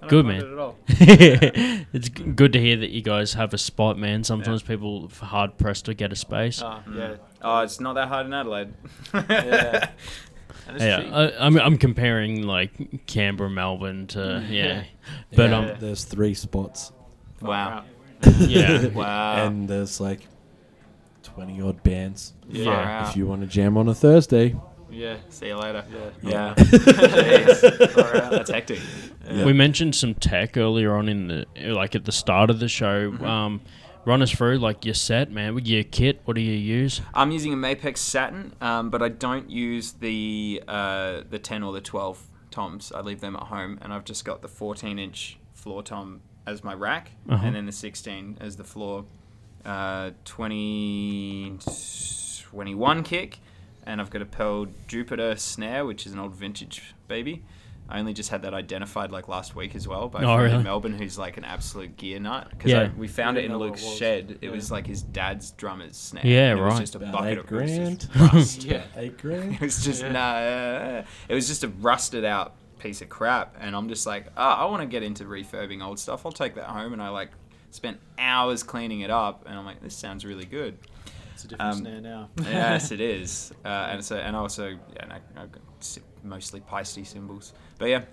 Good, 0.08 0.26
man. 0.28 0.42
it 0.42 0.52
at 0.52 0.58
all. 0.60 0.78
it's 0.88 2.10
g- 2.10 2.24
good 2.24 2.54
to 2.54 2.60
hear 2.62 2.78
that 2.78 2.92
you 2.92 3.02
guys 3.02 3.34
have 3.34 3.52
a 3.54 3.58
spot, 3.58 3.98
man. 3.98 4.24
Sometimes 4.24 4.62
people 4.62 5.10
are 5.22 5.26
hard 5.26 5.58
pressed 5.58 5.86
to 5.86 5.96
get 5.96 6.12
a 6.12 6.16
space. 6.16 6.62
Mm. 6.62 6.96
yeah. 6.96 7.16
Oh, 7.42 7.60
it's 7.62 7.80
not 7.80 7.94
that 7.94 8.08
hard 8.08 8.28
in 8.28 8.34
Adelaide. 8.34 8.74
Yeah. 9.14 9.90
And 10.68 10.80
yeah, 10.82 11.02
cheap. 11.02 11.14
I, 11.14 11.32
I'm 11.40 11.58
I'm 11.60 11.78
comparing 11.78 12.44
like 12.44 13.06
Canberra, 13.08 13.50
Melbourne 13.50 14.08
to 14.08 14.46
yeah, 14.50 14.64
Yeah. 14.66 14.84
but 15.36 15.50
Yeah. 15.50 15.58
um 15.58 15.72
There's 15.80 16.04
three 16.04 16.34
spots, 16.34 16.92
wow. 17.42 17.84
yeah, 18.40 18.88
Wow. 18.88 19.46
and 19.46 19.68
there's 19.68 20.00
like 20.02 20.22
twenty 21.24 21.62
odd 21.62 21.84
bands. 21.84 22.34
Yeah. 22.50 22.66
Far 22.66 22.74
Yeah. 22.84 23.00
out. 23.02 23.10
If 23.10 23.16
you 23.18 23.28
want 23.28 23.42
to 23.42 23.48
jam 23.48 23.78
on 23.78 23.88
a 23.88 23.94
Thursday, 23.94 24.56
Yeah. 24.90 25.18
See 25.30 25.48
you 25.48 25.56
later. 25.58 25.84
Yeah. 25.92 26.00
Yeah. 26.22 26.54
Yeah. 26.58 26.64
Jeez. 26.64 27.92
Far 27.92 28.16
out. 28.18 28.32
That's 28.32 28.50
hectic. 28.50 28.80
Yeah. 29.30 29.46
we 29.46 29.54
mentioned 29.54 29.94
some 29.96 30.14
tech 30.16 30.56
earlier 30.58 30.96
on 30.96 31.10
in 31.10 31.28
the 31.28 31.46
like 31.74 31.96
at 31.96 32.06
the 32.06 32.12
start 32.12 32.50
of 32.50 32.60
the 32.60 32.68
show. 32.70 33.12
Mm-hmm. 33.12 33.26
Um, 33.26 33.62
run 34.08 34.22
us 34.22 34.32
through 34.32 34.58
like 34.58 34.86
your 34.86 34.94
set, 34.96 35.30
man. 35.30 35.54
With 35.54 35.68
your 35.68 35.84
kit, 35.84 36.22
what 36.26 36.36
do 36.36 36.42
you 36.42 36.54
use? 36.54 37.02
I'm 37.14 37.30
using 37.32 37.52
a 37.54 37.58
Mapex 37.58 37.98
Saturn, 37.98 38.54
um, 38.62 38.90
but 38.90 39.02
I 39.04 39.10
don't 39.10 39.50
use 39.50 39.92
the 39.92 40.64
uh, 40.68 41.22
the 41.30 41.38
10 41.38 41.62
or 41.62 41.74
the 41.74 41.82
12 41.82 42.26
toms. 42.50 42.92
I 42.94 43.02
leave 43.02 43.20
them 43.20 43.36
at 43.36 43.44
home, 43.44 43.78
and 43.82 43.94
I've 43.94 44.06
just 44.06 44.24
got 44.26 44.42
the 44.42 44.48
14 44.48 44.98
inch 44.98 45.38
floor 45.54 45.84
tom 45.84 46.22
as 46.48 46.64
my 46.64 46.74
rack, 46.74 47.12
Uh-huh. 47.30 47.46
and 47.46 47.54
then 47.56 47.66
the 47.66 47.72
16 47.74 48.38
as 48.40 48.56
the 48.56 48.64
floor. 48.64 49.06
Uh, 49.66 50.12
20, 50.24 51.60
21 52.52 53.04
kick, 53.04 53.40
and 53.86 54.00
I've 54.00 54.10
got 54.10 54.22
a 54.22 54.26
Pearl 54.26 54.68
Jupiter 54.88 55.36
snare, 55.36 55.86
which 55.86 56.06
is 56.06 56.14
an 56.14 56.20
old 56.20 56.34
vintage 56.36 56.96
baby. 57.10 57.44
I 57.90 58.00
only 58.00 58.14
just 58.14 58.30
had 58.30 58.42
that 58.42 58.54
identified 58.54 59.12
like 59.12 59.28
last 59.28 59.56
week 59.56 59.76
as 59.76 59.88
well 59.88 60.10
by 60.10 60.22
a 60.22 60.24
Oh, 60.24 60.36
friend 60.36 60.44
really? 60.44 60.56
in 60.58 60.64
Melbourne 60.64 60.98
who's 60.98 61.18
like 61.18 61.38
an 61.38 61.46
absolute 61.46 61.96
gear 61.98 62.20
nut. 62.20 62.50
Because 62.50 62.72
Yeah. 62.72 62.90
we 62.98 63.08
found 63.08 63.38
it 63.38 63.46
in 63.46 63.52
Didn't 63.52 63.54
know 63.54 63.60
what 63.60 63.80
Luke's 63.80 63.84
it 63.86 63.98
shed. 63.98 64.32
It 64.42 64.48
Yeah. 64.48 64.52
was 64.52 64.70
like 64.72 64.86
his 64.88 65.02
dad's 65.02 65.52
drummer's 65.52 65.96
snare. 65.96 66.26
Yeah, 66.26 66.52
it 66.52 66.56
right. 66.56 66.70
was 66.72 66.80
just 66.80 66.96
a 66.96 66.98
About 66.98 67.12
bucket 67.14 67.38
of 67.38 67.46
it 67.46 67.52
was 67.52 67.70
just 67.72 68.10
grand. 68.12 68.34
rust. 68.34 68.64
Yeah. 68.66 68.82
eight 68.98 69.18
grand. 69.18 69.54
It 69.56 69.62
was 69.62 69.84
just 69.86 70.02
Yeah. 70.04 70.12
nah. 70.12 71.04
It 71.30 71.34
was 71.36 71.48
just 71.48 71.64
a 71.64 71.70
rusted 71.70 72.26
out 72.26 72.56
piece 72.80 73.02
of 73.02 73.10
crap, 73.10 73.56
and 73.60 73.76
I'm 73.76 73.88
just 73.90 74.06
like, 74.06 74.28
oh, 74.38 74.42
I 74.44 74.66
want 74.66 74.82
to 74.82 74.88
get 74.88 75.02
into 75.02 75.24
refurbing 75.24 75.84
old 75.84 75.98
stuff. 76.00 76.26
I'll 76.26 76.32
take 76.32 76.56
that 76.56 76.66
home, 76.66 76.94
and 76.94 77.02
I 77.02 77.10
like 77.10 77.32
spent 77.72 78.00
hours 78.20 78.64
cleaning 78.64 79.00
it 79.00 79.10
up, 79.10 79.44
and 79.48 79.58
I'm 79.58 79.66
like, 79.66 79.82
this 79.82 79.96
sounds 79.96 80.26
really 80.26 80.46
good. 80.46 80.78
It's 81.34 81.44
a 81.46 81.48
different 81.48 81.72
Um, 81.72 81.78
snare 81.80 82.02
now. 82.02 82.30
yes, 82.42 82.92
it 82.92 83.00
is, 83.02 83.52
uh, 83.64 83.68
and 83.92 84.04
so 84.04 84.18
and 84.18 84.36
also 84.36 84.70
yeah, 84.70 84.78
and 85.04 85.14
I, 85.14 85.22
I've 85.38 85.52
got 85.52 85.62
si- 85.80 86.02
mostly 86.24 86.60
Paiste 86.62 87.06
cymbals. 87.06 87.54
but 87.78 87.90
yeah, 87.90 88.04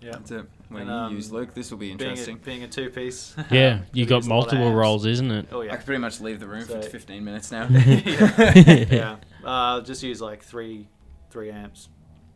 Yeah. 0.00 0.12
that's 0.12 0.30
it. 0.30 0.46
When 0.68 0.82
And, 0.82 0.90
you 0.90 0.96
um, 0.96 1.14
use 1.14 1.32
Luke, 1.32 1.54
this 1.54 1.70
will 1.70 1.78
be 1.78 1.88
Being 1.94 2.00
a, 2.00 2.04
interesting. 2.10 2.38
being 2.44 2.62
a 2.62 2.68
two 2.68 2.90
piece. 2.90 3.34
Yeah, 3.50 3.80
you 3.92 4.04
got 4.06 4.26
multiple 4.26 4.72
roles, 4.74 5.06
isn't 5.06 5.30
it? 5.30 5.48
Oh 5.50 5.62
I 5.62 5.64
yeah. 5.66 5.76
could 5.76 5.86
pretty 5.86 6.00
much 6.00 6.20
leave 6.20 6.40
the 6.40 6.46
room 6.46 6.64
for 6.66 6.80
15 6.82 7.24
minutes 7.24 7.50
now. 7.50 7.66
yeah. 7.70 9.16
Uh, 9.44 9.80
just 9.80 10.02
use 10.02 10.20
like 10.20 10.42
three 10.42 10.88
three 11.30 11.50
amps, 11.50 11.88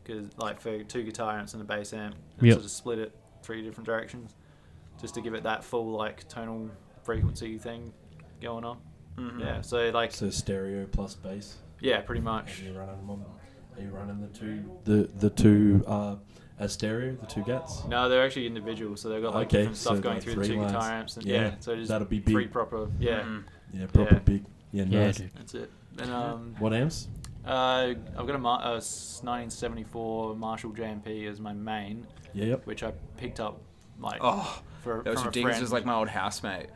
because 0.05 0.27
like 0.39 0.61
for 0.61 0.83
two 0.85 1.03
guitar 1.03 1.39
amps 1.39 1.53
and 1.55 1.63
a 1.63 1.65
bass 1.65 1.93
amp, 1.93 2.15
and 2.39 2.47
Yep. 2.47 2.55
sort 2.55 2.65
of 2.65 2.71
split 2.71 2.99
it 2.99 3.17
three 3.43 3.63
different 3.63 3.87
directions, 3.87 4.35
just 5.01 5.15
to 5.15 5.21
give 5.21 5.35
it 5.35 5.43
that 5.45 5.65
full 5.65 5.93
like 5.93 6.27
tonal 6.29 6.71
frequency 7.03 7.59
thing 7.59 7.93
going 8.41 8.65
on. 8.65 8.79
Mhm. 9.19 9.41
Yeah. 9.41 9.61
So 9.61 9.91
like 9.91 10.13
So 10.13 10.31
stereo 10.31 10.87
plus 10.87 11.15
bass. 11.15 11.57
yeah, 11.81 12.01
pretty 12.01 12.21
much. 12.23 12.63
Are 13.77 13.83
you 13.83 13.89
running 13.91 14.09
them 14.09 14.23
on? 14.23 14.49
Are 14.49 14.53
you 14.53 14.61
running 14.61 14.67
the 14.85 14.89
two? 14.89 15.09
The 15.13 15.19
the 15.19 15.31
two 15.31 15.85
uh, 15.87 16.17
as 16.59 16.73
stereo, 16.73 17.17
the 17.17 17.27
two 17.27 17.43
gats. 17.43 17.85
No, 17.87 18.09
they're 18.09 18.25
actually 18.25 18.47
individual, 18.47 18.97
so 18.97 19.09
they've 19.09 19.23
got 19.23 19.35
like 19.35 19.47
Okay, 19.49 19.59
different 19.59 19.77
stuff 19.79 19.97
so 19.97 20.03
going 20.03 20.15
like 20.17 20.23
through 20.25 20.35
the 20.37 20.45
three 20.45 20.55
two 20.57 20.61
lines. 20.61 20.73
guitar 20.73 20.91
amps. 20.93 21.17
And, 21.17 21.27
Yeah, 21.27 21.41
yeah, 21.41 21.55
so 21.61 21.75
just 21.77 21.89
that'll 21.89 22.07
be 22.07 22.21
three 22.21 22.45
big. 22.45 22.53
proper. 22.53 22.89
Yeah, 23.01 23.21
Mhm. 23.23 23.45
Yeah, 23.73 23.87
proper 23.87 24.15
Yeah. 24.15 24.21
big. 24.21 24.45
Yeah, 24.73 24.85
Yeah, 24.85 25.05
nice. 25.07 25.17
dude. 25.19 25.31
that's 25.35 25.55
it. 25.55 25.71
And 25.99 26.11
um, 26.11 26.55
What 26.59 26.73
amps? 26.73 27.09
uh, 27.45 27.95
I've 28.17 28.27
got 28.27 28.35
a, 28.35 28.39
Mar- 28.39 28.61
a 28.63 28.77
s- 28.77 29.21
1974 29.23 30.37
Marshall 30.37 30.71
JMP 30.73 31.27
as 31.29 31.41
my 31.41 31.53
main, 31.53 32.07
Yeah, 32.33 32.45
yep. 32.47 32.67
which 32.67 32.83
I 32.83 32.93
picked 33.17 33.41
up 33.41 33.61
like 33.99 34.21
Oh, 34.23 34.63
for 34.83 35.03
that 35.03 35.11
was 35.11 35.19
from 35.21 35.27
a 35.27 35.29
ridiculous. 35.31 35.55
friend. 35.57 35.61
It 35.61 35.65
was 35.65 35.73
like 35.73 35.85
my 35.85 35.95
old 35.95 36.09
housemate. 36.09 36.67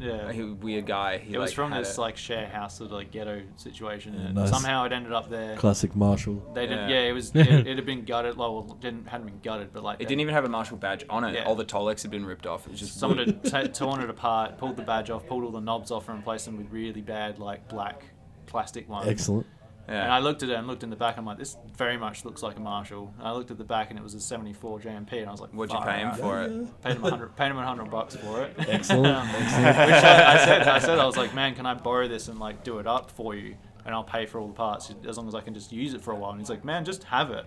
Yeah. 0.00 0.32
He, 0.32 0.42
weird 0.42 0.86
guy. 0.86 1.18
He 1.18 1.34
it 1.34 1.38
was 1.38 1.50
like, 1.50 1.54
from 1.54 1.72
had 1.72 1.82
this 1.84 1.96
it. 1.96 2.00
like 2.00 2.16
share 2.16 2.46
house 2.48 2.78
sort 2.78 2.90
of 2.90 2.96
like 2.96 3.10
ghetto 3.10 3.42
situation, 3.56 4.14
Yeah, 4.14 4.20
and 4.26 4.34
nice. 4.34 4.50
somehow 4.50 4.84
it 4.84 4.92
ended 4.92 5.12
up 5.12 5.30
there. 5.30 5.56
Classic 5.56 5.94
Marshall. 5.94 6.42
They 6.54 6.66
didn't. 6.66 6.88
Yeah. 6.90 7.00
Yeah, 7.02 7.08
it 7.08 7.12
was. 7.12 7.32
It, 7.34 7.66
it 7.66 7.76
had 7.76 7.86
been 7.86 8.04
gutted. 8.04 8.36
Well, 8.36 8.66
it 8.70 8.80
didn't 8.80 9.06
hadn't 9.08 9.26
been 9.26 9.40
gutted, 9.42 9.72
but 9.72 9.82
like 9.82 10.00
It 10.00 10.08
didn't 10.08 10.20
even 10.20 10.34
have 10.34 10.44
a 10.44 10.48
Marshall 10.48 10.76
badge 10.78 11.04
on 11.08 11.24
it. 11.24 11.34
Yeah. 11.34 11.44
All 11.44 11.54
the 11.54 11.64
Tolex 11.64 12.02
had 12.02 12.10
been 12.10 12.24
ripped 12.26 12.46
off. 12.46 12.66
It 12.66 12.70
was 12.72 12.80
just 12.80 12.98
Someone 12.98 13.18
wood. 13.18 13.40
had 13.52 13.64
t- 13.66 13.72
torn 13.72 14.00
it 14.02 14.10
apart, 14.10 14.58
pulled 14.58 14.76
the 14.76 14.82
badge 14.82 15.10
off, 15.10 15.26
pulled 15.26 15.44
all 15.44 15.50
the 15.52 15.60
knobs 15.60 15.90
off, 15.90 16.08
and 16.08 16.18
replaced 16.18 16.44
them 16.46 16.56
with 16.56 16.70
really 16.70 17.00
bad 17.00 17.38
like 17.38 17.68
black 17.68 18.02
plastic 18.46 18.88
ones. 18.88 19.08
Excellent. 19.08 19.46
And 19.86 20.12
I 20.12 20.18
looked 20.18 20.42
at 20.42 20.48
it 20.48 20.54
and 20.54 20.66
looked 20.66 20.82
in 20.82 20.90
the 20.90 20.96
back. 20.96 21.18
I'm 21.18 21.26
like, 21.26 21.38
this 21.38 21.56
very 21.76 21.96
much 21.96 22.24
looks 22.24 22.42
like 22.42 22.56
a 22.56 22.60
Marshall. 22.60 23.12
And 23.18 23.28
I 23.28 23.32
looked 23.32 23.50
at 23.50 23.58
the 23.58 23.64
back 23.64 23.90
and 23.90 23.98
it 23.98 24.02
was 24.02 24.14
a 24.14 24.20
74 24.20 24.80
JMP, 24.80 25.12
and 25.12 25.28
I 25.28 25.30
was 25.30 25.40
like, 25.40 25.50
What'd 25.50 25.74
you 25.74 25.84
pay 25.84 25.98
him 25.98 26.08
out." 26.08 26.18
for 26.18 26.42
it? 26.42 26.82
Paid 26.82 26.96
him 26.96 27.02
100. 27.02 27.36
Paid 27.36 27.50
him 27.50 27.56
100 27.56 27.90
bucks 27.90 28.16
for 28.16 28.42
it. 28.42 28.54
Excellent. 28.68 29.06
Um, 29.06 29.28
Which 29.28 29.42
I, 29.52 30.34
I 30.34 30.44
said, 30.44 30.62
I 30.68 30.78
said, 30.78 30.98
I 30.98 31.04
was 31.04 31.16
like, 31.16 31.34
man, 31.34 31.54
can 31.54 31.66
I 31.66 31.74
borrow 31.74 32.08
this 32.08 32.28
and 32.28 32.38
like 32.38 32.64
do 32.64 32.78
it 32.78 32.86
up 32.86 33.10
for 33.10 33.34
you, 33.34 33.56
and 33.84 33.94
I'll 33.94 34.04
pay 34.04 34.26
for 34.26 34.40
all 34.40 34.48
the 34.48 34.54
parts 34.54 34.94
as 35.06 35.18
long 35.18 35.28
as 35.28 35.34
I 35.34 35.40
can 35.40 35.52
just 35.54 35.72
use 35.72 35.92
it 35.94 36.00
for 36.00 36.12
a 36.12 36.16
while. 36.16 36.30
And 36.30 36.40
he's 36.40 36.50
like, 36.50 36.64
man, 36.64 36.84
just 36.84 37.04
have 37.04 37.30
it. 37.30 37.44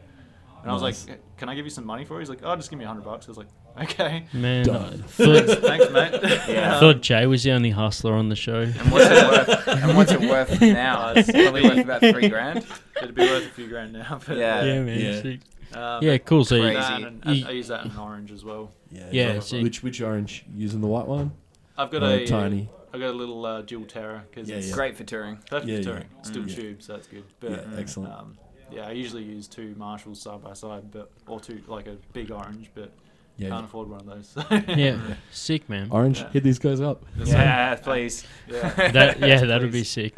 And 0.62 0.72
I 0.72 0.74
was 0.74 0.82
like, 0.84 0.96
can 1.38 1.50
I 1.50 1.56
give 1.56 1.66
you 1.66 1.70
some 1.70 1.86
money 1.86 2.04
for 2.04 2.18
it? 2.18 2.20
He's 2.20 2.30
like, 2.30 2.42
oh, 2.44 2.56
just 2.56 2.70
give 2.70 2.78
me 2.78 2.86
100 2.86 3.04
bucks. 3.04 3.26
I 3.28 3.30
was 3.30 3.38
like, 3.38 3.48
Okay. 3.84 4.26
Man, 4.34 4.66
Done. 4.66 5.04
I 5.04 5.08
thought, 5.08 5.46
Thanks, 5.62 5.90
mate. 5.92 6.14
I 6.58 6.80
thought 6.80 7.02
Jay 7.02 7.26
was 7.28 7.44
the 7.44 7.52
only 7.52 7.70
hustler 7.70 8.14
on 8.14 8.30
the 8.30 8.36
show. 8.36 8.62
And 8.62 8.92
what's 8.92 9.06
it 9.10 9.28
worth? 9.48 9.68
And 9.84 9.98
what's 9.98 10.12
it 10.12 10.22
worth 10.22 10.62
now? 10.62 11.14
It's 11.16 11.32
probably 11.32 11.62
worth 11.64 11.78
about 11.78 12.02
three 12.02 12.30
grand. 12.30 12.66
It'd 13.02 13.14
be 13.16 13.22
worth 13.22 13.46
a 13.46 13.50
few 13.52 13.68
grand 13.68 13.94
now. 13.94 14.20
But, 14.26 14.38
Yeah. 14.38 14.64
yeah, 14.64 14.82
man. 14.82 15.00
Yeah. 15.00 15.22
sick. 15.22 15.40
Uh, 15.74 16.00
Yeah, 16.02 16.18
cool. 16.18 16.44
So 16.46 16.60
Crazy. 16.60 16.76
that 16.76 17.02
and, 17.04 17.24
and 17.26 17.36
You- 17.38 17.48
I 17.48 17.52
use 17.52 17.68
that 17.68 17.86
in 17.86 17.96
orange 17.98 18.32
as 18.32 18.44
well. 18.44 18.72
Yeah. 18.92 19.08
Yeah, 19.12 19.34
so 19.36 19.40
sick. 19.42 19.64
which 19.64 19.84
which 19.84 20.02
orange? 20.02 20.46
Using 20.56 20.82
the 20.82 20.88
white 20.88 21.06
one? 21.08 21.32
I've 21.78 21.92
got 21.92 22.02
Or 22.04 22.08
a 22.08 22.26
tiny. 22.26 22.70
I've 22.94 23.00
got 23.02 23.10
a 23.12 23.18
little 23.18 23.46
uh, 23.46 23.62
dual 23.62 23.86
terror 23.86 24.24
because 24.30 24.50
Yeah, 24.50 24.56
it's 24.56 24.70
yeah. 24.70 24.74
Great 24.74 24.96
for 24.98 25.04
touring. 25.04 25.38
perfect 25.50 25.68
Yeah, 25.70 25.76
for 25.76 25.82
yeah. 25.82 25.86
touring. 25.88 26.06
Still 26.24 26.44
Mm. 26.44 26.56
tube, 26.56 26.82
so 26.82 26.94
that's 26.94 27.08
good. 27.08 27.24
But 27.40 27.52
Yeah, 27.52 27.58
excellent. 27.78 28.14
Um, 28.14 28.38
yeah, 28.72 28.88
I 28.88 28.92
usually 28.92 29.24
use 29.24 29.48
two 29.48 29.76
Marshalls 29.78 30.22
side 30.22 30.42
by 30.44 30.54
side, 30.54 30.90
but 30.92 31.12
or 31.28 31.40
two 31.40 31.62
like 31.68 31.88
a 31.88 31.98
big 32.14 32.32
orange, 32.32 32.72
but 32.74 32.92
Yeah. 33.38 33.50
can't 33.50 33.66
afford 33.66 33.90
one 33.90 34.00
of 34.02 34.06
those. 34.08 34.28
So. 34.30 34.44
Yeah, 34.76 34.98
sick, 35.32 35.70
man. 35.70 35.90
Orange, 35.92 36.20
Yeah. 36.22 36.30
hit 36.32 36.44
these 36.44 36.60
guys 36.60 36.82
up. 36.82 37.06
Yeah, 37.24 37.76
please. 37.76 38.26
yeah. 38.48 38.70
That 38.92 39.20
yeah, 39.20 39.42
that'd 39.46 39.72
be 39.72 39.84
sick. 39.84 40.16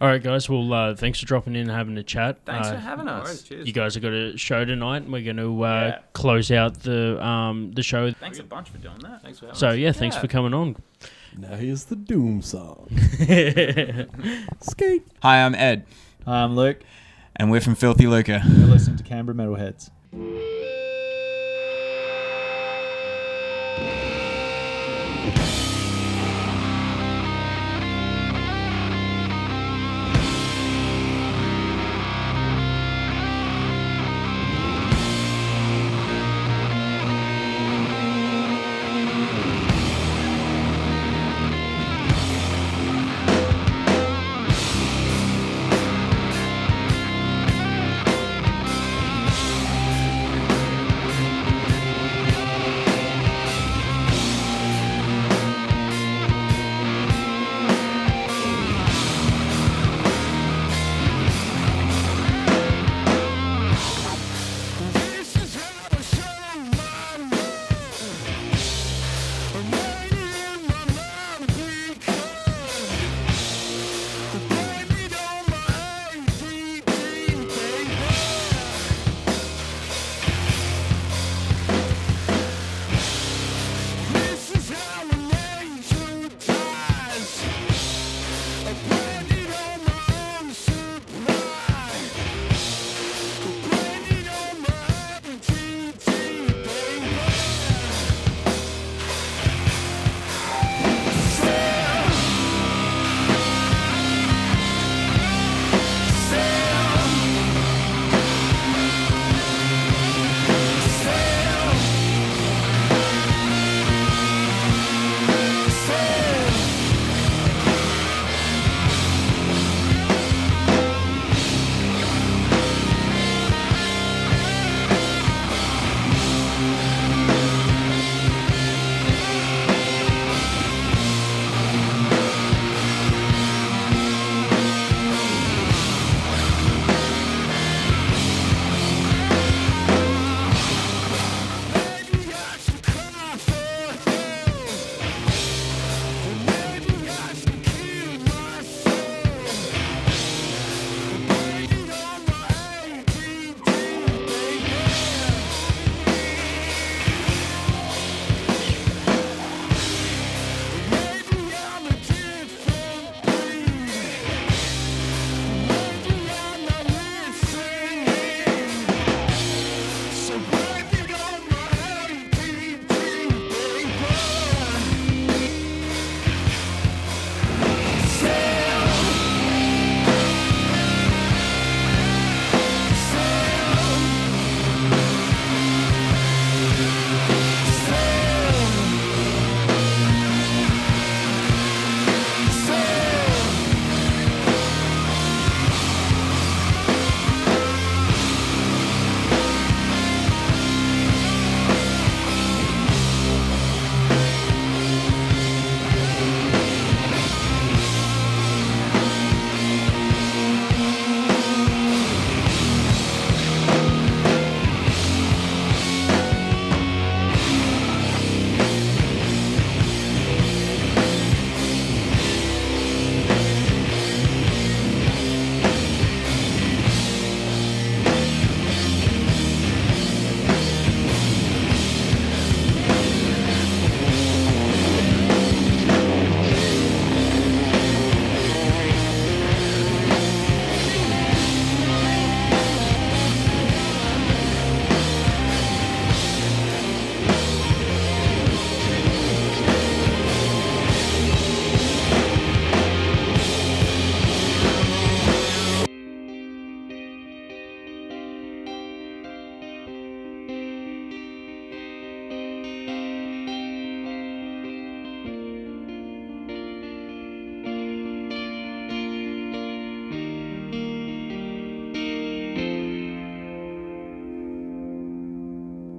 All 0.00 0.06
right, 0.06 0.22
guys. 0.22 0.48
Well, 0.48 0.72
uh, 0.72 0.94
thanks 0.94 1.18
for 1.18 1.26
dropping 1.26 1.54
in 1.56 1.62
and 1.62 1.70
having 1.70 1.96
a 1.98 2.02
chat. 2.04 2.38
Thanks 2.44 2.68
Uh, 2.68 2.74
for 2.74 2.78
having 2.78 3.08
us. 3.08 3.24
worries, 3.26 3.42
cheers. 3.42 3.66
You 3.66 3.72
guys 3.72 3.94
have 3.94 4.02
got 4.04 4.12
a 4.12 4.36
show 4.36 4.64
tonight, 4.64 5.02
and 5.02 5.12
we're 5.12 5.24
going 5.24 5.38
to 5.38 5.62
uh, 5.64 5.68
Yeah. 5.68 5.98
close 6.12 6.50
out 6.52 6.74
the 6.82 7.24
um, 7.24 7.72
the 7.72 7.82
show. 7.82 8.12
Thanks 8.12 8.38
a 8.38 8.44
bunch 8.44 8.68
for 8.70 8.78
doing 8.78 8.98
that. 9.00 9.22
Thanks 9.22 9.40
for 9.40 9.46
having 9.46 9.58
So 9.58 9.66
us. 9.68 9.72
So 9.72 9.76
yeah, 9.76 9.90
thanks 9.92 10.14
Yeah. 10.16 10.20
for 10.22 10.28
coming 10.28 10.54
on. 10.54 10.76
Now 11.36 11.56
here's 11.56 11.84
the 11.84 11.96
Doom 11.96 12.42
song. 12.42 12.88
Skate. 14.60 15.06
Hi, 15.22 15.44
I'm 15.44 15.54
Ed, 15.54 15.84
Hi, 16.26 16.42
I'm 16.42 16.54
Luke. 16.56 16.80
and 17.36 17.50
we're 17.50 17.60
from 17.60 17.74
Filthy 17.74 18.06
Lucre. 18.06 18.40
You're 18.44 18.66
listening 18.68 18.96
to 18.98 19.04
Canberra 19.04 19.36
Metalheads. 19.36 19.90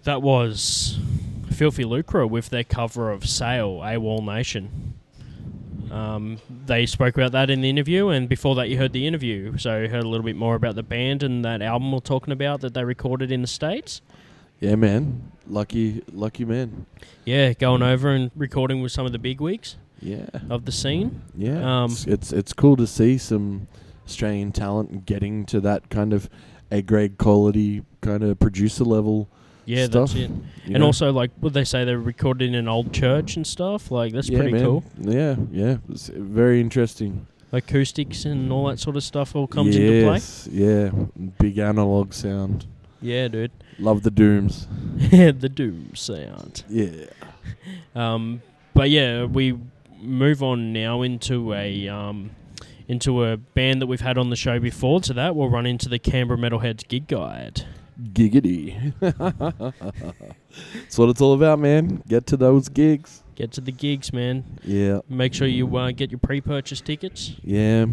That 0.09 0.23
was 0.23 0.97
Filthy 1.51 1.83
Lucre 1.83 2.25
with 2.25 2.49
their 2.49 2.63
cover 2.63 3.11
of 3.11 3.29
Sail, 3.29 3.73
AWOL 3.81 4.25
Nation. 4.25 4.95
Um, 5.91 6.39
they 6.65 6.87
spoke 6.87 7.15
about 7.15 7.31
that 7.33 7.51
in 7.51 7.61
the 7.61 7.69
interview, 7.69 8.07
and 8.07 8.27
before 8.27 8.55
that, 8.55 8.69
you 8.69 8.77
heard 8.79 8.91
the 8.91 9.05
interview. 9.05 9.55
So, 9.59 9.81
you 9.81 9.87
heard 9.87 10.03
a 10.03 10.07
little 10.09 10.25
bit 10.25 10.35
more 10.35 10.55
about 10.55 10.73
the 10.73 10.81
band 10.81 11.21
and 11.21 11.45
that 11.45 11.61
album 11.61 11.91
we're 11.91 11.99
talking 11.99 12.31
about 12.31 12.61
that 12.61 12.73
they 12.73 12.83
recorded 12.83 13.31
in 13.31 13.41
the 13.43 13.47
States. 13.47 14.01
Yeah, 14.59 14.73
man. 14.77 15.31
Lucky, 15.47 16.01
lucky 16.11 16.43
man. 16.43 16.87
Yeah, 17.23 17.53
going 17.53 17.83
over 17.83 18.09
and 18.09 18.31
recording 18.35 18.81
with 18.81 18.91
some 18.91 19.05
of 19.05 19.11
the 19.11 19.19
big 19.19 19.39
wigs 19.39 19.77
Yeah. 20.01 20.25
of 20.49 20.65
the 20.65 20.71
scene. 20.71 21.21
Yeah, 21.37 21.83
Um, 21.83 21.91
it's, 21.91 22.07
it's 22.07 22.33
it's 22.33 22.53
cool 22.53 22.77
to 22.77 22.87
see 22.87 23.19
some 23.19 23.67
Australian 24.07 24.53
talent 24.53 25.05
getting 25.05 25.45
to 25.45 25.61
that 25.61 25.91
kind 25.91 26.13
of 26.13 26.31
A 26.71 26.81
grade 26.81 27.19
quality 27.19 27.83
kind 28.01 28.23
of 28.23 28.39
producer 28.39 28.83
level. 28.83 29.29
Yeah, 29.65 29.85
Stuff, 29.85 30.11
that's 30.13 30.21
it. 30.21 30.31
And 30.65 30.79
know? 30.79 30.85
also, 30.87 31.11
like, 31.11 31.31
would 31.41 31.53
they 31.53 31.63
say, 31.63 31.85
they 31.85 31.95
recorded 31.95 32.49
in 32.49 32.55
an 32.55 32.67
old 32.67 32.91
church 32.93 33.35
and 33.35 33.45
stuff. 33.45 33.91
Like, 33.91 34.13
that's 34.13 34.29
yeah, 34.29 34.37
pretty 34.39 34.53
man. 34.53 34.63
cool. 34.63 34.83
Yeah, 34.99 35.35
yeah, 35.51 35.77
it's 35.89 36.07
very 36.07 36.59
interesting. 36.59 37.27
Acoustics 37.51 38.25
and 38.25 38.51
all 38.51 38.67
that 38.67 38.79
sort 38.79 38.95
of 38.95 39.03
stuff 39.03 39.35
all 39.35 39.47
comes 39.47 39.75
into 39.75 40.05
play. 40.07 40.19
yeah, 40.51 40.89
big 41.39 41.57
analog 41.57 42.13
sound. 42.13 42.65
Yeah, 43.01 43.27
dude. 43.27 43.51
Love 43.79 44.03
the 44.03 44.11
dooms. 44.11 44.67
Yeah, 45.11 45.31
the 45.31 45.49
doom 45.49 45.95
sound. 45.95 46.63
Yeah, 46.69 47.05
Um, 47.95 48.41
but 48.73 48.89
yeah, 48.89 49.23
we 49.25 49.57
move 50.01 50.43
on 50.43 50.73
now 50.73 51.01
into 51.01 51.53
a 51.53 51.87
um, 51.87 52.31
into 52.87 53.23
a 53.23 53.37
band 53.37 53.81
that 53.81 53.87
we've 53.87 54.01
had 54.01 54.17
on 54.17 54.29
the 54.29 54.35
show 54.35 54.59
before. 54.59 54.99
To 55.01 55.13
that, 55.13 55.35
we'll 55.35 55.49
run 55.49 55.65
into 55.65 55.87
the 55.89 55.99
Canberra 55.99 56.37
Metalheads 56.37 56.87
gig 56.87 57.07
guide. 57.07 57.65
Giggity. 58.13 58.93
That's 58.99 60.97
what 60.97 61.09
it's 61.09 61.21
all 61.21 61.33
about, 61.33 61.59
man. 61.59 62.01
Get 62.07 62.25
to 62.27 62.37
those 62.37 62.69
gigs. 62.69 63.23
Get 63.35 63.51
to 63.53 63.61
the 63.61 63.71
gigs, 63.71 64.11
man. 64.11 64.43
Yeah, 64.63 64.99
Make 65.07 65.33
sure 65.33 65.47
you 65.47 65.77
uh, 65.77 65.91
get 65.91 66.11
your 66.11 66.19
pre-purchase 66.19 66.81
tickets. 66.81 67.35
yeah. 67.43 67.85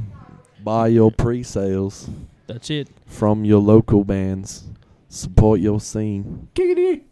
Buy 0.64 0.88
your 0.88 1.12
pre-sales 1.12 2.08
That's 2.48 2.70
it. 2.70 2.88
from 3.06 3.44
your 3.44 3.60
local 3.60 4.02
bands. 4.02 4.64
Support 5.08 5.60
your 5.60 5.78
scene. 5.80 6.48
Giggity. 6.54 7.02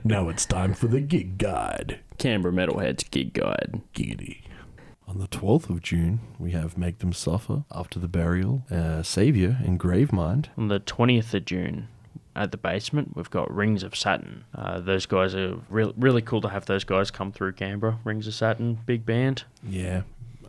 now 0.04 0.28
it's 0.28 0.46
time 0.46 0.74
for 0.74 0.88
the 0.88 1.00
gig 1.00 1.38
guide. 1.38 2.00
Canberra 2.18 2.52
Metalheads 2.52 3.08
gig 3.10 3.32
guide. 3.34 3.80
Giggity. 3.94 4.42
On 5.08 5.18
the 5.18 5.28
12th 5.28 5.70
of 5.70 5.82
June, 5.82 6.20
we 6.38 6.50
have 6.50 6.76
Make 6.76 6.98
Them 6.98 7.12
Suffer 7.12 7.64
After 7.72 7.98
the 7.98 8.08
Burial, 8.08 8.64
uh, 8.70 9.02
Savior, 9.02 9.58
and 9.64 9.78
Gravemind. 9.78 10.46
On 10.58 10.68
the 10.68 10.80
20th 10.80 11.32
of 11.32 11.44
June, 11.44 11.88
at 12.34 12.50
the 12.50 12.56
basement, 12.56 13.16
we've 13.16 13.30
got 13.30 13.52
Rings 13.54 13.82
of 13.84 13.94
Saturn. 13.94 14.44
Uh, 14.54 14.80
those 14.80 15.06
guys 15.06 15.34
are 15.34 15.58
re- 15.70 15.92
really 15.96 16.22
cool 16.22 16.40
to 16.40 16.48
have 16.48 16.66
those 16.66 16.82
guys 16.84 17.10
come 17.12 17.30
through 17.30 17.52
Canberra. 17.52 17.98
Rings 18.04 18.26
of 18.26 18.34
Saturn, 18.34 18.80
big 18.84 19.06
band. 19.06 19.44
Yeah, 19.66 20.02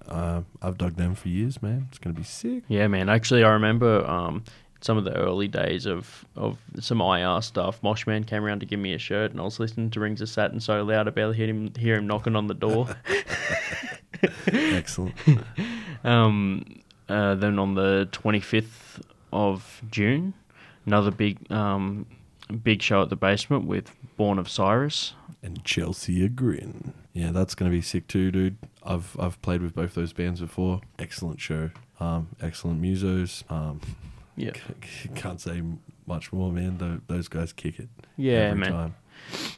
uh, 0.08 0.42
I've 0.62 0.78
dug 0.78 0.96
them 0.96 1.14
for 1.14 1.30
years, 1.30 1.62
man. 1.62 1.88
It's 1.90 2.00
going 2.00 2.16
to 2.16 2.20
be 2.20 2.26
sick. 2.26 2.64
Yeah, 2.68 2.88
man. 2.88 3.10
Actually, 3.10 3.44
I 3.44 3.52
remember 3.52 4.06
um, 4.08 4.44
some 4.82 4.98
of 4.98 5.04
the 5.04 5.16
early 5.16 5.48
days 5.48 5.86
of, 5.86 6.26
of 6.36 6.58
some 6.80 7.02
IR 7.02 7.42
stuff. 7.42 7.82
Moshman 7.82 8.26
came 8.28 8.44
around 8.44 8.60
to 8.60 8.66
give 8.66 8.80
me 8.80 8.94
a 8.94 8.98
shirt, 9.00 9.32
and 9.32 9.40
I 9.40 9.44
was 9.44 9.60
listening 9.60 9.90
to 9.92 10.00
Rings 10.00 10.22
of 10.22 10.30
Saturn 10.30 10.60
so 10.60 10.84
loud 10.84 11.08
I 11.08 11.12
barely 11.12 11.36
hear 11.38 11.48
him 11.48 11.72
hear 11.78 11.96
him 11.96 12.08
knocking 12.08 12.36
on 12.36 12.48
the 12.48 12.54
door. 12.54 12.88
Excellent. 14.48 15.16
um, 16.04 16.64
uh, 17.10 17.36
then 17.36 17.60
on 17.60 17.76
the 17.76 18.08
twenty 18.12 18.40
fifth 18.40 19.02
of 19.32 19.82
June, 19.92 20.34
another 20.86 21.12
big 21.12 21.52
um, 21.52 22.06
big 22.64 22.82
show 22.82 23.02
at 23.02 23.10
the 23.10 23.16
basement 23.16 23.66
with 23.66 23.92
Born 24.16 24.40
of 24.40 24.48
Osiris. 24.48 25.14
and 25.44 25.64
Chelsea 25.64 26.24
a 26.26 26.30
grin. 26.30 26.94
Yeah, 27.14 27.32
that's 27.32 27.56
going 27.56 27.72
to 27.72 27.76
be 27.76 27.82
sick 27.82 28.08
too, 28.08 28.32
dude. 28.32 28.58
I've 28.84 29.16
I've 29.20 29.42
played 29.42 29.62
with 29.62 29.74
both 29.76 29.96
those 29.96 30.14
bands 30.14 30.40
before. 30.42 30.82
Excellent 31.00 31.40
show. 31.40 31.72
Um, 32.00 32.30
excellent 32.42 32.82
musos. 32.82 33.50
Um, 33.52 33.82
Yeah, 34.38 34.52
c- 34.54 35.10
can't 35.16 35.42
say 35.42 35.62
much 36.06 36.32
more, 36.32 36.52
man. 36.52 36.78
Tho- 36.78 37.02
those 37.08 37.28
guys 37.28 37.52
kick 37.52 37.80
it. 37.80 37.90
yeah, 38.16 38.34
every 38.52 38.60
man. 38.60 38.72
Time. 38.72 38.96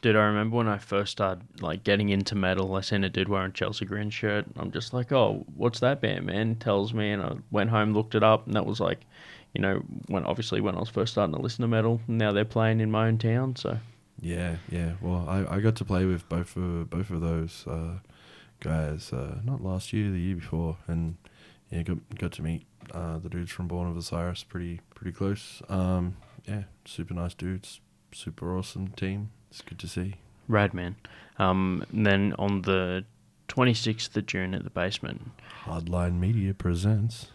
Dude, 0.00 0.16
I 0.16 0.20
remember 0.24 0.56
when 0.56 0.68
I 0.68 0.78
first 0.78 1.12
started 1.12 1.44
like 1.60 1.84
getting 1.84 2.08
into 2.08 2.34
metal, 2.34 2.74
I 2.74 2.80
seen 2.80 3.04
a 3.04 3.08
dude 3.10 3.28
wearing 3.28 3.52
Chelsea 3.52 3.84
Grin 3.84 4.10
shirt. 4.10 4.46
I'm 4.56 4.72
just 4.72 4.92
like, 4.94 5.12
oh, 5.12 5.44
what's 5.54 5.80
that 5.80 6.00
band, 6.00 6.26
man? 6.26 6.56
Tells 6.56 6.92
me, 6.94 7.10
and 7.10 7.22
I 7.22 7.34
went 7.50 7.70
home, 7.70 7.92
looked 7.92 8.14
it 8.14 8.22
up, 8.22 8.46
and 8.46 8.56
that 8.56 8.64
was 8.66 8.80
like, 8.80 9.00
you 9.54 9.60
know, 9.60 9.82
when 10.06 10.24
obviously 10.24 10.60
when 10.62 10.74
I 10.76 10.80
was 10.80 10.88
first 10.88 11.12
starting 11.12 11.34
to 11.34 11.40
listen 11.42 11.62
to 11.62 11.68
metal. 11.68 12.00
Now 12.08 12.32
they're 12.32 12.44
playing 12.46 12.80
in 12.80 12.90
my 12.90 13.06
own 13.08 13.18
town, 13.18 13.54
so 13.56 13.78
Yeah, 14.20 14.56
yeah. 14.70 14.92
Well, 15.02 15.26
I, 15.28 15.56
I 15.56 15.60
got 15.60 15.76
to 15.76 15.84
play 15.84 16.06
with 16.06 16.26
both 16.28 16.56
of 16.56 16.88
both 16.88 17.10
of 17.10 17.20
those 17.20 17.64
uh, 17.68 17.98
guys. 18.60 19.12
Uh, 19.12 19.40
not 19.44 19.62
last 19.62 19.92
year, 19.92 20.10
the 20.10 20.18
year 20.18 20.36
before, 20.36 20.78
and 20.88 21.16
yeah, 21.70 21.82
got 21.82 21.98
got 22.18 22.32
to 22.32 22.42
meet 22.42 22.64
uh, 22.92 23.18
the 23.18 23.28
dudes 23.28 23.50
from 23.50 23.68
Born 23.68 23.88
of 23.90 23.96
Osiris 23.96 24.42
pretty 24.44 24.80
pretty 24.94 25.12
close. 25.12 25.62
Um, 25.68 26.16
yeah, 26.46 26.64
super 26.84 27.14
nice 27.14 27.34
dudes, 27.34 27.80
super 28.12 28.56
awesome 28.56 28.88
team. 28.88 29.30
It's 29.50 29.62
good 29.62 29.78
to 29.80 29.88
see. 29.88 30.14
rad 30.48 30.74
man. 30.74 30.96
Um, 31.38 31.84
and 31.92 32.06
then 32.06 32.34
on 32.38 32.62
the 32.62 33.04
26th 33.48 34.16
of 34.16 34.26
June 34.26 34.54
at 34.54 34.64
the 34.64 34.70
basement, 34.70 35.30
Hardline 35.64 36.18
Media 36.20 36.54
presents. 36.54 37.28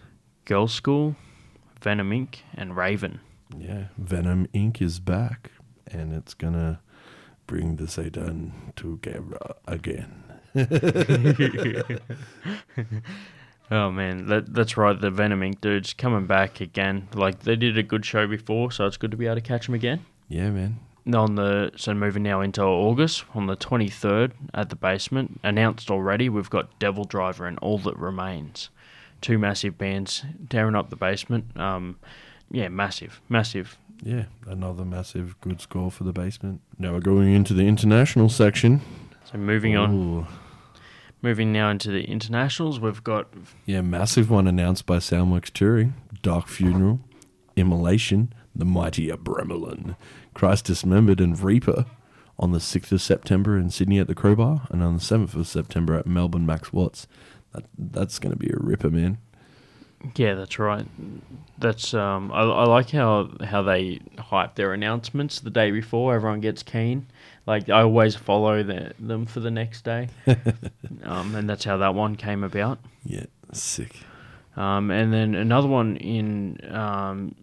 Girls 0.45 0.73
School, 0.73 1.15
Venom 1.81 2.11
Inc., 2.11 2.37
and 2.53 2.75
Raven. 2.77 3.19
Yeah, 3.57 3.85
Venom 3.97 4.47
Inc. 4.53 4.81
is 4.81 4.99
back, 4.99 5.51
and 5.87 6.13
it's 6.13 6.33
gonna 6.33 6.79
bring 7.47 7.75
the 7.77 7.87
Satan 7.87 8.71
together 8.75 9.37
again. 9.67 10.23
Oh 13.71 13.91
man, 13.91 14.27
that 14.27 14.53
that's 14.53 14.77
right. 14.77 14.99
The 14.99 15.09
Venom 15.09 15.41
Inc. 15.41 15.59
dudes 15.61 15.93
coming 15.93 16.27
back 16.27 16.61
again. 16.61 17.07
Like 17.13 17.39
they 17.39 17.55
did 17.55 17.77
a 17.77 17.83
good 17.83 18.05
show 18.05 18.27
before, 18.27 18.71
so 18.71 18.85
it's 18.85 18.97
good 18.97 19.11
to 19.11 19.17
be 19.17 19.25
able 19.25 19.35
to 19.35 19.41
catch 19.41 19.65
them 19.65 19.75
again. 19.75 20.05
Yeah, 20.27 20.49
man. 20.51 20.79
On 21.13 21.35
the 21.35 21.71
so 21.75 21.93
moving 21.93 22.23
now 22.23 22.41
into 22.41 22.63
August 22.63 23.25
on 23.33 23.45
the 23.47 23.55
twenty 23.55 23.89
third 23.89 24.33
at 24.53 24.69
the 24.69 24.75
basement 24.75 25.39
announced 25.43 25.91
already. 25.91 26.29
We've 26.29 26.49
got 26.49 26.77
Devil 26.79 27.05
Driver 27.05 27.45
and 27.45 27.59
All 27.59 27.77
That 27.79 27.97
Remains, 27.97 28.69
two 29.21 29.37
massive 29.37 29.77
bands 29.77 30.23
tearing 30.49 30.75
up 30.75 30.89
the 30.89 30.95
basement. 30.95 31.55
Um, 31.57 31.97
yeah, 32.51 32.69
massive, 32.69 33.21
massive. 33.29 33.77
Yeah, 34.03 34.25
another 34.47 34.83
massive 34.85 35.39
good 35.41 35.61
score 35.61 35.89
for 35.89 36.03
the 36.03 36.13
basement. 36.13 36.61
Now 36.77 36.93
we're 36.93 36.99
going 36.99 37.33
into 37.33 37.53
the 37.53 37.67
international 37.67 38.29
section. 38.29 38.81
So 39.31 39.37
moving 39.37 39.75
on, 39.77 39.93
Ooh. 39.93 40.27
Moving 41.21 41.51
now 41.51 41.69
into 41.69 41.89
the 41.91 42.03
internationals. 42.03 42.79
We've 42.79 43.03
got 43.03 43.27
Yeah, 43.65 43.81
massive 43.81 44.29
one 44.29 44.47
announced 44.47 44.85
by 44.85 44.97
Soundworks 44.97 45.51
Touring. 45.51 45.95
Dark 46.21 46.47
Funeral, 46.47 46.99
Immolation, 47.55 48.33
The 48.55 48.65
Mighty 48.65 49.09
Abramelin, 49.09 49.95
Christ 50.33 50.65
Dismembered 50.65 51.19
and 51.21 51.39
Reaper 51.39 51.85
on 52.37 52.51
the 52.51 52.59
6th 52.59 52.91
of 52.91 53.01
September 53.01 53.57
in 53.57 53.69
Sydney 53.69 53.99
at 53.99 54.07
the 54.07 54.15
Crowbar 54.15 54.67
and 54.69 54.83
on 54.83 54.95
the 54.95 54.99
7th 55.01 55.35
of 55.35 55.47
September 55.47 55.93
at 55.95 56.05
Melbourne 56.07 56.45
Max 56.45 56.73
Watts. 56.73 57.07
That, 57.53 57.63
that's 57.77 58.19
going 58.19 58.33
to 58.33 58.37
be 58.39 58.49
a 58.49 58.57
ripper, 58.59 58.89
man. 58.89 59.19
Yeah, 60.15 60.33
that's 60.35 60.59
right. 60.59 60.85
That's 61.57 61.93
um, 61.93 62.31
I, 62.31 62.41
I 62.41 62.65
like 62.65 62.89
how 62.91 63.29
how 63.43 63.61
they 63.63 64.01
hype 64.19 64.55
their 64.55 64.73
announcements 64.73 65.39
the 65.39 65.49
day 65.49 65.71
before. 65.71 66.13
Everyone 66.13 66.41
gets 66.41 66.61
keen. 66.61 67.07
Like 67.45 67.69
I 67.69 67.81
always 67.81 68.15
follow 68.15 68.63
the, 68.63 68.93
them 68.99 69.25
for 69.25 69.39
the 69.39 69.51
next 69.51 69.83
day, 69.83 70.09
um, 71.03 71.35
and 71.35 71.47
that's 71.47 71.63
how 71.63 71.77
that 71.77 71.93
one 71.93 72.15
came 72.15 72.43
about. 72.43 72.79
Yeah, 73.03 73.25
sick. 73.53 73.95
Um, 74.57 74.89
and 74.89 75.13
then 75.13 75.35
another 75.35 75.67
one 75.67 75.97
in 75.97 76.59
um, 76.73 77.35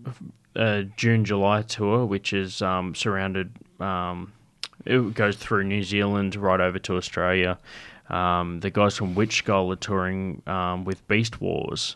a 0.57 0.84
June 0.96 1.24
July 1.24 1.62
tour, 1.62 2.05
which 2.05 2.32
is 2.32 2.62
um, 2.62 2.94
surrounded. 2.94 3.53
Um, 3.80 4.32
it 4.84 5.14
goes 5.14 5.36
through 5.36 5.64
New 5.64 5.84
Zealand 5.84 6.34
right 6.34 6.61
over 6.61 6.78
to 6.80 6.96
Australia. 6.96 7.59
Um, 8.11 8.61
the 8.61 8.70
guys 8.70 8.96
from 8.96 9.14
Witch 9.14 9.38
Skull 9.38 9.70
are 9.72 9.76
touring 9.76 10.42
um, 10.46 10.84
with 10.84 11.07
Beast 11.07 11.40
Wars. 11.40 11.94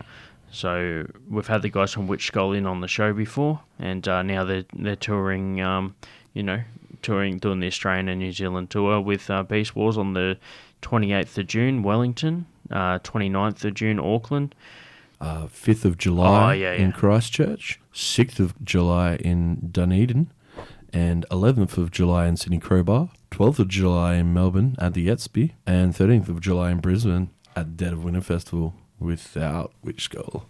So 0.50 1.06
we've 1.28 1.46
had 1.46 1.62
the 1.62 1.68
guys 1.68 1.92
from 1.92 2.06
Witch 2.06 2.28
Skull 2.28 2.52
in 2.52 2.66
on 2.66 2.80
the 2.80 2.88
show 2.88 3.12
before, 3.12 3.60
and 3.78 4.06
uh, 4.06 4.22
now 4.22 4.44
they're 4.44 4.64
they're 4.74 4.96
touring. 4.96 5.60
Um, 5.60 5.96
you 6.32 6.42
know, 6.42 6.62
touring 7.02 7.38
doing 7.38 7.60
the 7.60 7.66
Australian 7.66 8.08
and 8.08 8.20
New 8.20 8.32
Zealand 8.32 8.70
tour 8.70 9.00
with 9.00 9.30
uh, 9.30 9.42
Beast 9.42 9.74
Wars 9.76 9.96
on 9.98 10.12
the 10.14 10.38
28th 10.82 11.38
of 11.38 11.46
June, 11.46 11.82
Wellington. 11.82 12.46
Uh, 12.70 12.98
29th 12.98 13.64
of 13.64 13.74
June, 13.74 14.00
Auckland. 14.00 14.54
Uh, 15.20 15.46
5th 15.46 15.84
of 15.84 15.96
July 15.96 16.50
Oh, 16.50 16.52
yeah, 16.52 16.72
in. 16.72 16.92
Christchurch, 16.92 17.80
6th 17.94 18.40
of 18.40 18.54
July 18.64 19.16
in 19.16 19.68
Dunedin, 19.72 20.30
and 20.92 21.24
11th 21.30 21.78
of 21.78 21.90
July 21.90 22.26
in 22.26 22.36
Sydney 22.36 22.58
Crowbar, 22.58 23.10
12th 23.30 23.60
of 23.60 23.68
July 23.68 24.14
in 24.16 24.34
Melbourne 24.34 24.74
at 24.78 24.94
the 24.94 25.08
Espy, 25.08 25.54
and 25.66 25.94
13th 25.94 26.28
of 26.28 26.40
July 26.40 26.70
in 26.72 26.80
Brisbane 26.80 27.30
at 27.54 27.76
the 27.78 27.84
Dead 27.84 27.92
of 27.92 28.04
Winter 28.04 28.20
Festival 28.20 28.74
without 28.98 29.72
Witch 29.82 30.02
Skull. 30.02 30.46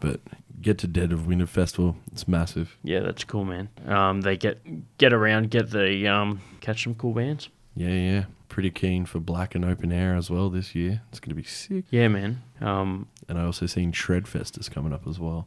But 0.00 0.20
get 0.60 0.78
to 0.78 0.86
Dead 0.86 1.12
of 1.12 1.26
Winter 1.26 1.46
Festival. 1.46 1.96
It's 2.12 2.26
massive. 2.28 2.76
Yeah, 2.82 3.00
that's 3.00 3.24
cool, 3.24 3.44
man. 3.44 3.68
Um, 3.86 4.20
they 4.22 4.36
get 4.36 4.58
get 4.98 5.12
around, 5.12 5.50
get 5.50 5.70
the 5.70 6.06
um, 6.08 6.40
catch 6.60 6.84
some 6.84 6.94
cool 6.94 7.12
bands. 7.14 7.48
Yeah, 7.76 7.88
yeah. 7.90 8.24
Pretty 8.48 8.70
keen 8.70 9.04
for 9.06 9.20
Blacken 9.20 9.62
Open 9.64 9.92
Air 9.92 10.14
as 10.16 10.30
well 10.30 10.50
this 10.50 10.74
year. 10.74 11.02
It's 11.10 11.20
going 11.20 11.28
to 11.30 11.34
be 11.36 11.42
sick. 11.44 11.84
Yeah, 11.90 12.08
man. 12.08 12.42
Um, 12.60 13.06
And 13.28 13.38
I 13.38 13.44
also 13.44 13.66
seen 13.66 13.92
Shredfest 13.92 14.58
is 14.58 14.68
coming 14.68 14.92
up 14.92 15.06
as 15.06 15.18
well. 15.20 15.46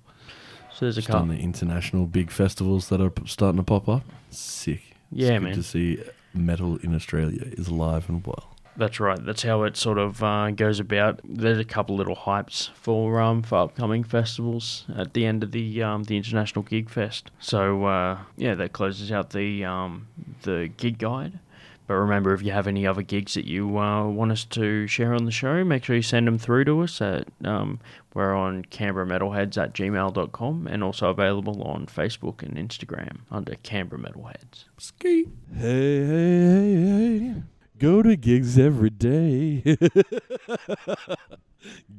so 0.74 0.86
there's 0.86 0.97
a 0.97 1.02
couple 1.02 1.22
on 1.24 1.28
the 1.28 1.38
international 1.39 2.06
big 2.06 2.32
festivals 2.32 2.88
that 2.89 3.02
are 3.02 3.12
starting 3.26 3.58
to 3.58 3.64
pop 3.64 3.89
up. 3.89 4.04
Sick. 4.30 4.82
It's 5.12 5.20
Yeah, 5.22 5.34
good 5.39 5.41
man. 5.43 5.54
to 5.56 5.64
see 5.64 6.02
metal 6.34 6.78
in 6.78 6.95
Australia 6.95 7.41
is 7.43 7.68
alive 7.68 8.08
and 8.08 8.26
well. 8.26 8.51
That's 8.78 8.99
right. 8.99 9.24
That's 9.24 9.43
how 9.43 9.63
it 9.63 9.76
sort 9.76 9.97
of 9.97 10.24
uh, 10.24 10.51
goes 10.51 10.80
about. 10.80 11.19
There's 11.24 11.59
a 11.59 11.65
couple 11.65 11.95
little 11.95 12.15
hypes 12.15 12.69
for 12.74 13.19
um, 13.19 13.43
for 13.43 13.57
upcoming 13.57 14.03
festivals 14.03 14.86
at 14.95 15.13
the 15.13 15.26
end 15.26 15.43
of 15.43 15.51
the 15.51 15.84
um, 15.84 16.03
the 16.03 16.17
international 16.17 16.63
gig 16.63 16.89
fest. 16.89 17.32
So 17.39 17.86
uh, 17.86 18.19
yeah, 18.38 18.55
that 18.55 18.74
closes 18.74 19.11
out 19.11 19.32
the 19.32 19.65
um, 19.65 20.07
the 20.43 20.72
gig 20.78 20.97
guide. 20.99 21.39
But 21.88 21.95
remember, 21.95 22.34
if 22.34 22.41
you 22.41 22.51
have 22.51 22.67
any 22.67 22.88
other 22.88 23.01
gigs 23.01 23.34
that 23.34 23.43
you 23.43 23.78
uh, 23.78 24.07
want 24.07 24.32
us 24.32 24.45
to 24.45 24.88
share 24.88 25.13
on 25.13 25.26
the 25.26 25.32
show, 25.32 25.61
make 25.65 25.84
sure 25.84 25.95
you 25.95 26.01
send 26.01 26.26
them 26.26 26.38
through 26.38 26.63
to 26.65 26.82
us 26.82 27.01
at 27.01 27.28
um, 27.43 27.82
we're 28.13 28.34
on 28.34 28.63
Canberra 28.63 29.05
Metalheads 29.05 29.57
at 29.61 29.74
gmail.com 29.74 30.67
and 30.67 30.84
also 30.84 31.09
available 31.09 31.61
on 31.63 31.88
Facebook 31.88 32.43
and 32.43 32.55
Instagram 32.55 33.19
under 33.30 33.55
Canberra 33.63 34.01
Metalheads. 34.01 34.65
Ski. 34.78 35.28
Hey, 35.53 36.05
hey, 36.05 36.07
hey, 36.07 37.19
hey. 37.19 37.43
Go 37.82 38.03
to 38.03 38.15
gigs 38.15 38.59
every 38.59 38.91
day. 38.91 39.63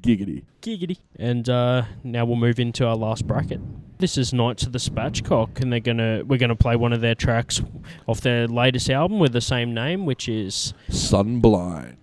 Giggity. 0.00 0.44
Giggity. 0.60 0.98
And 1.16 1.48
uh, 1.48 1.82
now 2.04 2.24
we'll 2.24 2.36
move 2.36 2.60
into 2.60 2.86
our 2.86 2.94
last 2.94 3.26
bracket. 3.26 3.60
This 3.98 4.16
is 4.16 4.32
Knights 4.32 4.62
of 4.62 4.70
the 4.70 4.78
Spatchcock, 4.78 5.60
and 5.60 5.72
they're 5.72 5.80
gonna 5.80 6.22
we're 6.24 6.38
gonna 6.38 6.54
play 6.54 6.76
one 6.76 6.92
of 6.92 7.00
their 7.00 7.16
tracks 7.16 7.60
off 8.06 8.20
their 8.20 8.46
latest 8.46 8.90
album 8.90 9.18
with 9.18 9.32
the 9.32 9.40
same 9.40 9.74
name, 9.74 10.06
which 10.06 10.28
is 10.28 10.72
Sunblind. 10.88 11.96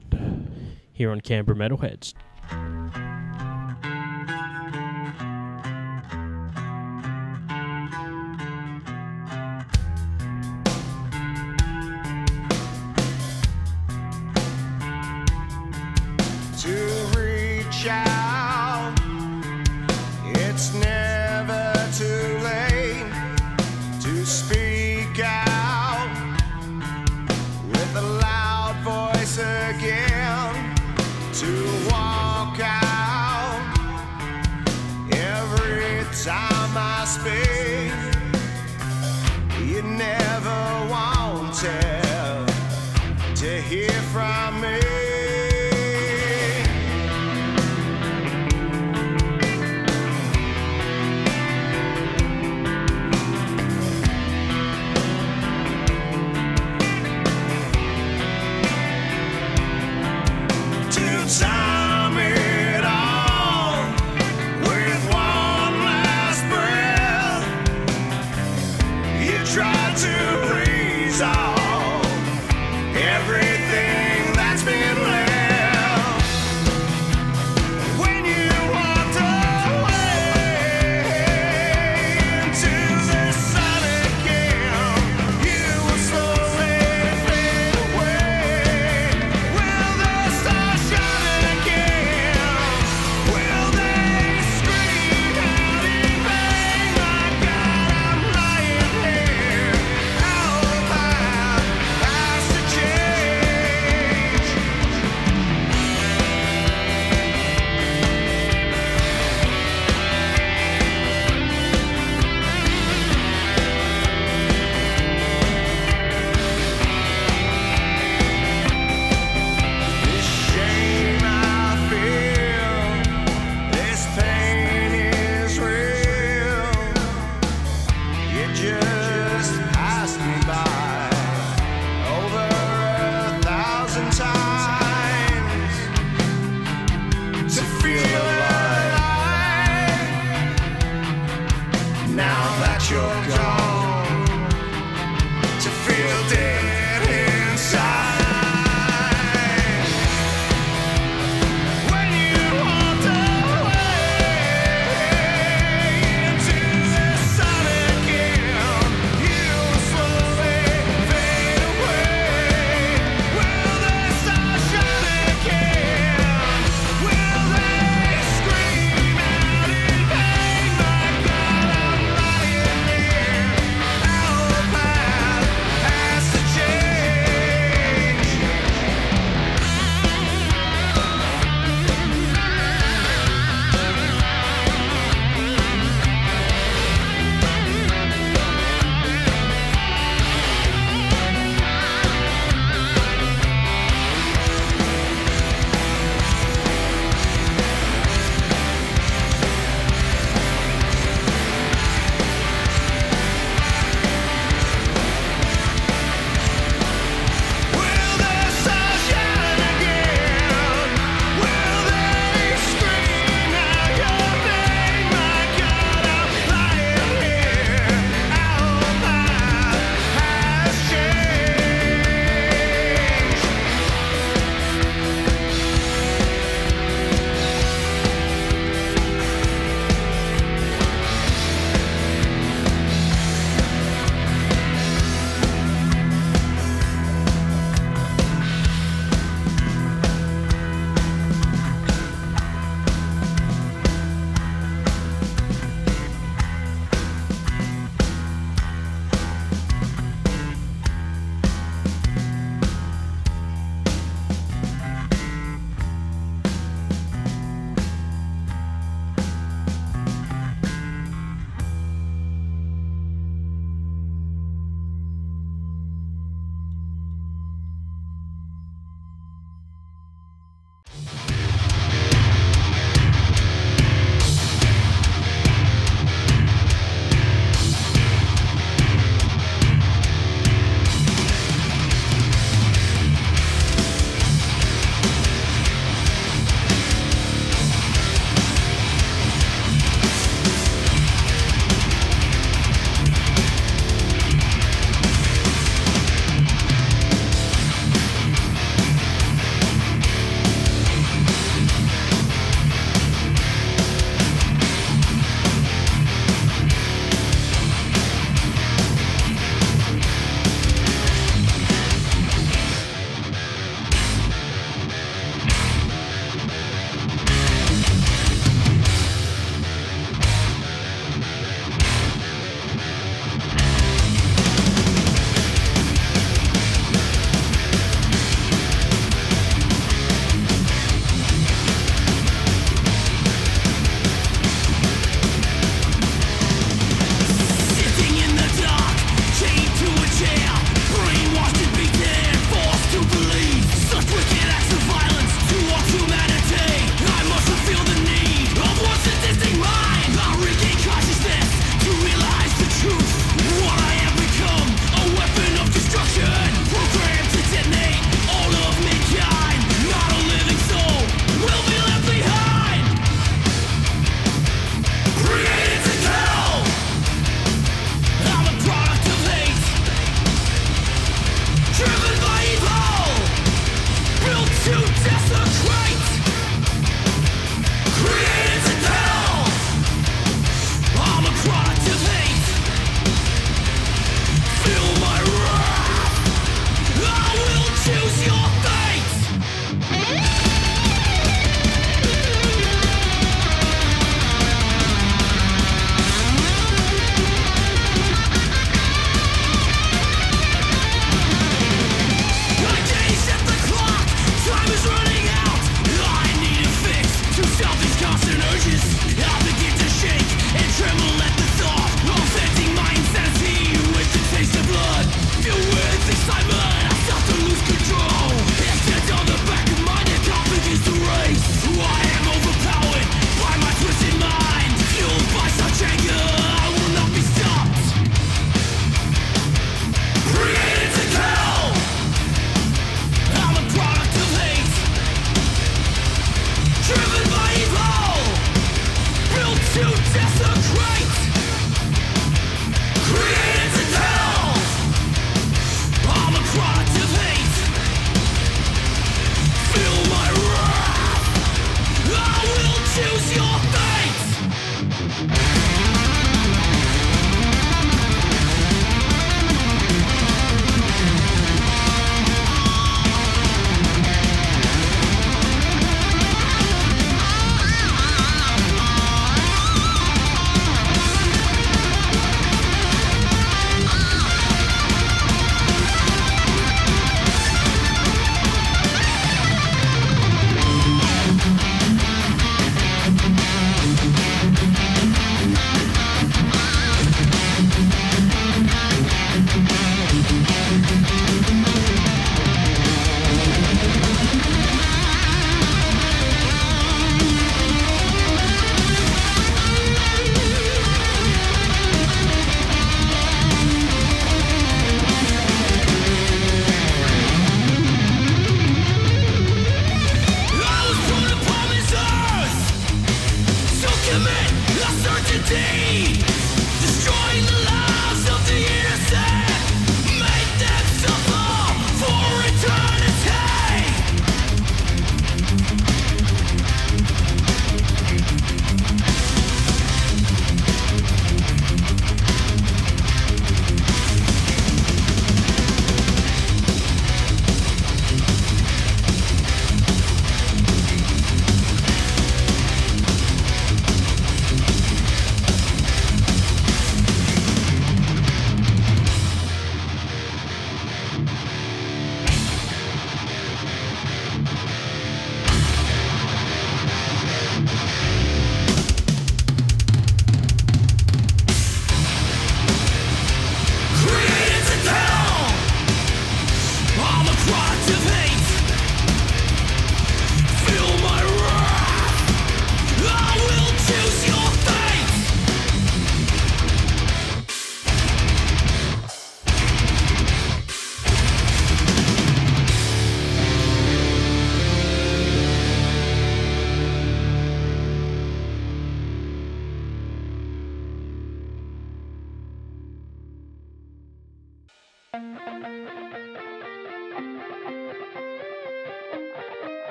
here 0.92 1.10
on 1.12 1.22
Canberra 1.22 1.58
Metalheads. 1.58 2.14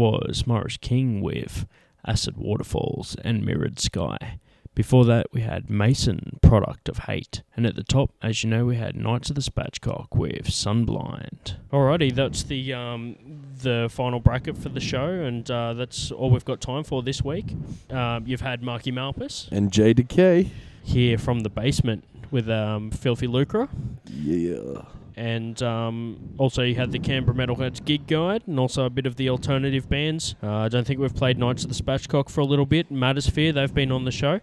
Was 0.00 0.46
Morris 0.46 0.78
King 0.78 1.20
with 1.20 1.66
Acid 2.06 2.38
Waterfalls 2.38 3.16
and 3.22 3.44
Mirrored 3.44 3.78
Sky. 3.78 4.38
Before 4.74 5.04
that, 5.04 5.26
we 5.30 5.42
had 5.42 5.68
Mason, 5.68 6.38
Product 6.40 6.88
of 6.88 7.00
Hate. 7.00 7.42
And 7.54 7.66
at 7.66 7.76
the 7.76 7.82
top, 7.82 8.10
as 8.22 8.42
you 8.42 8.48
know, 8.48 8.64
we 8.64 8.76
had 8.76 8.96
Knights 8.96 9.28
of 9.28 9.36
the 9.36 9.42
Spatchcock 9.42 10.16
with 10.16 10.46
Sunblind. 10.46 11.56
Alrighty, 11.70 12.14
that's 12.14 12.44
the 12.44 12.72
um, 12.72 13.14
the 13.62 13.88
final 13.90 14.20
bracket 14.20 14.56
for 14.56 14.70
the 14.70 14.80
show, 14.80 15.06
and 15.06 15.50
uh, 15.50 15.74
that's 15.74 16.10
all 16.10 16.30
we've 16.30 16.46
got 16.46 16.62
time 16.62 16.82
for 16.82 17.02
this 17.02 17.22
week. 17.22 17.54
Um, 17.90 18.26
you've 18.26 18.40
had 18.40 18.62
Marky 18.62 18.90
Malphas 18.90 19.52
And 19.52 19.70
J 19.70 19.92
Decay. 19.92 20.50
here 20.82 21.18
from 21.18 21.40
the 21.40 21.50
basement 21.50 22.04
with 22.30 22.48
um, 22.48 22.90
Filthy 22.90 23.26
Lucre. 23.26 23.68
Yeah. 24.06 24.80
And 25.16 25.62
um, 25.62 26.34
also, 26.38 26.62
you 26.62 26.74
had 26.74 26.92
the 26.92 26.98
Canberra 26.98 27.36
Metalheads 27.36 27.84
gig 27.84 28.06
guide, 28.06 28.42
and 28.46 28.58
also 28.58 28.86
a 28.86 28.90
bit 28.90 29.06
of 29.06 29.16
the 29.16 29.28
alternative 29.28 29.88
bands. 29.88 30.34
Uh, 30.42 30.50
I 30.50 30.68
don't 30.68 30.86
think 30.86 31.00
we've 31.00 31.14
played 31.14 31.38
Knights 31.38 31.64
of 31.64 31.68
the 31.68 31.82
Spatchcock 31.82 32.30
for 32.30 32.40
a 32.40 32.44
little 32.44 32.66
bit. 32.66 32.92
Matersphere, 32.92 33.52
they've 33.52 33.74
been 33.74 33.92
on 33.92 34.04
the 34.04 34.10
show. 34.10 34.40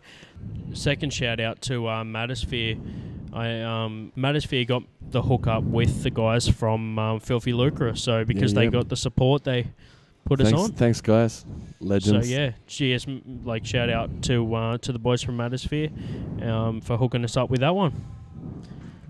Second 0.73 1.14
shout 1.14 1.39
out 1.39 1.61
to 1.64 1.88
uh, 1.88 2.03
Matersphere. 2.03 2.80
I 3.34 3.61
um, 3.61 4.11
Matersphere 4.18 4.68
got 4.68 4.84
the 5.02 5.22
hook 5.22 5.48
up 5.48 5.64
with 5.64 6.03
the 6.03 6.10
guys 6.10 6.48
from 6.48 6.98
um, 6.99 7.19
Filthy 7.19 7.53
Lucre, 7.53 7.95
so 7.95 8.26
because 8.26 8.53
they 8.53 8.65
yeah. 8.65 8.69
got 8.69 8.89
the 8.89 8.95
support, 8.95 9.44
they 9.44 9.68
put 10.26 10.39
Thanks, 10.39 10.53
us 10.53 10.60
on. 10.60 10.72
thanks, 10.73 11.02
guys. 11.02 11.45
Legends. 11.80 12.27
So 12.27 12.34
yeah, 12.34 12.98
m- 13.07 13.41
like 13.45 13.65
shout 13.65 13.89
out 13.89 14.22
to 14.23 14.53
uh, 14.56 14.77
to 14.80 14.91
the 14.91 14.99
boys 14.99 15.22
from 15.22 15.38
Matersphere 15.38 16.44
um, 16.48 16.81
for 16.81 16.98
hooking 16.98 17.23
us 17.23 17.38
up 17.38 17.49
with 17.49 17.61
that 17.61 17.76
one. 17.76 17.94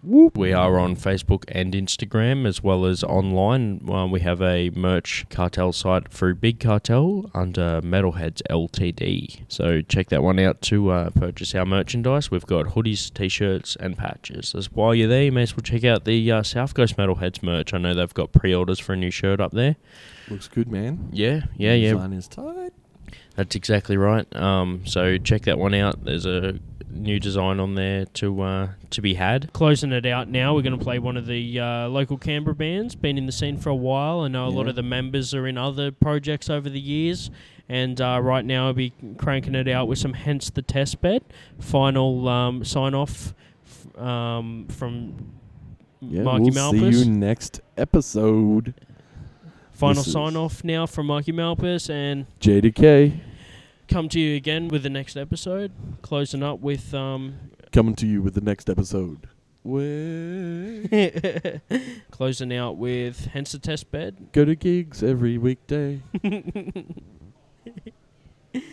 We 0.08 0.54
are 0.54 0.80
on 0.80 0.96
Facebook 0.96 1.44
and 1.50 1.74
Instagram 1.74 2.48
as 2.48 2.64
well 2.64 2.86
as 2.86 3.04
online. 3.04 3.82
Uh, 3.90 4.08
we 4.08 4.22
have 4.22 4.42
a 4.42 4.70
merch 4.70 5.26
cartel 5.30 5.74
site 5.74 6.08
through 6.08 6.36
Big 6.36 6.62
Cartel 6.62 7.30
under 7.34 7.82
Metalheads 7.82 8.42
Ltd. 8.50 9.42
So 9.50 9.82
check 9.82 10.08
that 10.08 10.24
one 10.24 10.40
out 10.40 10.62
to 10.62 10.92
uh, 10.92 11.10
purchase 11.10 11.54
our 11.56 11.66
merchandise. 11.66 12.32
We've 12.32 12.46
got 12.46 12.68
hoodies, 12.68 13.14
t-shirts, 13.14 13.76
and 13.82 13.98
patches. 13.98 14.56
As 14.56 14.72
while 14.72 14.96
you're 14.96 15.10
there, 15.10 15.24
you 15.24 15.34
may 15.34 15.42
as 15.42 15.58
well 15.58 15.64
check 15.64 15.84
out 15.84 16.06
the 16.06 16.32
uh, 16.32 16.42
South 16.42 16.74
Coast 16.74 16.96
Metalheads 16.96 17.44
merch. 17.44 17.74
I 17.74 17.78
know 17.78 17.94
they've 17.94 18.14
got 18.14 18.32
pre-orders 18.32 18.80
for 18.80 18.94
a 18.94 18.98
new 18.98 19.12
shirt 19.12 19.42
up 19.42 19.52
there. 19.52 19.76
Looks 20.30 20.48
good, 20.48 20.72
man. 20.72 21.10
Yeah, 21.12 21.48
yeah, 21.58 21.74
yeah. 21.74 21.92
Design 21.92 22.14
is 22.14 22.28
tight. 22.30 22.72
That's 23.38 23.56
exactly 23.56 23.96
right. 23.98 24.26
Um, 24.36 24.82
so 24.86 25.18
check 25.18 25.44
that 25.44 25.58
one 25.58 25.74
out. 25.74 26.04
There's 26.04 26.26
a 26.26 26.60
new 26.92 27.20
design 27.20 27.60
on 27.60 27.76
there 27.76 28.06
to 28.06 28.42
uh, 28.42 28.70
to 28.90 29.02
be 29.02 29.14
had. 29.14 29.54
Closing 29.54 29.92
it 29.92 30.06
out 30.08 30.28
now, 30.28 30.56
we're 30.56 30.64
going 30.64 30.78
to 30.78 30.84
play 30.84 30.98
one 31.00 31.16
of 31.16 31.28
the 31.28 31.60
uh, 31.60 31.88
local 31.88 32.18
Canberra 32.18 32.56
bands. 32.56 32.96
Been 32.96 33.16
in 33.18 33.28
the 33.28 33.32
scene 33.32 33.58
for 33.58 33.70
a 33.70 33.76
while. 33.76 34.22
I 34.22 34.28
know 34.28 34.48
a 34.48 34.50
lot 34.50 34.68
of 34.68 34.76
the 34.76 34.82
members 34.84 35.34
are 35.36 35.46
in 35.48 35.56
other 35.58 35.92
projects 35.92 36.50
over 36.50 36.68
the 36.70 36.80
years. 36.80 37.30
And 37.70 38.02
uh, 38.02 38.20
right 38.24 38.44
now, 38.44 38.68
I'll 38.68 38.74
be 38.74 38.92
cranking 39.18 39.54
it 39.54 39.68
out 39.68 39.88
with 39.88 40.00
some 40.00 40.14
Hence 40.14 40.50
the 40.50 40.62
Test 40.64 41.00
Bed. 41.02 41.22
Final 41.60 42.28
um, 42.28 42.64
sign 42.64 42.96
off 42.96 43.34
f- 43.66 44.02
um, 44.02 44.68
from 44.70 45.14
Yeah, 46.00 46.24
Marky 46.24 46.46
we'll 46.46 46.54
Malphas. 46.54 46.94
see 46.94 47.00
you 47.00 47.06
next 47.12 47.62
episode. 47.78 48.74
Final 49.74 50.02
This 50.02 50.12
sign 50.14 50.36
off 50.38 50.64
now 50.64 50.88
from 50.88 51.06
Mikey 51.08 51.34
Malphas. 51.34 51.90
And 51.90 52.26
JDecay 52.40 53.20
come 53.88 54.10
to 54.10 54.20
you 54.20 54.36
again 54.36 54.68
with 54.68 54.84
the 54.84 54.90
next 54.90 55.18
episode. 55.18 55.72
Closing 56.02 56.44
up 56.44 56.60
with 56.60 56.94
um, 56.94 57.36
coming 57.72 57.96
to 57.96 58.08
you 58.08 58.22
with 58.22 58.34
the 58.34 58.42
next 58.42 58.70
episode. 58.70 59.28
Closing 62.12 62.54
out 62.54 62.78
with 62.78 63.26
hence 63.34 63.52
the 63.52 63.60
test 63.60 63.92
bed. 63.92 64.30
Go 64.32 64.46
to 64.46 64.56
gigs 64.56 65.04
every 65.04 65.38
weekday. 65.38 66.02
this 68.54 68.64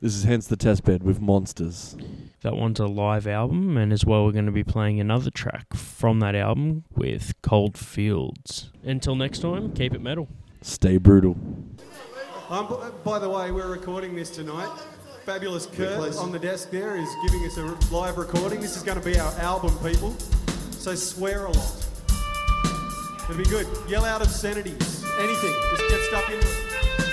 is 0.00 0.24
hence 0.24 0.46
the 0.46 0.56
test 0.56 0.84
bed 0.84 1.02
with 1.02 1.20
monsters. 1.20 1.96
That 2.40 2.56
one's 2.56 2.80
a 2.80 2.86
live 2.86 3.26
album, 3.26 3.76
and 3.76 3.92
as 3.92 4.06
well, 4.06 4.24
we're 4.24 4.32
going 4.32 4.46
to 4.46 4.52
be 4.52 4.64
playing 4.64 5.00
another 5.00 5.30
track 5.30 5.74
from 5.74 6.20
that 6.20 6.34
album 6.34 6.84
with 6.94 7.34
Cold 7.42 7.76
Fields. 7.76 8.70
Until 8.82 9.16
next 9.16 9.40
time, 9.40 9.72
keep 9.72 9.92
it 9.94 10.00
metal. 10.00 10.28
Stay 10.62 10.96
brutal. 10.96 11.36
Um, 12.50 12.68
b- 12.68 12.74
by 13.04 13.18
the 13.18 13.28
way, 13.28 13.50
we're 13.50 13.70
recording 13.70 14.14
this 14.14 14.30
tonight. 14.30 14.68
Fabulous 15.24 15.66
Kurt 15.66 16.16
on 16.16 16.30
the 16.32 16.38
desk 16.38 16.70
there 16.70 16.96
is 16.96 17.08
giving 17.24 17.44
us 17.46 17.56
a 17.56 17.94
live 17.94 18.18
recording. 18.18 18.60
This 18.60 18.76
is 18.76 18.82
going 18.82 19.00
to 19.00 19.04
be 19.04 19.18
our 19.18 19.32
album, 19.38 19.76
people. 19.78 20.12
So 20.72 20.94
swear 20.94 21.46
a 21.46 21.50
lot. 21.50 21.86
It'll 23.24 23.36
be 23.38 23.44
good. 23.44 23.66
Yell 23.88 24.04
out 24.04 24.20
obscenities. 24.20 25.02
Anything. 25.18 25.54
Just 25.70 25.88
get 25.88 26.00
stuck 26.02 26.30
into 26.30 26.46
it. 26.46 27.03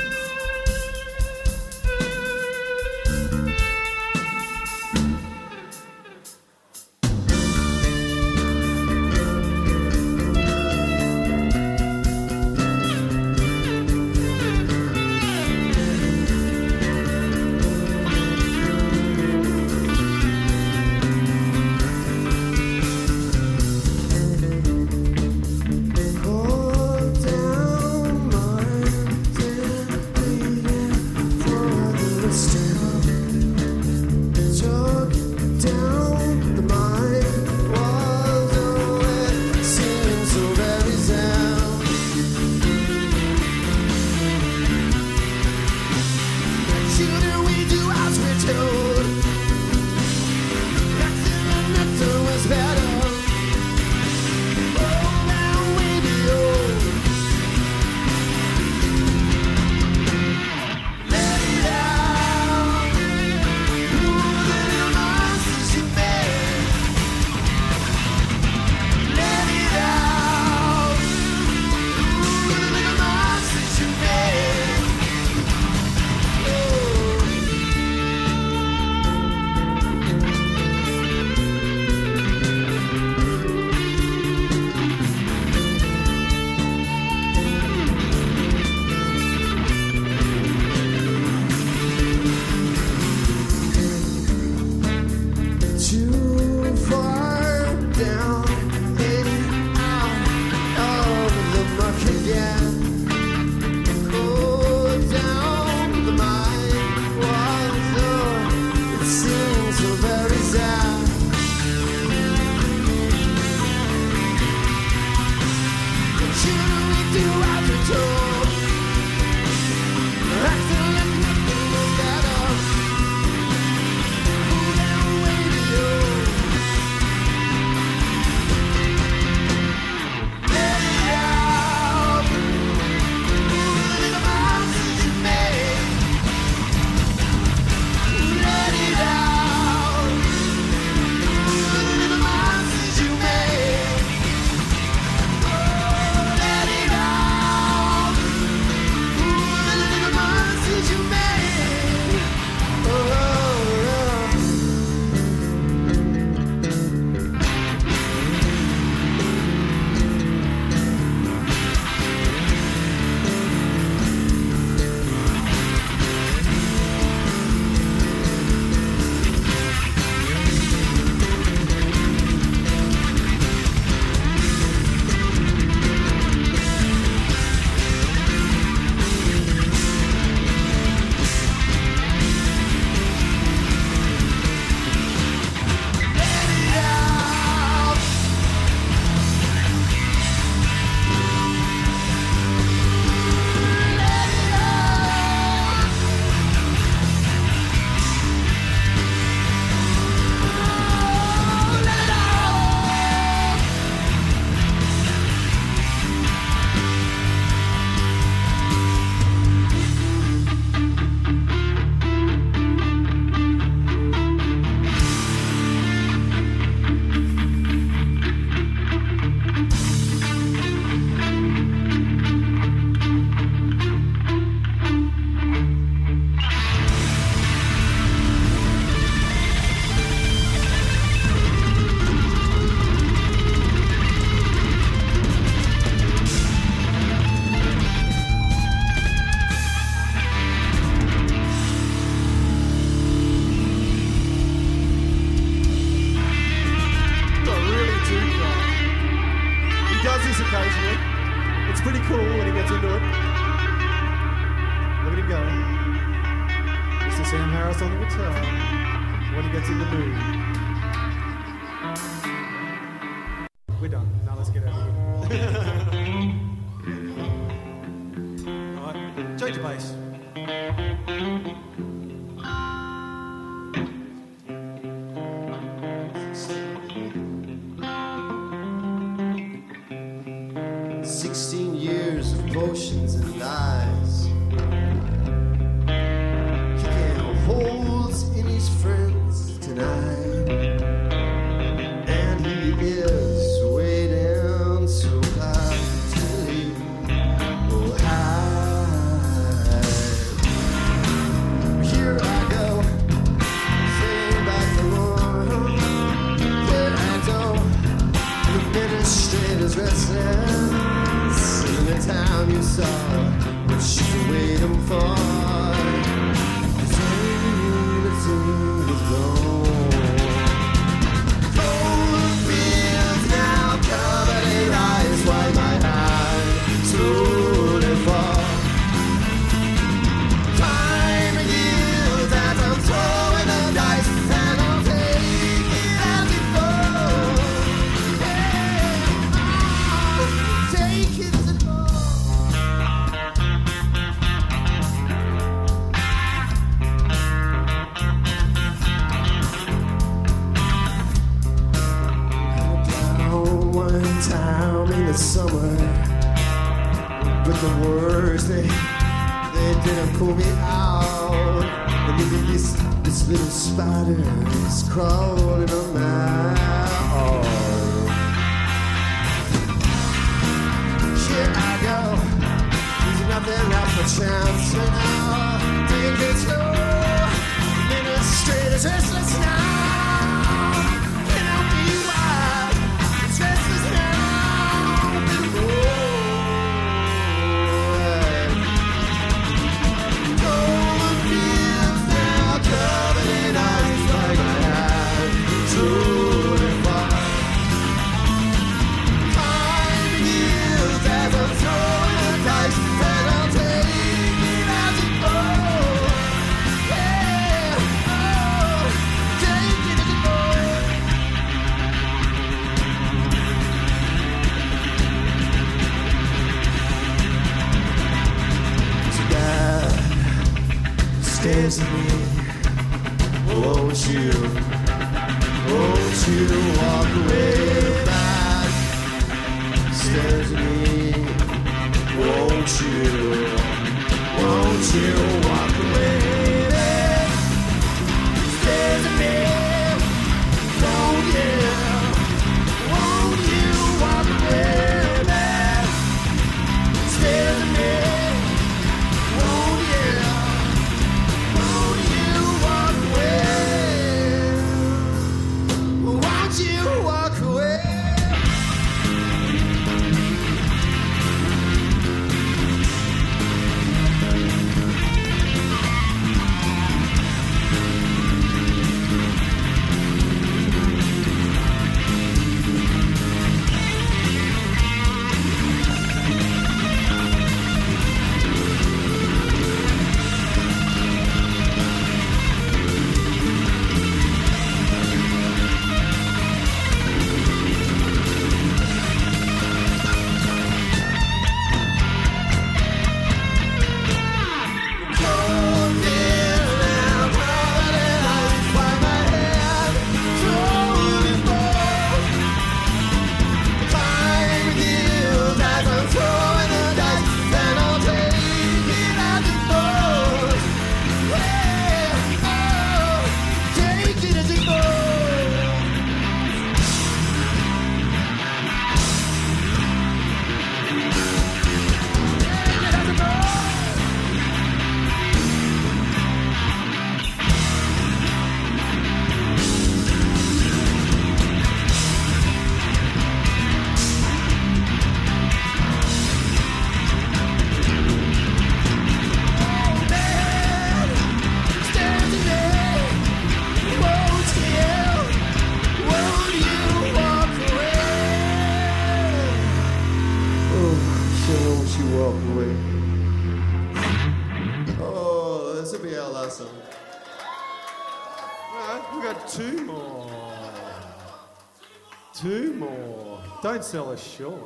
Sell 563.92 564.10
us 564.10 564.24
short. 564.38 564.58